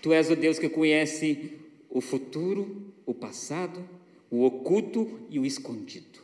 tu 0.00 0.10
és 0.10 0.30
o 0.30 0.34
Deus 0.34 0.58
que 0.58 0.70
conhece 0.70 1.52
o 1.90 2.00
futuro, 2.00 2.94
o 3.04 3.12
passado, 3.12 3.86
o 4.30 4.42
oculto 4.42 5.20
e 5.28 5.38
o 5.38 5.44
escondido. 5.44 6.20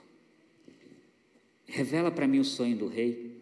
Revela 1.67 2.11
para 2.11 2.27
mim 2.27 2.39
o 2.39 2.45
sonho 2.45 2.75
do 2.75 2.87
rei. 2.87 3.33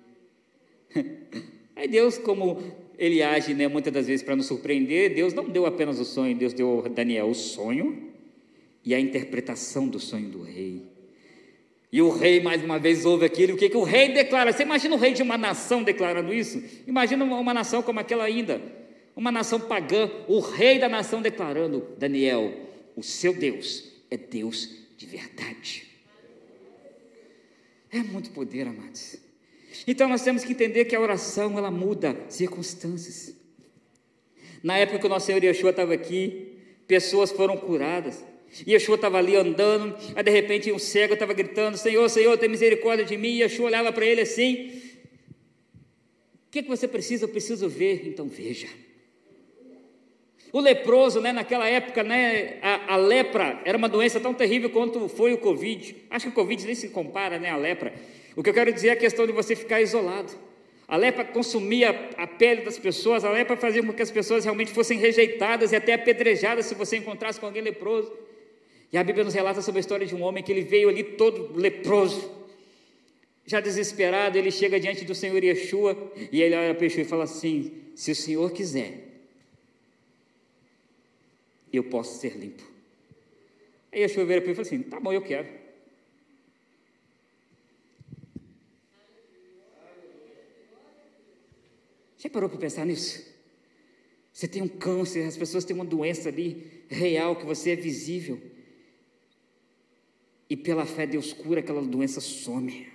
Aí 1.77 1.87
Deus, 1.87 2.19
como 2.19 2.61
ele 2.99 3.23
age 3.23 3.55
né, 3.55 3.69
muitas 3.69 3.93
das 3.93 4.09
vezes 4.09 4.25
para 4.25 4.35
nos 4.35 4.47
surpreender, 4.47 5.15
Deus 5.15 5.33
não 5.33 5.49
deu 5.49 5.65
apenas 5.65 6.01
o 6.01 6.05
sonho, 6.05 6.37
Deus 6.37 6.53
deu 6.53 6.83
a 6.85 6.89
Daniel 6.89 7.29
o 7.29 7.35
sonho 7.37 8.11
e 8.85 8.93
a 8.93 8.99
interpretação 8.99 9.87
do 9.87 10.01
sonho 10.01 10.29
do 10.29 10.43
rei. 10.43 10.96
E 11.97 12.03
o 12.03 12.11
rei, 12.11 12.43
mais 12.43 12.63
uma 12.63 12.79
vez, 12.79 13.07
ouve 13.07 13.25
aquilo, 13.25 13.55
o 13.55 13.57
que, 13.57 13.71
que 13.71 13.77
o 13.79 13.83
rei 13.83 14.13
declara? 14.13 14.53
Você 14.53 14.65
imagina 14.65 14.95
o 14.95 14.99
rei 14.99 15.15
de 15.15 15.23
uma 15.23 15.39
nação 15.39 15.83
declarando 15.83 16.35
isso? 16.35 16.63
Imagina 16.87 17.25
uma, 17.25 17.55
nação 17.55 17.83
como 17.83 17.99
aquela 17.99 18.25
ainda, 18.25 18.61
uma 19.17 19.33
nação 19.33 19.59
pagã, 19.59 20.11
o 20.29 20.39
rei 20.41 20.79
da 20.79 20.91
nação 20.91 21.23
declarando: 21.23 21.89
Daniel, 21.97 22.53
o 22.95 23.03
seu 23.03 23.33
Deus 23.33 23.91
é 24.11 24.19
Deus 24.19 24.69
de 24.99 25.07
verdade. 25.07 25.87
É 27.91 28.03
muito 28.03 28.29
poder, 28.29 28.67
amados. 28.67 29.17
Então 29.87 30.07
nós 30.07 30.23
temos 30.23 30.45
que 30.45 30.53
entender 30.53 30.85
que 30.85 30.95
a 30.95 31.01
oração 31.01 31.57
ela 31.57 31.71
muda 31.71 32.15
circunstâncias. 32.29 33.35
Na 34.63 34.77
época 34.77 34.99
que 34.99 35.07
o 35.07 35.09
nosso 35.09 35.25
Senhor 35.25 35.43
Yeshua 35.43 35.71
estava 35.71 35.95
aqui, 35.95 36.59
pessoas 36.87 37.31
foram 37.31 37.57
curadas. 37.57 38.23
E 38.65 38.73
Yeshua 38.73 38.95
estava 38.95 39.19
ali 39.19 39.35
andando, 39.35 39.97
aí 40.15 40.23
de 40.23 40.31
repente 40.31 40.71
um 40.71 40.79
cego 40.79 41.15
estava 41.15 41.33
gritando: 41.33 41.77
Senhor, 41.77 42.09
Senhor, 42.09 42.39
tem 42.39 42.49
misericórdia 42.49 43.05
de 43.05 43.17
mim. 43.17 43.29
E 43.29 43.43
Yeshua 43.43 43.67
olhava 43.67 43.93
para 43.93 44.07
ele 44.07 44.21
assim: 44.21 44.69
O 46.47 46.51
que, 46.51 46.63
que 46.63 46.69
você 46.69 46.87
precisa? 46.87 47.25
Eu 47.25 47.29
preciso 47.29 47.69
ver. 47.69 48.07
Então 48.07 48.29
veja. 48.29 48.69
O 50.53 50.61
leproso, 50.61 51.21
né, 51.21 51.33
naquela 51.33 51.69
época, 51.69 52.03
né, 52.03 52.59
a, 52.63 52.95
a, 52.95 52.97
lepra 52.97 53.61
era 53.65 53.77
uma 53.77 53.89
doença 53.89 54.19
tão 54.19 54.33
terrível 54.33 54.71
quanto 54.71 55.09
foi 55.09 55.33
o 55.33 55.39
Covid. 55.39 55.95
Acho 56.09 56.27
que 56.27 56.31
o 56.31 56.35
Covid 56.35 56.65
nem 56.65 56.75
se 56.75 56.89
compara 56.89 57.39
né, 57.39 57.51
à 57.51 57.57
lepra. 57.57 57.93
O 58.35 58.43
que 58.43 58.49
eu 58.49 58.55
quero 58.55 58.73
dizer 58.73 58.89
é 58.89 58.93
a 58.93 58.97
questão 58.97 59.27
de 59.27 59.33
você 59.33 59.57
ficar 59.57 59.83
isolado. 59.83 60.33
A 60.89 60.97
lepra 60.97 61.25
consumia 61.25 62.11
a 62.17 62.27
pele 62.27 62.63
das 62.63 62.79
pessoas, 62.79 63.25
a 63.25 63.31
lepra 63.31 63.57
fazia 63.57 63.83
com 63.83 63.93
que 63.93 64.03
as 64.03 64.11
pessoas 64.11 64.45
realmente 64.45 64.71
fossem 64.71 64.99
rejeitadas 64.99 65.73
e 65.73 65.77
até 65.77 65.95
apedrejadas 65.95 66.67
se 66.67 66.75
você 66.75 66.97
encontrasse 66.97 67.41
com 67.41 67.47
alguém 67.47 67.63
leproso. 67.63 68.13
E 68.97 68.99
a 68.99 69.05
Bíblia 69.05 69.25
nos 69.25 69.35
relata 69.35 69.61
sobre 69.61 69.79
a 69.79 69.81
história 69.81 70.07
de 70.07 70.15
um 70.15 70.23
homem 70.23 70.43
que 70.43 70.51
ele 70.51 70.63
veio 70.63 70.89
ali 70.89 71.05
todo 71.05 71.53
leproso, 71.55 72.33
já 73.45 73.61
desesperado, 73.61 74.39
ele 74.39 74.51
chega 74.51 74.81
diante 74.81 75.05
do 75.05 75.15
Senhor 75.15 75.45
Yeshua 75.45 75.95
e 76.33 76.41
ele 76.41 76.57
olha 76.57 76.75
para 76.75 76.85
Yeshua 76.87 77.03
e 77.03 77.05
fala 77.05 77.25
assim: 77.25 77.73
Se 77.95 78.11
o 78.11 78.17
Senhor 78.17 78.51
quiser, 78.53 79.07
eu 81.71 81.85
posso 81.85 82.19
ser 82.19 82.39
limpo. 82.39 82.63
Aí 83.93 84.01
Yeshua 84.01 84.25
vira 84.25 84.41
para 84.41 84.51
ele 84.51 84.53
e 84.53 84.65
fala 84.65 84.67
assim: 84.67 84.83
Tá 84.85 84.99
bom, 84.99 85.13
eu 85.13 85.21
quero. 85.21 85.47
Já 92.17 92.31
parou 92.31 92.49
para 92.49 92.59
pensar 92.59 92.87
nisso? 92.87 93.31
Você 94.33 94.49
tem 94.49 94.63
um 94.63 94.69
câncer, 94.69 95.27
as 95.27 95.37
pessoas 95.37 95.67
têm 95.67 95.77
uma 95.77 95.85
doença 95.85 96.31
ali 96.31 96.83
real, 96.89 97.37
que 97.37 97.45
você 97.45 97.73
é 97.73 97.77
visível. 97.77 98.56
E 100.49 100.57
pela 100.57 100.87
fé 100.87 101.07
Deus 101.07 101.33
cura, 101.33 101.61
aquela 101.61 101.83
doença 101.83 102.21
some. 102.21 102.87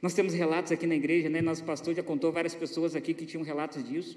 Nós 0.00 0.14
temos 0.14 0.32
relatos 0.32 0.70
aqui 0.72 0.86
na 0.86 0.94
igreja, 0.94 1.28
né? 1.28 1.40
Nosso 1.42 1.64
pastor 1.64 1.94
já 1.94 2.02
contou 2.02 2.30
várias 2.30 2.54
pessoas 2.54 2.94
aqui 2.94 3.12
que 3.12 3.26
tinham 3.26 3.42
relatos 3.42 3.86
disso. 3.86 4.16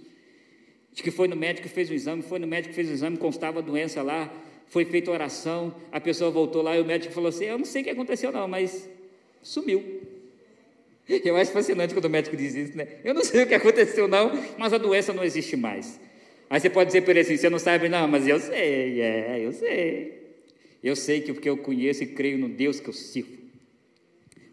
De 0.93 1.01
que 1.01 1.09
foi 1.09 1.27
no 1.27 1.35
médico 1.35 1.67
fez 1.67 1.89
o 1.89 1.93
exame, 1.93 2.21
foi 2.21 2.37
no 2.37 2.47
médico 2.47 2.73
fez 2.73 2.89
o 2.89 2.91
exame, 2.91 3.17
constava 3.17 3.59
a 3.59 3.61
doença 3.61 4.01
lá, 4.01 4.31
foi 4.67 4.85
feita 4.85 5.09
oração, 5.09 5.73
a 5.91 5.99
pessoa 5.99 6.29
voltou 6.29 6.61
lá 6.61 6.77
e 6.77 6.81
o 6.81 6.85
médico 6.85 7.13
falou 7.13 7.29
assim: 7.29 7.45
Eu 7.45 7.57
não 7.57 7.65
sei 7.65 7.81
o 7.81 7.85
que 7.85 7.89
aconteceu, 7.89 8.31
não, 8.31 8.47
mas 8.47 8.89
sumiu. 9.41 10.01
Eu 11.09 11.35
acho 11.35 11.51
fascinante 11.51 11.93
quando 11.93 12.05
o 12.05 12.09
médico 12.09 12.37
diz 12.37 12.53
isso, 12.53 12.77
né? 12.77 12.87
Eu 13.03 13.13
não 13.13 13.23
sei 13.23 13.43
o 13.43 13.47
que 13.47 13.55
aconteceu, 13.55 14.07
não, 14.07 14.31
mas 14.57 14.71
a 14.71 14.77
doença 14.77 15.11
não 15.11 15.23
existe 15.23 15.57
mais. 15.57 15.99
Aí 16.49 16.59
você 16.59 16.69
pode 16.69 16.87
dizer 16.87 17.01
para 17.01 17.11
ele 17.11 17.21
assim: 17.21 17.37
Você 17.37 17.49
não 17.49 17.59
sabe, 17.59 17.89
não, 17.89 18.07
mas 18.07 18.27
eu 18.27 18.39
sei, 18.39 19.01
é, 19.01 19.39
eu 19.41 19.51
sei. 19.51 20.20
Eu 20.83 20.95
sei 20.95 21.21
que 21.21 21.33
porque 21.33 21.49
eu 21.49 21.57
conheço 21.57 22.03
e 22.03 22.07
creio 22.07 22.37
no 22.37 22.49
Deus 22.49 22.79
que 22.79 22.89
eu 22.89 22.93
sirvo, 22.93 23.37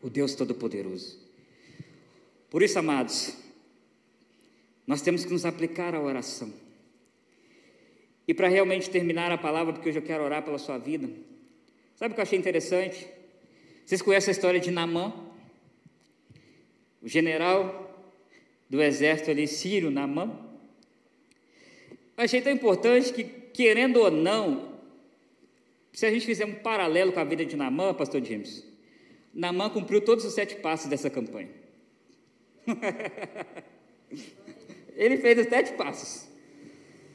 o 0.02 0.10
Deus 0.10 0.34
Todo-Poderoso. 0.34 1.18
Por 2.50 2.62
isso, 2.62 2.78
amados, 2.78 3.34
nós 4.86 5.02
temos 5.02 5.24
que 5.24 5.32
nos 5.32 5.44
aplicar 5.44 5.94
à 5.94 6.00
oração. 6.00 6.52
E 8.26 8.34
para 8.34 8.48
realmente 8.48 8.90
terminar 8.90 9.32
a 9.32 9.38
palavra, 9.38 9.72
porque 9.72 9.88
hoje 9.88 9.98
eu 9.98 10.02
quero 10.02 10.22
orar 10.22 10.42
pela 10.42 10.58
sua 10.58 10.76
vida, 10.76 11.08
sabe 11.96 12.12
o 12.12 12.14
que 12.14 12.20
eu 12.20 12.22
achei 12.22 12.38
interessante? 12.38 13.06
Vocês 13.86 14.02
conhecem 14.02 14.30
a 14.30 14.32
história 14.32 14.60
de 14.60 14.70
Namã? 14.70 15.14
O 17.00 17.08
general 17.08 17.88
do 18.68 18.82
exército 18.82 19.30
ali, 19.30 19.46
sírio, 19.46 19.90
Namã. 19.90 20.38
Eu 22.16 22.24
achei 22.24 22.42
tão 22.42 22.52
importante 22.52 23.12
que, 23.12 23.24
querendo 23.24 24.00
ou 24.00 24.10
não, 24.10 24.77
se 25.92 26.06
a 26.06 26.10
gente 26.10 26.26
fizer 26.26 26.44
um 26.44 26.54
paralelo 26.54 27.12
com 27.12 27.20
a 27.20 27.24
vida 27.24 27.44
de 27.44 27.56
Namã, 27.56 27.94
pastor 27.94 28.24
James, 28.24 28.66
Namã 29.34 29.70
cumpriu 29.70 30.00
todos 30.00 30.24
os 30.24 30.34
sete 30.34 30.56
passos 30.56 30.88
dessa 30.88 31.10
campanha. 31.10 31.50
Ele 34.96 35.16
fez 35.16 35.38
os 35.38 35.46
sete 35.46 35.72
passos. 35.74 36.28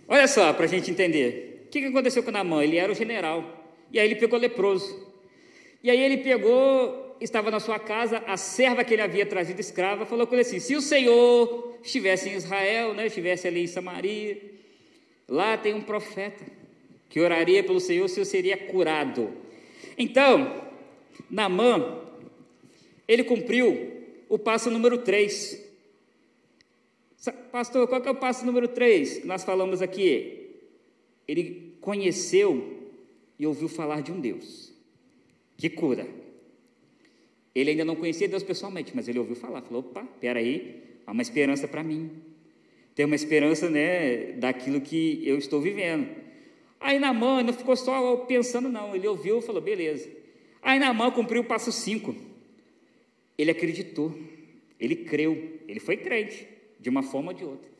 Olha 0.07 0.27
só, 0.27 0.53
para 0.53 0.65
a 0.65 0.67
gente 0.67 0.89
entender. 0.89 1.65
O 1.65 1.69
que, 1.69 1.81
que 1.81 1.87
aconteceu 1.87 2.23
com 2.23 2.31
Namã? 2.31 2.63
Ele 2.63 2.77
era 2.77 2.91
o 2.91 2.95
general. 2.95 3.61
E 3.91 3.99
aí 3.99 4.05
ele 4.05 4.15
pegou 4.15 4.39
leproso. 4.39 5.11
E 5.83 5.89
aí 5.89 5.99
ele 5.99 6.17
pegou, 6.17 7.17
estava 7.19 7.51
na 7.51 7.59
sua 7.59 7.77
casa, 7.77 8.23
a 8.25 8.37
serva 8.37 8.83
que 8.83 8.93
ele 8.93 9.01
havia 9.01 9.25
trazido 9.25 9.59
escrava, 9.59 10.05
falou 10.05 10.25
com 10.25 10.33
ele 10.33 10.43
assim: 10.43 10.59
se 10.59 10.75
o 10.75 10.81
Senhor 10.81 11.77
estivesse 11.83 12.29
em 12.29 12.33
Israel, 12.33 12.93
né, 12.93 13.07
estivesse 13.07 13.47
ali 13.47 13.63
em 13.63 13.67
Samaria, 13.67 14.41
lá 15.27 15.57
tem 15.57 15.73
um 15.73 15.81
profeta 15.81 16.45
que 17.13 17.19
oraria 17.19 17.63
pelo 17.63 17.79
Senhor 17.79 18.09
se 18.09 18.19
eu 18.19 18.25
seria 18.25 18.57
curado. 18.57 19.31
Então, 19.95 20.67
Namã, 21.29 22.01
ele 23.07 23.23
cumpriu 23.23 23.91
o 24.27 24.39
passo 24.39 24.71
número 24.71 24.97
3. 24.97 25.63
Pastor, 27.51 27.87
qual 27.87 28.01
é 28.03 28.09
o 28.09 28.15
passo 28.15 28.43
número 28.43 28.67
3 28.67 29.19
que 29.19 29.27
nós 29.27 29.43
falamos 29.43 29.79
aqui? 29.79 30.55
Ele 31.27 31.75
conheceu 31.79 32.89
e 33.37 33.45
ouviu 33.45 33.69
falar 33.69 34.01
de 34.01 34.11
um 34.11 34.19
Deus 34.19 34.73
que 35.55 35.69
cura. 35.69 36.07
Ele 37.53 37.69
ainda 37.69 37.85
não 37.85 37.95
conhecia 37.95 38.27
Deus 38.27 38.41
pessoalmente, 38.41 38.91
mas 38.95 39.07
ele 39.07 39.19
ouviu 39.19 39.35
falar, 39.35 39.61
falou, 39.61 39.81
opa, 39.81 40.03
peraí, 40.19 40.81
há 41.05 41.11
uma 41.11 41.21
esperança 41.21 41.67
para 41.67 41.83
mim. 41.83 42.09
Tem 42.95 43.05
uma 43.05 43.13
esperança, 43.13 43.69
né, 43.69 44.31
daquilo 44.31 44.81
que 44.81 45.21
eu 45.23 45.37
estou 45.37 45.61
vivendo. 45.61 46.22
Aí 46.83 46.99
Namã 46.99 47.41
não 47.41 47.53
ficou 47.53 47.77
só 47.77 48.17
pensando, 48.17 48.67
não. 48.67 48.93
Ele 48.93 49.07
ouviu 49.07 49.39
e 49.39 49.41
falou, 49.41 49.61
beleza. 49.61 50.11
Aí 50.61 50.77
Namã 50.77 51.09
cumpriu 51.09 51.41
o 51.41 51.45
passo 51.45 51.71
5. 51.71 52.13
Ele 53.37 53.49
acreditou, 53.49 54.13
ele 54.77 54.97
creu, 54.97 55.61
ele 55.65 55.79
foi 55.79 55.95
crente, 55.95 56.45
de 56.77 56.89
uma 56.89 57.01
forma 57.01 57.31
ou 57.31 57.37
de 57.37 57.45
outra. 57.45 57.71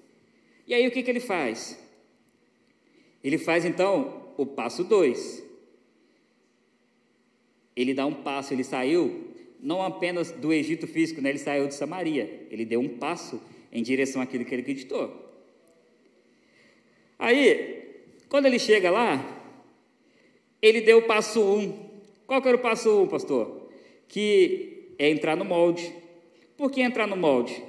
E 0.66 0.74
aí 0.74 0.88
o 0.88 0.92
que, 0.92 1.04
que 1.04 1.12
ele 1.12 1.20
faz? 1.20 1.78
Ele 3.22 3.38
faz 3.38 3.66
então 3.66 4.32
o 4.38 4.46
passo 4.46 4.86
2. 4.86 5.44
Ele 7.76 7.94
dá 7.94 8.06
um 8.06 8.14
passo, 8.14 8.54
ele 8.54 8.64
saiu 8.64 9.34
não 9.60 9.82
apenas 9.82 10.32
do 10.32 10.54
Egito 10.54 10.88
físico, 10.88 11.20
né? 11.20 11.30
ele 11.30 11.40
saiu 11.40 11.68
de 11.68 11.74
Samaria. 11.74 12.48
Ele 12.50 12.64
deu 12.64 12.80
um 12.80 12.98
passo 12.98 13.42
em 13.70 13.84
direção 13.84 14.22
àquilo 14.22 14.46
que 14.46 14.56
ele 14.56 14.62
acreditou. 14.62 15.24
Aí, 17.20 17.73
quando 18.34 18.48
ele 18.48 18.58
chega 18.58 18.90
lá, 18.90 19.24
ele 20.60 20.82
deu 20.82 20.98
o 20.98 21.02
passo 21.04 21.40
um, 21.40 21.72
Qual 22.26 22.42
que 22.42 22.48
era 22.48 22.58
o 22.58 22.60
passo 22.60 23.04
um, 23.04 23.08
pastor? 23.08 23.70
Que 24.08 24.96
é 24.98 25.08
entrar 25.08 25.36
no 25.36 25.46
molde. 25.46 25.94
Por 26.58 26.72
que 26.72 26.82
entrar 26.82 27.06
no 27.06 27.16
molde? 27.16 27.64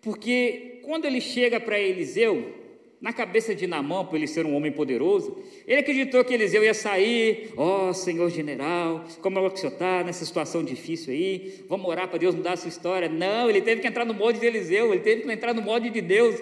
Porque 0.00 0.78
quando 0.84 1.06
ele 1.06 1.20
chega 1.20 1.58
para 1.58 1.76
Eliseu, 1.76 2.54
na 3.00 3.12
cabeça 3.12 3.52
de 3.52 3.66
Namã, 3.66 4.04
por 4.04 4.14
ele 4.14 4.28
ser 4.28 4.46
um 4.46 4.54
homem 4.54 4.70
poderoso, 4.70 5.36
ele 5.66 5.80
acreditou 5.80 6.24
que 6.24 6.34
Eliseu 6.34 6.62
ia 6.62 6.72
sair, 6.72 7.52
ó 7.56 7.88
oh, 7.88 7.92
Senhor 7.92 8.30
general, 8.30 9.04
como 9.20 9.40
é 9.40 9.50
que 9.50 9.56
o 9.56 9.58
senhor 9.58 9.72
está 9.72 10.04
nessa 10.04 10.24
situação 10.24 10.62
difícil 10.62 11.12
aí? 11.12 11.64
Vamos 11.68 11.88
orar 11.88 12.06
para 12.06 12.20
Deus 12.20 12.36
mudar 12.36 12.52
a 12.52 12.56
sua 12.56 12.68
história. 12.68 13.08
Não, 13.08 13.50
ele 13.50 13.60
teve 13.60 13.80
que 13.80 13.88
entrar 13.88 14.04
no 14.04 14.14
molde 14.14 14.38
de 14.38 14.46
Eliseu, 14.46 14.92
ele 14.92 15.02
teve 15.02 15.22
que 15.22 15.32
entrar 15.32 15.52
no 15.52 15.62
molde 15.62 15.90
de 15.90 16.00
Deus. 16.00 16.40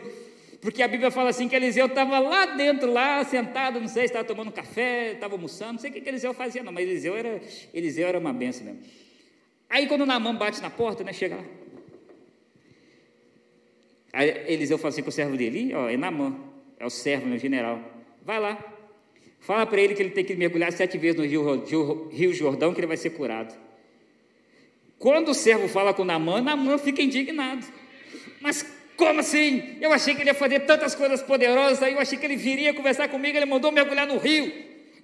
Porque 0.62 0.80
a 0.80 0.86
Bíblia 0.86 1.10
fala 1.10 1.30
assim 1.30 1.48
que 1.48 1.56
Eliseu 1.56 1.86
estava 1.86 2.20
lá 2.20 2.46
dentro, 2.46 2.88
lá 2.92 3.24
sentado, 3.24 3.80
não 3.80 3.88
sei 3.88 4.02
se 4.02 4.06
estava 4.06 4.24
tomando 4.24 4.52
café, 4.52 5.10
estava 5.10 5.34
almoçando, 5.34 5.72
não 5.72 5.78
sei 5.80 5.90
o 5.90 5.92
que, 5.92 6.08
Eliseu 6.08 6.32
fazia, 6.32 6.62
não, 6.62 6.70
mas 6.70 6.88
Eliseu 6.88 7.16
era, 7.16 7.40
Eliseu 7.74 8.06
era 8.06 8.16
uma 8.16 8.32
benção 8.32 8.66
mesmo. 8.66 8.80
Aí 9.68 9.88
quando 9.88 10.06
Namã 10.06 10.32
bate 10.32 10.62
na 10.62 10.70
porta, 10.70 11.02
né, 11.02 11.12
chega 11.12 11.34
lá. 11.34 11.44
Aí 14.12 14.52
Eliseu 14.52 14.78
fala 14.78 14.90
assim 14.90 15.02
com 15.02 15.08
o 15.08 15.12
servo 15.12 15.36
dele, 15.36 15.74
ó, 15.74 15.90
é 15.90 15.96
Namã 15.96 16.38
é 16.78 16.86
o 16.86 16.90
servo, 16.90 17.26
meu 17.26 17.38
general. 17.38 17.82
Vai 18.24 18.38
lá. 18.38 18.56
Fala 19.40 19.66
para 19.66 19.80
ele 19.80 19.94
que 19.94 20.02
ele 20.02 20.10
tem 20.10 20.24
que 20.24 20.36
mergulhar 20.36 20.70
sete 20.70 20.96
vezes 20.96 21.16
no 21.16 21.26
rio, 21.26 22.08
rio 22.08 22.32
Jordão, 22.32 22.72
que 22.72 22.78
ele 22.78 22.86
vai 22.86 22.96
ser 22.96 23.10
curado. 23.10 23.52
Quando 24.96 25.30
o 25.30 25.34
servo 25.34 25.66
fala 25.66 25.92
com 25.92 26.04
Namã, 26.04 26.40
Namã 26.40 26.78
fica 26.78 27.02
indignado. 27.02 27.66
Mas 28.40 28.64
como 29.06 29.20
assim? 29.20 29.76
Eu 29.80 29.92
achei 29.92 30.14
que 30.14 30.22
ele 30.22 30.30
ia 30.30 30.34
fazer 30.34 30.60
tantas 30.60 30.94
coisas 30.94 31.22
poderosas, 31.22 31.82
aí 31.82 31.92
eu 31.92 32.00
achei 32.00 32.18
que 32.18 32.24
ele 32.24 32.36
viria 32.36 32.72
conversar 32.72 33.08
comigo, 33.08 33.36
ele 33.36 33.46
mandou 33.46 33.72
mergulhar 33.72 34.06
no 34.06 34.18
rio, 34.18 34.52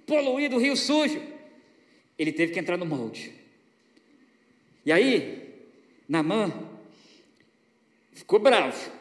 poluído, 0.05 0.57
rio 0.57 0.75
sujo. 0.75 1.21
Ele 2.17 2.31
teve 2.31 2.51
que 2.51 2.59
entrar 2.59 2.77
no 2.77 2.85
molde. 2.85 3.33
E 4.85 4.91
aí, 4.91 5.53
Namã 6.07 6.51
ficou 8.13 8.39
bravo. 8.39 8.99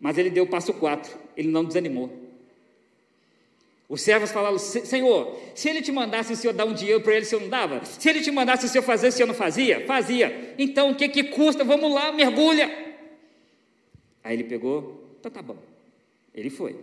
Mas 0.00 0.18
ele 0.18 0.30
deu 0.30 0.44
o 0.44 0.46
passo 0.46 0.74
4, 0.74 1.16
ele 1.36 1.48
não 1.48 1.64
desanimou. 1.64 2.26
Os 3.88 4.00
servos 4.02 4.30
falaram: 4.30 4.58
Senhor, 4.58 5.40
se 5.54 5.68
ele 5.68 5.80
te 5.80 5.92
mandasse 5.92 6.32
o 6.32 6.36
senhor 6.36 6.52
dar 6.52 6.64
um 6.64 6.74
dinheiro 6.74 7.00
para 7.00 7.14
ele, 7.14 7.24
o 7.24 7.28
senhor 7.28 7.40
não 7.40 7.48
dava? 7.48 7.84
Se 7.84 8.08
ele 8.08 8.20
te 8.20 8.30
mandasse 8.30 8.66
o 8.66 8.68
senhor 8.68 8.82
fazer, 8.82 9.08
o 9.08 9.12
senhor 9.12 9.26
não 9.26 9.34
fazia? 9.34 9.86
Fazia. 9.86 10.54
Então 10.58 10.90
o 10.90 10.94
que, 10.94 11.08
que 11.08 11.24
custa? 11.24 11.64
Vamos 11.64 11.92
lá, 11.92 12.12
mergulha. 12.12 12.85
Aí 14.26 14.34
ele 14.34 14.42
pegou, 14.42 15.04
então 15.20 15.30
tá 15.30 15.40
bom. 15.40 15.56
Ele 16.34 16.50
foi. 16.50 16.74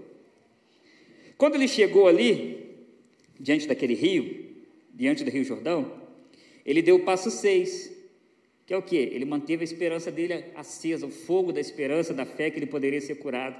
Quando 1.37 1.55
ele 1.55 1.67
chegou 1.67 2.07
ali, 2.07 2.73
diante 3.37 3.67
daquele 3.67 3.93
rio, 3.93 4.45
diante 4.93 5.25
do 5.25 5.29
Rio 5.29 5.43
Jordão, 5.43 5.91
ele 6.65 6.81
deu 6.81 6.95
o 6.95 7.03
passo 7.03 7.29
6. 7.29 7.91
Que 8.65 8.73
é 8.73 8.77
o 8.77 8.81
que? 8.81 8.95
Ele 8.95 9.25
manteve 9.25 9.61
a 9.61 9.65
esperança 9.65 10.09
dele 10.09 10.45
acesa, 10.55 11.05
o 11.05 11.11
fogo 11.11 11.51
da 11.51 11.59
esperança, 11.59 12.13
da 12.13 12.25
fé 12.25 12.49
que 12.49 12.57
ele 12.59 12.65
poderia 12.65 13.01
ser 13.01 13.15
curado. 13.15 13.57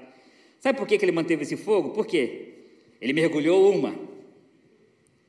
Sabe 0.61 0.77
por 0.77 0.88
que, 0.88 0.97
que 0.97 1.03
ele 1.03 1.11
manteve 1.11 1.43
esse 1.43 1.57
fogo? 1.57 1.89
Por 1.89 2.07
quê? 2.07 2.53
Ele 3.01 3.11
mergulhou 3.11 3.69
uma, 3.69 3.99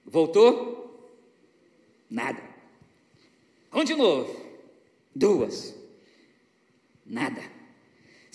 voltou, 0.06 1.10
nada. 2.08 2.40
Continuou, 3.68 4.32
duas, 5.12 5.74
nada. 7.04 7.63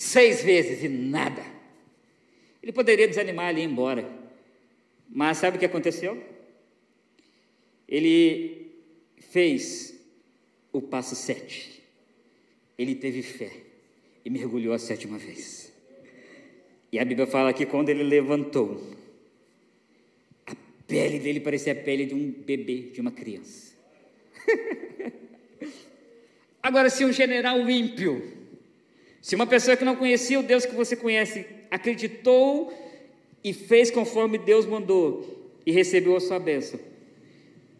Seis 0.00 0.42
vezes 0.42 0.82
e 0.82 0.88
nada. 0.88 1.44
Ele 2.62 2.72
poderia 2.72 3.06
desanimar 3.06 3.48
ali 3.48 3.60
e 3.60 3.64
ir 3.64 3.66
embora. 3.66 4.10
Mas 5.06 5.36
sabe 5.36 5.58
o 5.58 5.60
que 5.60 5.66
aconteceu? 5.66 6.24
Ele 7.86 8.72
fez 9.18 9.94
o 10.72 10.80
passo 10.80 11.14
sete. 11.14 11.82
Ele 12.78 12.94
teve 12.94 13.20
fé 13.22 13.52
e 14.24 14.30
mergulhou 14.30 14.72
a 14.72 14.78
sétima 14.78 15.18
vez. 15.18 15.70
E 16.90 16.98
a 16.98 17.04
Bíblia 17.04 17.26
fala 17.26 17.52
que 17.52 17.66
quando 17.66 17.90
ele 17.90 18.02
levantou, 18.02 18.82
a 20.46 20.56
pele 20.86 21.18
dele 21.18 21.40
parecia 21.40 21.74
a 21.74 21.76
pele 21.76 22.06
de 22.06 22.14
um 22.14 22.30
bebê, 22.30 22.88
de 22.90 23.02
uma 23.02 23.12
criança. 23.12 23.74
Agora, 26.62 26.88
se 26.88 27.04
um 27.04 27.12
general 27.12 27.68
ímpio, 27.68 28.39
se 29.20 29.34
uma 29.34 29.46
pessoa 29.46 29.76
que 29.76 29.84
não 29.84 29.96
conhecia 29.96 30.40
o 30.40 30.42
Deus 30.42 30.64
que 30.64 30.74
você 30.74 30.96
conhece, 30.96 31.46
acreditou 31.70 32.72
e 33.44 33.52
fez 33.52 33.90
conforme 33.90 34.38
Deus 34.38 34.64
mandou 34.64 35.52
e 35.66 35.72
recebeu 35.72 36.16
a 36.16 36.20
sua 36.20 36.38
bênção, 36.38 36.80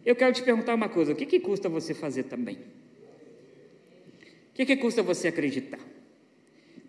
eu 0.05 0.15
quero 0.15 0.33
te 0.33 0.43
perguntar 0.43 0.75
uma 0.75 0.89
coisa: 0.89 1.13
o 1.13 1.15
que, 1.15 1.25
que 1.25 1.39
custa 1.39 1.67
você 1.67 1.93
fazer 1.93 2.23
também? 2.23 2.55
O 2.55 4.53
que, 4.53 4.65
que 4.65 4.75
custa 4.75 5.01
você 5.01 5.29
acreditar? 5.29 5.79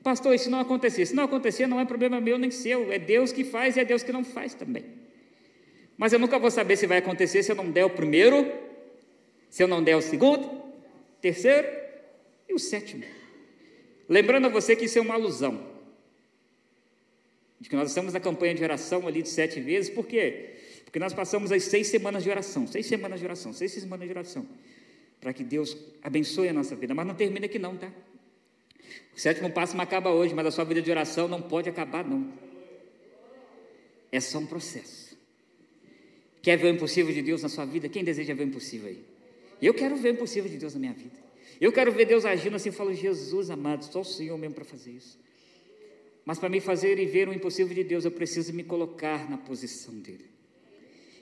Pastor, 0.02 0.34
isso 0.34 0.50
não 0.50 0.58
acontecer. 0.58 1.06
Se 1.06 1.14
não 1.14 1.24
acontecer, 1.24 1.66
não 1.66 1.78
é 1.78 1.84
problema 1.84 2.20
meu 2.20 2.36
nem 2.36 2.50
seu. 2.50 2.92
É 2.92 2.98
Deus 2.98 3.30
que 3.30 3.44
faz 3.44 3.76
e 3.76 3.80
é 3.80 3.84
Deus 3.84 4.02
que 4.02 4.12
não 4.12 4.24
faz 4.24 4.52
também. 4.52 4.84
Mas 5.96 6.12
eu 6.12 6.18
nunca 6.18 6.38
vou 6.38 6.50
saber 6.50 6.76
se 6.76 6.86
vai 6.86 6.98
acontecer 6.98 7.42
se 7.42 7.52
eu 7.52 7.56
não 7.56 7.70
der 7.70 7.84
o 7.84 7.90
primeiro, 7.90 8.52
se 9.48 9.62
eu 9.62 9.68
não 9.68 9.82
der 9.82 9.96
o 9.96 10.02
segundo, 10.02 10.50
terceiro 11.20 11.68
e 12.48 12.54
o 12.54 12.58
sétimo. 12.58 13.04
Lembrando 14.12 14.46
a 14.46 14.50
você 14.50 14.76
que 14.76 14.84
isso 14.84 14.98
é 14.98 15.00
uma 15.00 15.14
alusão. 15.14 15.72
De 17.58 17.68
que 17.68 17.76
nós 17.76 17.88
estamos 17.88 18.12
na 18.12 18.20
campanha 18.20 18.54
de 18.54 18.62
oração 18.62 19.06
ali 19.06 19.22
de 19.22 19.28
sete 19.28 19.60
vezes, 19.60 19.88
por 19.88 20.06
quê? 20.06 20.56
Porque 20.84 20.98
nós 20.98 21.14
passamos 21.14 21.50
as 21.50 21.62
seis 21.64 21.86
semanas 21.86 22.22
de 22.22 22.28
oração, 22.28 22.66
seis 22.66 22.86
semanas 22.86 23.20
de 23.20 23.24
oração, 23.24 23.52
seis 23.52 23.72
semanas 23.72 24.06
de 24.06 24.12
oração 24.12 24.46
para 25.22 25.32
que 25.32 25.44
Deus 25.44 25.76
abençoe 26.02 26.48
a 26.48 26.52
nossa 26.52 26.74
vida. 26.74 26.92
Mas 26.94 27.06
não 27.06 27.14
termina 27.14 27.46
aqui 27.46 27.56
não, 27.56 27.76
tá? 27.76 27.90
O 29.16 29.20
sétimo 29.20 29.48
passo 29.50 29.76
não 29.76 29.84
acaba 29.84 30.10
hoje, 30.10 30.34
mas 30.34 30.44
a 30.44 30.50
sua 30.50 30.64
vida 30.64 30.82
de 30.82 30.90
oração 30.90 31.28
não 31.28 31.40
pode 31.40 31.70
acabar 31.70 32.04
não. 32.04 32.32
É 34.10 34.18
só 34.18 34.38
um 34.38 34.46
processo. 34.46 35.16
Quer 36.42 36.58
ver 36.58 36.72
o 36.72 36.74
impossível 36.74 37.14
de 37.14 37.22
Deus 37.22 37.40
na 37.40 37.48
sua 37.48 37.64
vida? 37.64 37.88
Quem 37.88 38.02
deseja 38.02 38.34
ver 38.34 38.42
o 38.42 38.48
impossível 38.48 38.88
aí? 38.88 39.00
Eu 39.62 39.72
quero 39.72 39.94
ver 39.94 40.10
o 40.10 40.14
impossível 40.14 40.50
de 40.50 40.56
Deus 40.56 40.74
na 40.74 40.80
minha 40.80 40.92
vida. 40.92 41.14
Eu 41.60 41.72
quero 41.72 41.92
ver 41.92 42.06
Deus 42.06 42.24
agindo 42.24 42.56
assim, 42.56 42.68
eu 42.68 42.72
falo, 42.72 42.92
Jesus 42.92 43.50
amado, 43.50 43.84
só 43.84 44.00
o 44.00 44.04
Senhor 44.04 44.36
mesmo 44.38 44.54
para 44.54 44.64
fazer 44.64 44.92
isso. 44.92 45.18
Mas 46.24 46.38
para 46.38 46.48
me 46.48 46.60
fazer 46.60 46.98
e 46.98 47.06
ver 47.06 47.28
o 47.28 47.32
impossível 47.32 47.74
de 47.74 47.82
Deus, 47.82 48.04
eu 48.04 48.10
preciso 48.10 48.52
me 48.52 48.62
colocar 48.62 49.28
na 49.28 49.36
posição 49.36 49.94
dele. 49.94 50.26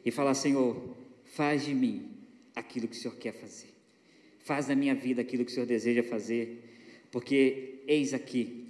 E 0.05 0.11
falar, 0.11 0.35
Senhor, 0.35 0.97
faz 1.24 1.64
de 1.64 1.74
mim 1.74 2.11
aquilo 2.55 2.87
que 2.89 2.97
o 2.97 2.99
Senhor 2.99 3.16
quer 3.16 3.33
fazer. 3.33 3.70
Faz 4.41 4.68
na 4.68 4.74
minha 4.74 4.95
vida 4.95 5.22
aquilo 5.22 5.45
que 5.45 5.51
o 5.51 5.55
Senhor 5.55 5.66
deseja 5.66 6.03
fazer, 6.03 6.62
porque 7.11 7.83
eis 7.87 8.12
aqui 8.12 8.66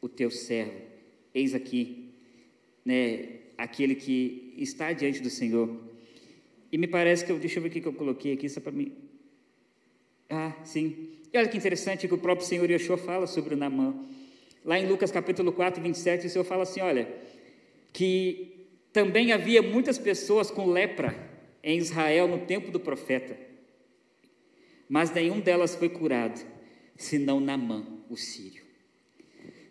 o 0.00 0.08
teu 0.08 0.30
servo, 0.30 0.80
eis 1.34 1.54
aqui, 1.54 2.10
né, 2.84 3.40
aquele 3.58 3.94
que 3.94 4.54
está 4.56 4.92
diante 4.92 5.20
do 5.20 5.30
Senhor. 5.30 5.68
E 6.70 6.78
me 6.78 6.86
parece 6.86 7.24
que 7.24 7.32
eu, 7.32 7.38
deixa 7.38 7.58
eu 7.58 7.62
ver 7.62 7.68
o 7.68 7.72
que 7.72 7.86
eu 7.86 7.92
coloquei 7.92 8.32
aqui, 8.32 8.48
só 8.48 8.60
para 8.60 8.72
mim. 8.72 8.92
Ah, 10.30 10.52
sim. 10.64 11.10
E 11.32 11.38
olha 11.38 11.48
que 11.48 11.56
interessante 11.56 12.06
que 12.08 12.14
o 12.14 12.18
próprio 12.18 12.46
Senhor 12.46 12.70
Yeshua 12.70 12.96
fala 12.96 13.26
sobre 13.26 13.54
o 13.54 13.56
Namã. 13.56 13.94
Lá 14.64 14.78
em 14.78 14.86
Lucas 14.86 15.10
capítulo 15.10 15.52
4, 15.52 15.82
27, 15.82 16.26
o 16.26 16.30
Senhor 16.30 16.44
fala 16.44 16.64
assim: 16.64 16.80
olha, 16.80 17.08
que 17.92 18.66
também 18.92 19.32
havia 19.32 19.62
muitas 19.62 19.98
pessoas 19.98 20.50
com 20.50 20.66
lepra 20.70 21.14
em 21.62 21.78
Israel 21.78 22.26
no 22.26 22.38
tempo 22.46 22.70
do 22.70 22.80
profeta 22.80 23.46
mas 24.88 25.12
nenhum 25.12 25.40
delas 25.40 25.74
foi 25.74 25.88
curado, 25.88 26.40
senão 26.96 27.40
Namã, 27.40 27.86
o 28.08 28.16
sírio. 28.16 28.64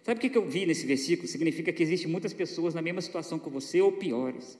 Sabe 0.04 0.20
o 0.20 0.30
que 0.30 0.38
eu 0.38 0.48
vi 0.48 0.66
nesse 0.66 0.86
versículo? 0.86 1.28
Significa 1.28 1.74
que 1.74 1.82
existem 1.82 2.10
muitas 2.10 2.34
pessoas 2.34 2.74
na 2.74 2.82
mesma 2.82 3.02
situação 3.02 3.40
que 3.40 3.50
você 3.50 3.82
ou 3.82 3.92
piores, 3.92 4.58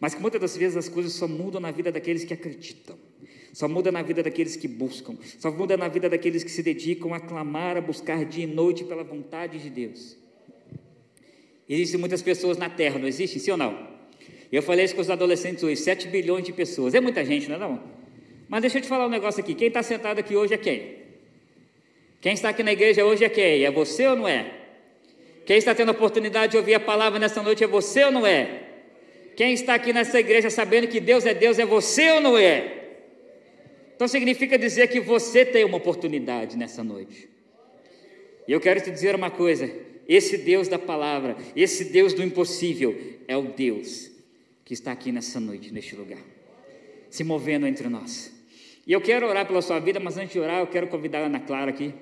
mas 0.00 0.14
que 0.14 0.20
muitas 0.20 0.40
das 0.40 0.56
vezes 0.56 0.76
as 0.76 0.88
coisas 0.88 1.12
só 1.12 1.28
mudam 1.28 1.60
na 1.60 1.70
vida 1.70 1.92
daqueles 1.92 2.24
que 2.24 2.34
acreditam, 2.34 2.98
só 3.52 3.68
muda 3.68 3.92
na 3.92 4.02
vida 4.02 4.22
daqueles 4.22 4.56
que 4.56 4.66
buscam, 4.66 5.16
só 5.38 5.50
muda 5.50 5.76
na 5.76 5.86
vida 5.86 6.08
daqueles 6.08 6.42
que 6.42 6.50
se 6.50 6.62
dedicam 6.62 7.12
a 7.12 7.20
clamar, 7.20 7.76
a 7.76 7.80
buscar 7.80 8.24
dia 8.24 8.44
e 8.44 8.46
noite 8.46 8.84
pela 8.84 9.04
vontade 9.04 9.58
de 9.58 9.68
Deus. 9.68 10.16
Existem 11.68 12.00
muitas 12.00 12.22
pessoas 12.22 12.56
na 12.56 12.70
terra, 12.70 12.98
não 12.98 13.06
existem? 13.06 13.38
Sim 13.38 13.52
ou 13.52 13.56
não? 13.56 13.92
Eu 14.50 14.62
falei 14.62 14.84
isso 14.84 14.94
com 14.94 15.00
os 15.00 15.10
adolescentes 15.10 15.62
hoje, 15.62 15.76
7 15.76 16.08
bilhões 16.08 16.44
de 16.44 16.52
pessoas. 16.52 16.94
É 16.94 17.00
muita 17.00 17.24
gente, 17.24 17.48
não 17.48 17.56
é 17.56 17.58
não? 17.58 17.82
Mas 18.48 18.60
deixa 18.62 18.78
eu 18.78 18.82
te 18.82 18.88
falar 18.88 19.06
um 19.06 19.10
negócio 19.10 19.40
aqui. 19.40 19.54
Quem 19.54 19.68
está 19.68 19.82
sentado 19.82 20.18
aqui 20.18 20.36
hoje 20.36 20.52
é 20.52 20.58
quem? 20.58 20.96
Quem 22.20 22.34
está 22.34 22.50
aqui 22.50 22.62
na 22.62 22.72
igreja 22.72 23.04
hoje 23.04 23.24
é 23.24 23.28
quem? 23.28 23.64
É 23.64 23.70
você 23.70 24.06
ou 24.06 24.16
não 24.16 24.28
é? 24.28 24.52
Quem 25.46 25.56
está 25.56 25.74
tendo 25.74 25.88
a 25.88 25.92
oportunidade 25.92 26.52
de 26.52 26.58
ouvir 26.58 26.74
a 26.74 26.80
palavra 26.80 27.18
nessa 27.18 27.42
noite 27.42 27.64
é 27.64 27.66
você 27.66 28.04
ou 28.04 28.10
não 28.10 28.26
é? 28.26 28.62
Quem 29.36 29.54
está 29.54 29.74
aqui 29.74 29.92
nessa 29.92 30.20
igreja 30.20 30.50
sabendo 30.50 30.86
que 30.86 31.00
Deus 31.00 31.24
é 31.24 31.32
Deus 31.32 31.58
é 31.58 31.64
você 31.64 32.10
ou 32.12 32.20
não 32.20 32.36
é? 32.36 32.81
Então 34.02 34.08
significa 34.08 34.58
dizer 34.58 34.88
que 34.88 34.98
você 34.98 35.44
tem 35.44 35.64
uma 35.64 35.76
oportunidade 35.76 36.56
nessa 36.56 36.82
noite. 36.82 37.28
E 38.48 38.50
eu 38.50 38.58
quero 38.58 38.80
te 38.80 38.90
dizer 38.90 39.14
uma 39.14 39.30
coisa: 39.30 39.72
esse 40.08 40.38
Deus 40.38 40.66
da 40.66 40.76
palavra, 40.76 41.36
esse 41.54 41.84
Deus 41.84 42.12
do 42.12 42.20
impossível, 42.20 43.00
é 43.28 43.36
o 43.36 43.42
Deus 43.42 44.10
que 44.64 44.74
está 44.74 44.90
aqui 44.90 45.12
nessa 45.12 45.38
noite, 45.38 45.72
neste 45.72 45.94
lugar, 45.94 46.18
se 47.10 47.22
movendo 47.22 47.64
entre 47.64 47.88
nós 47.88 48.32
E 48.84 48.92
eu 48.92 49.00
quero 49.00 49.24
orar 49.24 49.46
pela 49.46 49.62
sua 49.62 49.78
vida, 49.78 50.00
mas 50.00 50.18
antes 50.18 50.32
de 50.32 50.40
orar, 50.40 50.58
eu 50.58 50.66
quero 50.66 50.88
convidar 50.88 51.20
a 51.20 51.26
Ana 51.26 51.38
Clara 51.38 51.70
aqui 51.70 51.94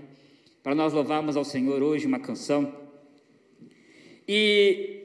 para 0.62 0.74
nós 0.74 0.94
louvarmos 0.94 1.36
ao 1.36 1.44
Senhor 1.44 1.82
hoje 1.82 2.06
uma 2.06 2.18
canção. 2.18 2.74
E 4.26 4.99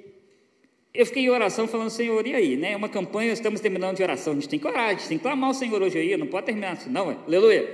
eu 0.96 1.06
fiquei 1.06 1.24
em 1.24 1.30
oração 1.30 1.68
falando, 1.68 1.90
Senhor, 1.90 2.26
e 2.26 2.34
aí, 2.34 2.58
né? 2.58 2.76
Uma 2.76 2.90
campanha, 2.90 3.32
estamos 3.32 3.62
terminando 3.62 3.98
de 3.98 4.04
oração, 4.04 4.34
a 4.34 4.36
gente 4.36 4.50
tem 4.50 4.60
que 4.60 4.68
orar, 4.68 4.90
a 4.90 4.94
gente 4.94 5.08
tem 5.08 5.18
que 5.18 5.24
clamar 5.24 5.50
ao 5.50 5.54
Senhor 5.54 5.82
hoje 5.82 5.98
aí, 5.98 6.16
não 6.18 6.28
pode 6.28 6.46
terminar 6.46 6.74
assim, 6.74 6.90
não, 6.90 7.10
aleluia. 7.10 7.68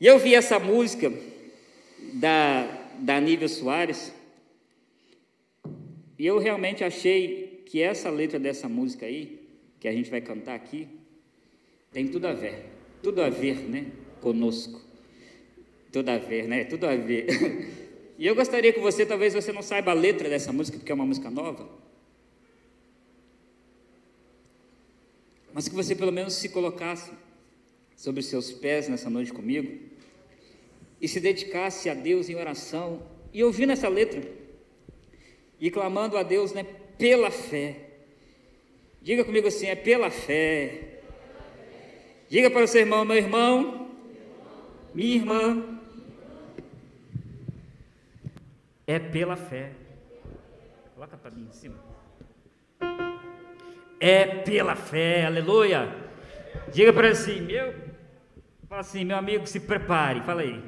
E 0.00 0.06
eu 0.06 0.18
vi 0.18 0.34
essa 0.34 0.58
música 0.58 1.12
da, 2.14 2.66
da 2.98 3.20
Nívia 3.20 3.48
Soares, 3.48 4.12
e 6.18 6.26
eu 6.26 6.38
realmente 6.38 6.84
achei 6.84 7.62
que 7.66 7.80
essa 7.82 8.10
letra 8.10 8.38
dessa 8.38 8.68
música 8.68 9.06
aí, 9.06 9.40
que 9.80 9.88
a 9.88 9.92
gente 9.92 10.10
vai 10.10 10.20
cantar 10.20 10.54
aqui, 10.54 10.86
tem 11.92 12.06
tudo 12.06 12.26
a 12.26 12.32
ver, 12.32 12.66
tudo 13.02 13.22
a 13.22 13.28
ver, 13.28 13.56
né, 13.68 13.86
conosco. 14.20 14.80
Tudo 15.92 16.08
a 16.08 16.16
ver, 16.16 16.48
né? 16.48 16.64
Tudo 16.64 16.86
a 16.86 16.96
ver. 16.96 17.82
E 18.18 18.26
eu 18.26 18.36
gostaria 18.36 18.72
que 18.72 18.78
você, 18.78 19.04
talvez 19.04 19.34
você 19.34 19.50
não 19.50 19.62
saiba 19.62 19.90
a 19.90 19.94
letra 19.94 20.28
dessa 20.28 20.52
música, 20.52 20.78
porque 20.78 20.92
é 20.92 20.94
uma 20.94 21.06
música 21.06 21.28
nova. 21.28 21.68
Mas 25.52 25.68
que 25.68 25.74
você 25.74 25.94
pelo 25.94 26.12
menos 26.12 26.34
se 26.34 26.48
colocasse 26.48 27.10
sobre 27.96 28.22
seus 28.22 28.50
pés 28.50 28.88
nessa 28.88 29.10
noite 29.10 29.32
comigo 29.32 29.80
e 31.00 31.06
se 31.06 31.20
dedicasse 31.20 31.90
a 31.90 31.94
Deus 31.94 32.28
em 32.28 32.34
oração 32.34 33.02
e 33.32 33.42
ouvindo 33.44 33.72
essa 33.72 33.88
letra 33.88 34.22
e 35.60 35.70
clamando 35.70 36.16
a 36.16 36.22
Deus, 36.22 36.52
né, 36.52 36.64
pela 36.98 37.30
fé. 37.30 37.90
Diga 39.00 39.24
comigo 39.24 39.46
assim, 39.46 39.66
é 39.66 39.76
pela 39.76 40.10
fé. 40.10 41.00
Diga 42.28 42.50
para 42.50 42.64
o 42.64 42.66
seu 42.66 42.80
irmão, 42.80 43.04
meu 43.04 43.16
irmão, 43.16 43.90
minha 44.94 45.14
irmã, 45.14 45.80
é 48.86 48.98
pela 48.98 49.36
fé. 49.36 49.72
Coloca 50.94 51.16
para 51.16 51.30
mim 51.30 51.46
em 51.48 51.52
cima. 51.52 51.91
É 54.04 54.24
pela 54.24 54.74
fé, 54.74 55.26
aleluia. 55.26 55.88
Diga 56.72 56.92
para 56.92 57.10
assim, 57.10 57.40
meu, 57.40 57.72
fala 58.68 58.80
assim, 58.80 59.04
meu 59.04 59.16
amigo, 59.16 59.46
se 59.46 59.60
prepare, 59.60 60.20
fala 60.22 60.42
aí. 60.42 60.60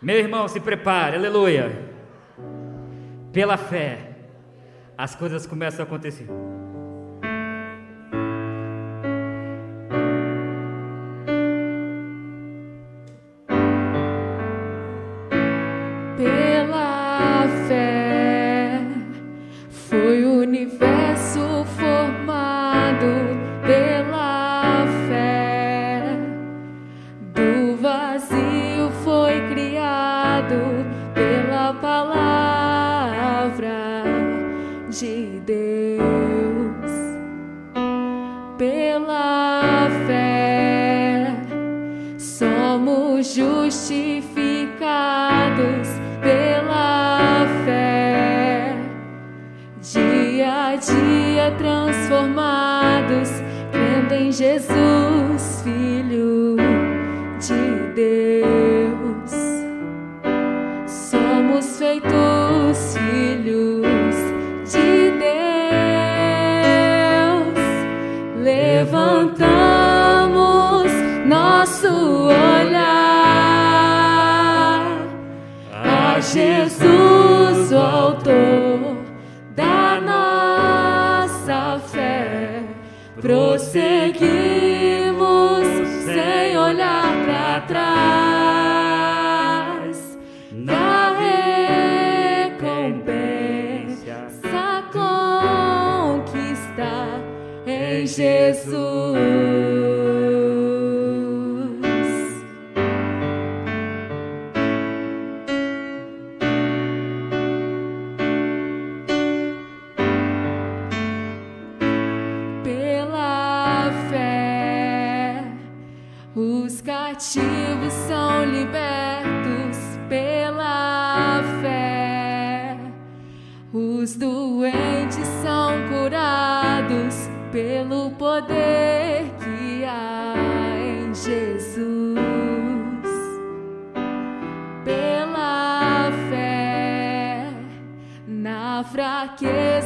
Meu 0.00 0.16
irmão, 0.16 0.48
se 0.48 0.58
prepare, 0.58 1.14
aleluia. 1.14 1.70
Pela 3.34 3.58
fé, 3.58 3.98
as 4.96 5.14
coisas 5.14 5.46
começam 5.46 5.84
a 5.84 5.86
acontecer. 5.86 6.26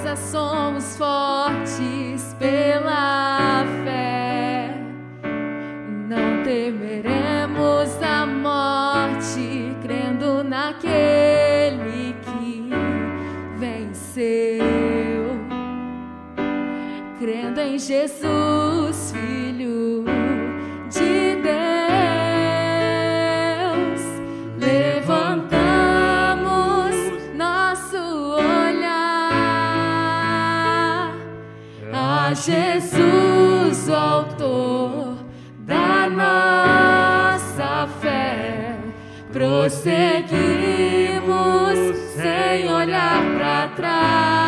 casa 0.09 0.17
somos 0.17 0.97
fortes 0.97 2.35
pela 2.39 3.65
fé. 3.85 4.71
Não 6.09 6.43
temeremos 6.45 8.03
a 8.03 8.25
morte, 8.25 9.77
crendo 9.83 10.43
naquele 10.43 12.15
que 12.23 12.71
venceu. 13.59 14.29
Crendo 17.19 17.61
em 17.61 17.79
Jesus. 17.79 18.68
prosseguimos 39.69 40.39
sem 42.17 42.73
olhar 42.73 43.23
para 43.37 43.69
trás. 43.77 44.48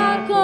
Aleluia. 0.00 0.39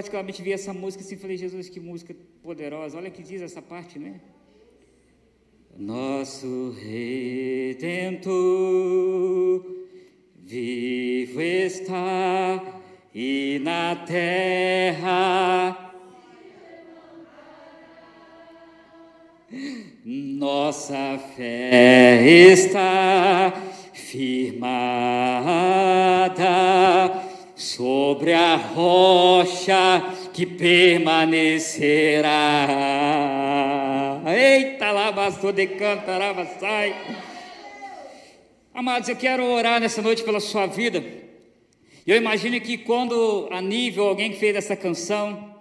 Particularmente 0.00 0.42
vi 0.42 0.50
essa 0.50 0.72
música 0.72 1.04
assim 1.04 1.14
falei, 1.14 1.36
Jesus, 1.36 1.68
que 1.68 1.78
música 1.78 2.16
poderosa. 2.42 2.96
Olha 2.96 3.10
que 3.10 3.22
diz 3.22 3.42
essa 3.42 3.60
parte, 3.60 3.98
né? 3.98 4.18
Nosso 5.76 6.74
Redentor 6.80 8.30
vivo 10.42 11.42
está 11.42 12.80
e 13.14 13.60
na 13.62 13.94
terra 14.06 15.86
nossa 20.04 21.18
fé 21.36 22.22
está 22.22 23.52
firmada 23.92 25.70
sobre 27.60 28.32
a 28.32 28.56
rocha 28.56 30.16
que 30.32 30.46
permanecerá. 30.46 32.30
Eita, 34.26 34.90
lá 34.90 35.12
bastou 35.12 35.52
de 35.52 35.66
cantarava 35.66 36.46
sai. 36.58 36.96
Amados, 38.72 39.10
eu 39.10 39.16
quero 39.16 39.44
orar 39.44 39.78
nessa 39.78 40.00
noite 40.00 40.22
pela 40.22 40.40
sua 40.40 40.66
vida. 40.66 41.04
Eu 42.06 42.16
imagino 42.16 42.58
que 42.62 42.78
quando 42.78 43.46
a 43.50 43.60
nível 43.60 44.08
alguém 44.08 44.30
que 44.30 44.38
fez 44.38 44.56
essa 44.56 44.74
canção, 44.74 45.54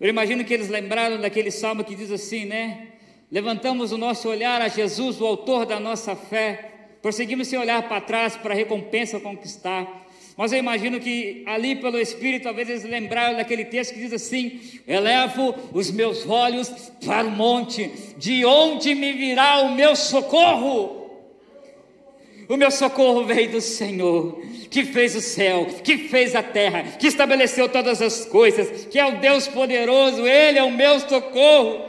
eu 0.00 0.08
imagino 0.08 0.42
que 0.42 0.54
eles 0.54 0.70
lembraram 0.70 1.20
daquele 1.20 1.50
salmo 1.50 1.84
que 1.84 1.94
diz 1.94 2.10
assim, 2.10 2.46
né? 2.46 2.88
Levantamos 3.30 3.92
o 3.92 3.98
nosso 3.98 4.26
olhar 4.26 4.62
a 4.62 4.68
Jesus, 4.68 5.20
o 5.20 5.26
autor 5.26 5.66
da 5.66 5.78
nossa 5.78 6.16
fé 6.16 6.70
prosseguimos 7.02 7.48
sem 7.48 7.58
olhar 7.58 7.88
para 7.88 8.00
trás 8.00 8.36
para 8.36 8.54
a 8.54 8.56
recompensa 8.56 9.20
conquistar. 9.20 9.99
Mas 10.40 10.52
eu 10.52 10.58
imagino 10.58 10.98
que 10.98 11.42
ali 11.44 11.76
pelo 11.76 12.00
Espírito, 12.00 12.44
talvez 12.44 12.66
eles 12.70 12.82
lembraram 12.82 13.36
daquele 13.36 13.62
texto 13.62 13.92
que 13.92 14.00
diz 14.00 14.10
assim: 14.14 14.58
Elevo 14.88 15.54
os 15.70 15.90
meus 15.90 16.26
olhos 16.26 16.70
para 17.04 17.28
o 17.28 17.30
monte, 17.30 17.90
de 18.16 18.42
onde 18.46 18.94
me 18.94 19.12
virá 19.12 19.60
o 19.60 19.74
meu 19.74 19.94
socorro? 19.94 21.10
O 22.48 22.56
meu 22.56 22.70
socorro 22.70 23.26
veio 23.26 23.50
do 23.50 23.60
Senhor, 23.60 24.40
que 24.70 24.82
fez 24.82 25.14
o 25.14 25.20
céu, 25.20 25.66
que 25.84 26.08
fez 26.08 26.34
a 26.34 26.42
terra, 26.42 26.84
que 26.98 27.08
estabeleceu 27.08 27.68
todas 27.68 28.00
as 28.00 28.24
coisas, 28.24 28.86
que 28.86 28.98
é 28.98 29.04
o 29.04 29.20
Deus 29.20 29.46
poderoso, 29.46 30.26
Ele 30.26 30.58
é 30.58 30.62
o 30.62 30.72
meu 30.72 31.00
socorro. 31.00 31.84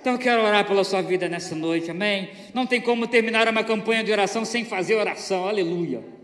Então 0.00 0.12
eu 0.12 0.18
quero 0.20 0.44
orar 0.44 0.64
pela 0.64 0.84
sua 0.84 1.02
vida 1.02 1.28
nessa 1.28 1.56
noite, 1.56 1.90
amém? 1.90 2.30
Não 2.54 2.64
tem 2.64 2.80
como 2.80 3.08
terminar 3.08 3.48
uma 3.48 3.64
campanha 3.64 4.04
de 4.04 4.12
oração 4.12 4.44
sem 4.44 4.64
fazer 4.64 4.94
oração, 4.94 5.48
aleluia. 5.48 6.14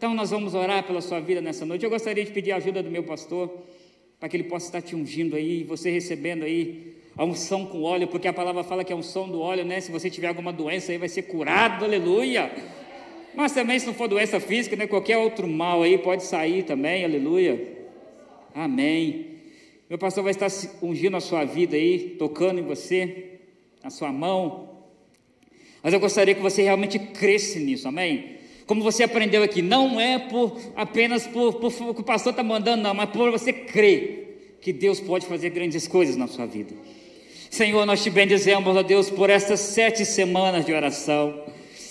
Então 0.00 0.14
nós 0.14 0.30
vamos 0.30 0.54
orar 0.54 0.82
pela 0.82 1.02
sua 1.02 1.20
vida 1.20 1.42
nessa 1.42 1.66
noite. 1.66 1.84
Eu 1.84 1.90
gostaria 1.90 2.24
de 2.24 2.30
pedir 2.30 2.52
a 2.52 2.56
ajuda 2.56 2.82
do 2.82 2.90
meu 2.90 3.02
pastor, 3.02 3.54
para 4.18 4.30
que 4.30 4.36
ele 4.38 4.44
possa 4.44 4.64
estar 4.64 4.80
te 4.80 4.96
ungindo 4.96 5.36
aí, 5.36 5.62
você 5.62 5.90
recebendo 5.90 6.42
aí 6.42 6.96
a 7.14 7.22
unção 7.22 7.66
com 7.66 7.82
óleo, 7.82 8.08
porque 8.08 8.26
a 8.26 8.32
palavra 8.32 8.64
fala 8.64 8.82
que 8.82 8.94
a 8.94 8.96
unção 8.96 9.28
do 9.28 9.42
óleo, 9.42 9.62
né? 9.62 9.78
Se 9.78 9.92
você 9.92 10.08
tiver 10.08 10.28
alguma 10.28 10.54
doença 10.54 10.90
aí, 10.90 10.96
vai 10.96 11.10
ser 11.10 11.24
curado, 11.24 11.84
aleluia. 11.84 12.50
Mas 13.34 13.52
também, 13.52 13.78
se 13.78 13.86
não 13.86 13.92
for 13.92 14.08
doença 14.08 14.40
física, 14.40 14.74
né? 14.74 14.86
Qualquer 14.86 15.18
outro 15.18 15.46
mal 15.46 15.82
aí 15.82 15.98
pode 15.98 16.24
sair 16.24 16.62
também, 16.62 17.04
aleluia. 17.04 17.60
Amém. 18.54 19.26
Meu 19.86 19.98
pastor 19.98 20.24
vai 20.24 20.30
estar 20.30 20.48
ungindo 20.82 21.18
a 21.18 21.20
sua 21.20 21.44
vida 21.44 21.76
aí, 21.76 22.16
tocando 22.18 22.58
em 22.58 22.64
você 22.64 23.38
na 23.84 23.90
sua 23.90 24.10
mão. 24.10 24.66
Mas 25.82 25.92
eu 25.92 26.00
gostaria 26.00 26.34
que 26.34 26.40
você 26.40 26.62
realmente 26.62 26.98
cresce 26.98 27.60
nisso, 27.60 27.86
amém? 27.86 28.39
Como 28.70 28.84
você 28.84 29.02
aprendeu 29.02 29.42
aqui, 29.42 29.62
não 29.62 30.00
é 30.00 30.16
por 30.16 30.56
apenas 30.76 31.26
por, 31.26 31.54
por, 31.54 31.72
por 31.72 31.88
o 31.88 31.92
que 31.92 32.02
o 32.02 32.04
pastor 32.04 32.30
está 32.30 32.40
mandando, 32.40 32.84
não, 32.84 32.94
mas 32.94 33.10
por 33.10 33.28
você 33.28 33.52
crer 33.52 34.58
que 34.60 34.72
Deus 34.72 35.00
pode 35.00 35.26
fazer 35.26 35.50
grandes 35.50 35.88
coisas 35.88 36.14
na 36.14 36.28
sua 36.28 36.46
vida. 36.46 36.72
Senhor, 37.50 37.84
nós 37.84 38.00
te 38.00 38.10
bendizemos, 38.10 38.76
ó 38.76 38.80
Deus, 38.84 39.10
por 39.10 39.28
estas 39.28 39.58
sete 39.58 40.06
semanas 40.06 40.64
de 40.64 40.72
oração. 40.72 41.42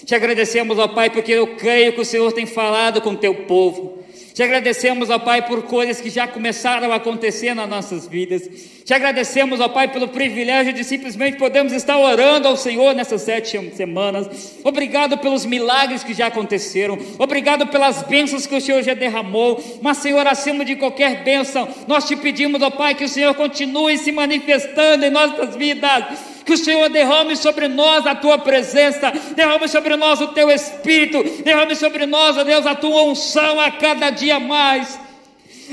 Te 0.05 0.15
agradecemos, 0.15 0.79
ó 0.79 0.87
Pai, 0.87 1.09
porque 1.09 1.33
eu 1.33 1.47
creio 1.57 1.91
que 1.91 1.99
o 1.99 2.05
Senhor 2.05 2.31
tem 2.31 2.45
falado 2.45 3.01
com 3.01 3.09
o 3.09 3.17
teu 3.17 3.35
povo. 3.43 3.98
Te 4.33 4.43
agradecemos, 4.43 5.09
ó 5.09 5.19
Pai, 5.19 5.45
por 5.45 5.63
coisas 5.63 5.99
que 5.99 6.09
já 6.09 6.27
começaram 6.27 6.91
a 6.91 6.95
acontecer 6.95 7.53
nas 7.53 7.67
nossas 7.67 8.07
vidas. 8.07 8.47
Te 8.85 8.93
agradecemos, 8.93 9.59
ó 9.59 9.67
Pai, 9.67 9.87
pelo 9.87 10.07
privilégio 10.07 10.73
de 10.73 10.83
simplesmente 10.83 11.37
podermos 11.37 11.73
estar 11.73 11.97
orando 11.97 12.47
ao 12.47 12.57
Senhor 12.57 12.95
nessas 12.95 13.21
sete 13.21 13.59
semanas. 13.75 14.57
Obrigado 14.63 15.17
pelos 15.17 15.45
milagres 15.45 16.03
que 16.03 16.13
já 16.13 16.27
aconteceram. 16.27 16.97
Obrigado 17.17 17.67
pelas 17.67 18.03
bênçãos 18.03 18.45
que 18.45 18.55
o 18.55 18.61
Senhor 18.61 18.81
já 18.81 18.93
derramou. 18.93 19.61
Mas, 19.81 19.97
Senhor, 19.97 20.25
acima 20.25 20.63
de 20.63 20.75
qualquer 20.75 21.23
bênção, 21.23 21.67
nós 21.87 22.05
te 22.07 22.15
pedimos, 22.15 22.61
ó 22.61 22.69
Pai, 22.69 22.95
que 22.95 23.03
o 23.03 23.09
Senhor 23.09 23.33
continue 23.35 23.97
se 23.97 24.11
manifestando 24.11 25.05
em 25.05 25.09
nossas 25.09 25.55
vidas 25.55 26.38
que 26.49 26.53
o 26.55 26.57
Senhor 26.57 26.89
derrame 26.89 27.37
sobre 27.37 27.67
nós 27.67 28.07
a 28.07 28.15
tua 28.15 28.39
presença, 28.39 29.13
derrame 29.35 29.67
sobre 29.67 29.95
nós 29.95 30.19
o 30.19 30.29
teu 30.29 30.49
espírito, 30.49 31.23
derrame 31.43 31.75
sobre 31.75 32.07
nós, 32.07 32.35
ó 32.39 32.43
Deus, 32.43 32.65
a 32.65 32.73
tua 32.73 33.03
unção 33.03 33.59
a 33.59 33.69
cada 33.69 34.09
dia 34.09 34.39
mais. 34.39 34.99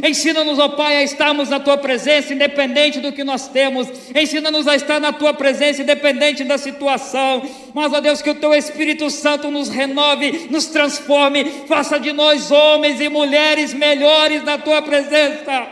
Ensina-nos, 0.05 0.59
ó 0.59 0.69
Pai, 0.69 0.99
a 0.99 1.03
estarmos 1.03 1.49
na 1.49 1.59
tua 1.59 1.79
presença, 1.79 2.35
independente 2.35 3.01
do 3.01 3.11
que 3.11 3.25
nós 3.25 3.49
temos. 3.49 3.89
Ensina-nos 4.15 4.69
a 4.69 4.77
estar 4.77 5.01
na 5.01 5.15
tua 5.15 5.33
presença, 5.33 5.81
independente 5.81 6.45
da 6.45 6.59
situação. 6.59 7.43
Mas, 7.73 7.95
ó 7.95 8.01
Deus, 8.01 8.21
que 8.21 8.29
o 8.29 8.35
teu 8.35 8.53
Espírito 8.55 9.09
Santo 9.09 9.51
nos 9.51 9.71
renove, 9.71 10.49
nos 10.51 10.67
transforme, 10.67 11.47
faça 11.67 11.99
de 11.99 12.13
nós 12.13 12.51
homens 12.51 13.01
e 13.01 13.09
mulheres 13.09 13.73
melhores 13.73 14.45
na 14.45 14.59
tua 14.59 14.83
presença. 14.83 15.67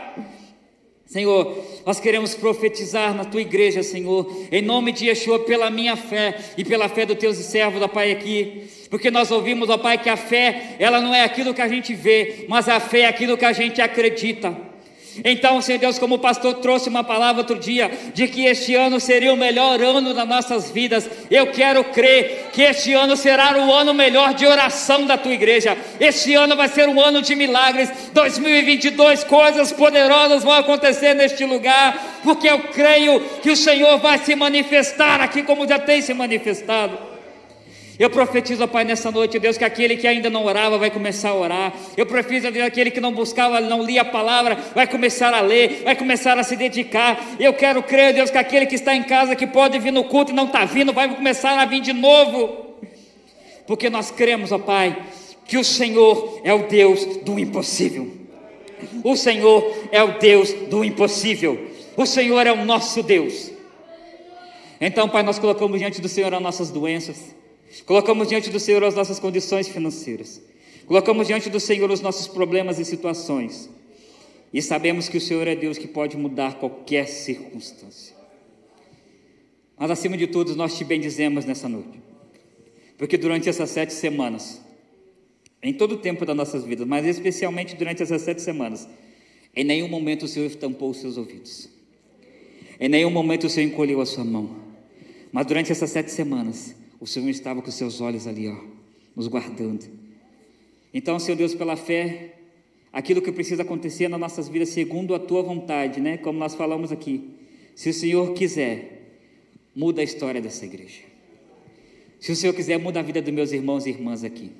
Senhor, 1.05 1.63
nós 1.85 1.99
queremos 1.99 2.33
profetizar 2.33 3.13
na 3.13 3.23
tua 3.23 3.41
igreja, 3.41 3.83
Senhor, 3.83 4.47
em 4.51 4.61
nome 4.61 4.91
de 4.91 5.05
Yeshua, 5.05 5.39
pela 5.39 5.69
minha 5.69 5.95
fé 5.95 6.35
e 6.57 6.65
pela 6.65 6.89
fé 6.89 7.05
dos 7.05 7.17
teus 7.17 7.37
servos, 7.37 7.81
ó 7.81 7.87
Pai, 7.87 8.11
aqui, 8.11 8.63
porque 8.89 9.11
nós 9.11 9.29
ouvimos, 9.29 9.69
ó 9.69 9.77
Pai, 9.77 9.99
que 9.99 10.09
a 10.09 10.17
fé, 10.17 10.75
ela 10.79 10.99
não 10.99 11.13
é 11.13 11.23
aquilo 11.23 11.53
que 11.53 11.61
a 11.61 11.67
gente 11.67 11.93
vê, 11.93 12.45
mas 12.49 12.67
a 12.67 12.79
fé 12.79 13.01
é 13.01 13.05
aquilo 13.05 13.37
que 13.37 13.45
a 13.45 13.53
gente 13.53 13.81
acredita. 13.81 14.64
Então, 15.23 15.61
Senhor 15.61 15.79
Deus, 15.79 15.97
como 15.97 16.15
o 16.15 16.19
pastor 16.19 16.55
trouxe 16.55 16.89
uma 16.89 17.03
palavra 17.03 17.41
outro 17.41 17.57
dia, 17.57 17.91
de 18.13 18.27
que 18.27 18.45
este 18.45 18.75
ano 18.75 18.99
seria 18.99 19.33
o 19.33 19.37
melhor 19.37 19.81
ano 19.81 20.13
das 20.13 20.27
nossas 20.27 20.71
vidas, 20.71 21.09
eu 21.29 21.47
quero 21.47 21.83
crer 21.85 22.49
que 22.51 22.61
este 22.61 22.93
ano 22.93 23.15
será 23.15 23.57
o 23.57 23.73
ano 23.73 23.93
melhor 23.93 24.33
de 24.33 24.45
oração 24.45 25.05
da 25.05 25.17
tua 25.17 25.33
igreja. 25.33 25.77
Este 25.99 26.33
ano 26.33 26.55
vai 26.55 26.67
ser 26.67 26.89
um 26.89 26.99
ano 26.99 27.21
de 27.21 27.35
milagres. 27.35 27.89
2022, 28.13 29.23
coisas 29.23 29.71
poderosas 29.71 30.43
vão 30.43 30.53
acontecer 30.53 31.13
neste 31.13 31.45
lugar, 31.45 32.19
porque 32.23 32.47
eu 32.47 32.59
creio 32.59 33.19
que 33.41 33.51
o 33.51 33.57
Senhor 33.57 33.97
vai 33.99 34.17
se 34.19 34.35
manifestar 34.35 35.21
aqui, 35.21 35.43
como 35.43 35.67
já 35.67 35.79
tem 35.79 36.01
se 36.01 36.13
manifestado. 36.13 37.14
Eu 37.97 38.09
profetizo, 38.09 38.67
Pai, 38.67 38.83
nessa 38.83 39.09
noite, 39.09 39.39
Deus, 39.39 39.57
que 39.57 39.63
aquele 39.63 39.95
que 39.95 40.05
ainda 40.05 40.29
não 40.29 40.43
orava 40.43 40.77
vai 40.77 40.91
começar 40.91 41.29
a 41.29 41.35
orar. 41.35 41.73
Eu 41.95 42.05
profetizo, 42.05 42.51
Deus, 42.51 42.65
aquele 42.65 42.91
que 42.91 42.99
não 42.99 43.13
buscava, 43.13 43.61
não 43.61 43.81
lia 43.81 44.01
a 44.01 44.05
palavra, 44.05 44.57
vai 44.73 44.85
começar 44.85 45.33
a 45.33 45.39
ler, 45.39 45.83
vai 45.83 45.95
começar 45.95 46.37
a 46.37 46.43
se 46.43 46.57
dedicar. 46.57 47.23
Eu 47.39 47.53
quero 47.53 47.81
crer, 47.81 48.13
Deus, 48.13 48.29
que 48.29 48.37
aquele 48.37 48.65
que 48.65 48.75
está 48.75 48.93
em 48.93 49.03
casa, 49.03 49.35
que 49.35 49.47
pode 49.47 49.79
vir 49.79 49.93
no 49.93 50.03
culto 50.03 50.31
e 50.31 50.35
não 50.35 50.45
está 50.45 50.65
vindo, 50.65 50.91
vai 50.91 51.13
começar 51.15 51.57
a 51.57 51.65
vir 51.65 51.79
de 51.79 51.93
novo. 51.93 52.75
Porque 53.65 53.89
nós 53.89 54.11
cremos, 54.11 54.51
ó 54.51 54.59
Pai, 54.59 54.97
que 55.45 55.57
o 55.57 55.63
Senhor 55.63 56.41
é 56.43 56.53
o 56.53 56.67
Deus 56.67 57.05
do 57.23 57.39
impossível. 57.39 58.11
O 59.03 59.15
Senhor 59.15 59.87
é 59.91 60.03
o 60.03 60.19
Deus 60.19 60.51
do 60.51 60.83
impossível. 60.83 61.71
O 61.95 62.05
Senhor 62.05 62.45
é 62.45 62.51
o 62.51 62.65
nosso 62.65 63.01
Deus. 63.01 63.51
Então, 64.81 65.07
Pai, 65.07 65.23
nós 65.23 65.39
colocamos 65.39 65.79
diante 65.79 66.01
do 66.01 66.09
Senhor 66.09 66.33
as 66.33 66.41
nossas 66.41 66.69
doenças. 66.69 67.33
Colocamos 67.83 68.27
diante 68.27 68.49
do 68.49 68.59
Senhor 68.59 68.83
as 68.83 68.95
nossas 68.95 69.19
condições 69.19 69.67
financeiras. 69.67 70.41
Colocamos 70.85 71.27
diante 71.27 71.49
do 71.49 71.59
Senhor 71.59 71.89
os 71.89 72.01
nossos 72.01 72.27
problemas 72.27 72.79
e 72.79 72.85
situações. 72.85 73.69
E 74.53 74.61
sabemos 74.61 75.09
que 75.09 75.17
o 75.17 75.21
Senhor 75.21 75.47
é 75.47 75.55
Deus 75.55 75.77
que 75.77 75.87
pode 75.87 76.15
mudar 76.15 76.55
qualquer 76.55 77.07
circunstância. 77.07 78.15
Mas 79.77 79.91
acima 79.91 80.15
de 80.15 80.27
tudo, 80.27 80.55
nós 80.55 80.77
te 80.77 80.83
bendizemos 80.83 81.43
nessa 81.43 81.67
noite. 81.67 82.01
Porque 82.97 83.17
durante 83.17 83.49
essas 83.49 83.69
sete 83.69 83.93
semanas, 83.93 84.61
em 85.61 85.73
todo 85.73 85.95
o 85.95 85.97
tempo 85.97 86.25
das 86.25 86.35
nossas 86.35 86.63
vidas, 86.63 86.87
mas 86.87 87.05
especialmente 87.05 87.75
durante 87.75 88.01
essas 88.01 88.21
sete 88.21 88.41
semanas, 88.41 88.87
em 89.55 89.63
nenhum 89.63 89.87
momento 89.89 90.23
o 90.23 90.27
Senhor 90.27 90.49
tampou 90.55 90.91
os 90.91 90.97
seus 90.97 91.17
ouvidos. 91.17 91.69
Em 92.79 92.87
nenhum 92.87 93.09
momento 93.09 93.47
o 93.47 93.49
Senhor 93.49 93.67
encolheu 93.67 93.99
a 93.99 94.05
sua 94.05 94.23
mão. 94.23 94.63
Mas 95.31 95.45
durante 95.45 95.71
essas 95.71 95.89
sete 95.89 96.11
semanas, 96.11 96.75
o 96.99 97.07
Senhor 97.07 97.29
estava 97.29 97.61
com 97.61 97.71
seus 97.71 98.01
olhos 98.01 98.27
ali, 98.27 98.47
ó, 98.47 98.55
nos 99.15 99.27
guardando. 99.27 99.85
Então, 100.93 101.19
Senhor 101.19 101.37
Deus, 101.37 101.53
pela 101.53 101.75
fé, 101.75 102.35
aquilo 102.91 103.21
que 103.21 103.31
precisa 103.31 103.63
acontecer 103.63 104.07
nas 104.07 104.19
nossas 104.19 104.47
vidas 104.47 104.69
segundo 104.69 105.13
a 105.13 105.19
tua 105.19 105.41
vontade, 105.41 105.99
né? 105.99 106.17
Como 106.17 106.39
nós 106.39 106.55
falamos 106.55 106.91
aqui. 106.91 107.31
Se 107.75 107.89
o 107.89 107.93
Senhor 107.93 108.33
quiser, 108.33 109.19
muda 109.75 109.99
a 109.99 110.03
história 110.03 110.41
dessa 110.41 110.65
igreja. 110.65 111.01
Se 112.19 112.31
o 112.31 112.35
Senhor 112.35 112.53
quiser, 112.53 112.79
muda 112.79 113.01
a 113.01 113.03
vida 113.03 113.21
dos 113.21 113.33
meus 113.33 113.51
irmãos 113.51 113.85
e 113.85 113.89
irmãs 113.89 114.23
aqui. 114.23 114.51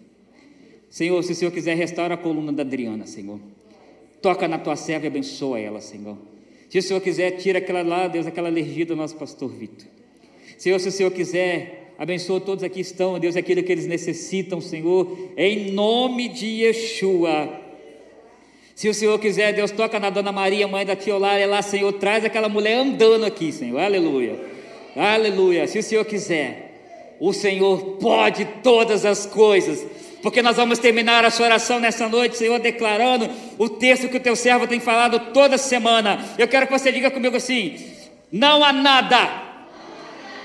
Senhor, 0.90 1.24
se 1.24 1.32
o 1.32 1.36
Senhor 1.36 1.52
quiser, 1.52 1.76
restaura 1.76 2.14
a 2.14 2.18
coluna 2.18 2.52
da 2.52 2.64
Adriana, 2.64 3.08
Senhor. 3.08 3.40
Toca 4.22 4.48
na 4.48 4.58
tua 4.58 4.76
serva 4.76 5.06
e 5.06 5.08
abençoa 5.08 5.60
ela, 5.60 5.80
Senhor. 5.80 6.18
Se 6.70 6.78
o 6.80 6.82
Senhor 6.82 7.00
quiser, 7.00 7.32
tira 7.38 7.60
aquela 7.60 7.82
lá, 7.82 8.08
Deus, 8.08 8.28
aquela 8.28 8.50
alergia 8.50 8.86
do 8.86 8.96
nosso 8.96 9.16
pastor 9.16 9.50
Vitor. 9.50 9.88
Senhor, 10.58 10.80
se 10.80 10.90
o 10.90 10.92
Senhor 10.92 11.12
quiser, 11.12 11.85
abençoa 11.98 12.40
todos 12.42 12.64
aqui 12.64 12.82
estão, 12.82 13.20
Deus, 13.20 13.36
aquilo 13.36 13.64
que 13.64 13.72
eles 13.72 13.88
necessitam, 13.88 14.60
Senhor, 14.60 15.32
em 15.38 15.72
nome 15.72 16.30
de 16.30 16.46
Yeshua. 16.64 17.62
Se 18.76 18.90
o 18.90 18.94
Senhor 18.94 19.18
quiser, 19.20 19.54
Deus 19.54 19.72
toca 19.72 20.00
na 20.00 20.10
Dona 20.10 20.34
Maria, 20.34 20.68
mãe 20.68 20.86
da 20.86 20.96
tia 20.96 21.16
Olária 21.16 21.48
lá, 21.48 21.62
Senhor, 21.62 21.94
traz 21.94 22.26
aquela 22.26 22.50
mulher 22.50 22.76
andando 22.76 23.26
aqui, 23.26 23.52
Senhor, 23.52 23.80
aleluia, 23.80 24.38
aleluia. 24.96 25.66
Se 25.68 25.80
o 25.80 25.84
Senhor 25.84 26.04
quiser, 26.04 27.16
o 27.20 27.32
Senhor 27.32 27.98
pode 28.02 28.46
todas 28.62 29.06
as 29.06 29.26
coisas, 29.26 29.86
porque 30.22 30.42
nós 30.42 30.58
vamos 30.58 30.80
terminar 30.80 31.24
a 31.24 31.30
sua 31.30 31.46
oração 31.46 31.80
nessa 31.80 32.10
noite, 32.10 32.36
Senhor, 32.36 32.60
declarando 32.60 33.30
o 33.58 33.70
texto 33.70 34.10
que 34.10 34.18
o 34.18 34.20
teu 34.20 34.36
servo 34.36 34.68
tem 34.68 34.82
falado 34.82 35.32
toda 35.32 35.58
semana. 35.58 36.26
Eu 36.38 36.48
quero 36.48 36.68
que 36.68 36.78
você 36.78 36.92
diga 36.92 37.10
comigo 37.10 37.38
assim: 37.38 37.78
não 38.30 38.62
há 38.62 38.74
nada 38.74 39.44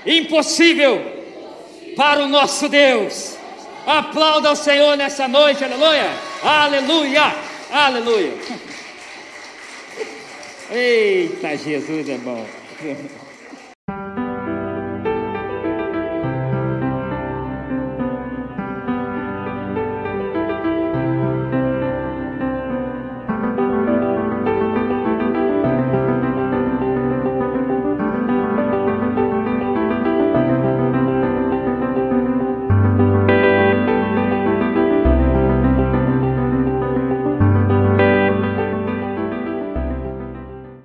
impossível 0.05 1.20
para 1.95 2.23
o 2.23 2.27
nosso 2.27 2.69
Deus. 2.69 3.37
Aplauda 3.85 4.51
o 4.51 4.55
Senhor 4.55 4.95
nessa 4.95 5.27
noite, 5.27 5.63
aleluia, 5.63 6.11
aleluia, 6.43 7.35
aleluia. 7.71 8.33
Eita, 10.71 11.57
Jesus 11.57 12.09
é 12.09 12.17
bom. 12.17 12.45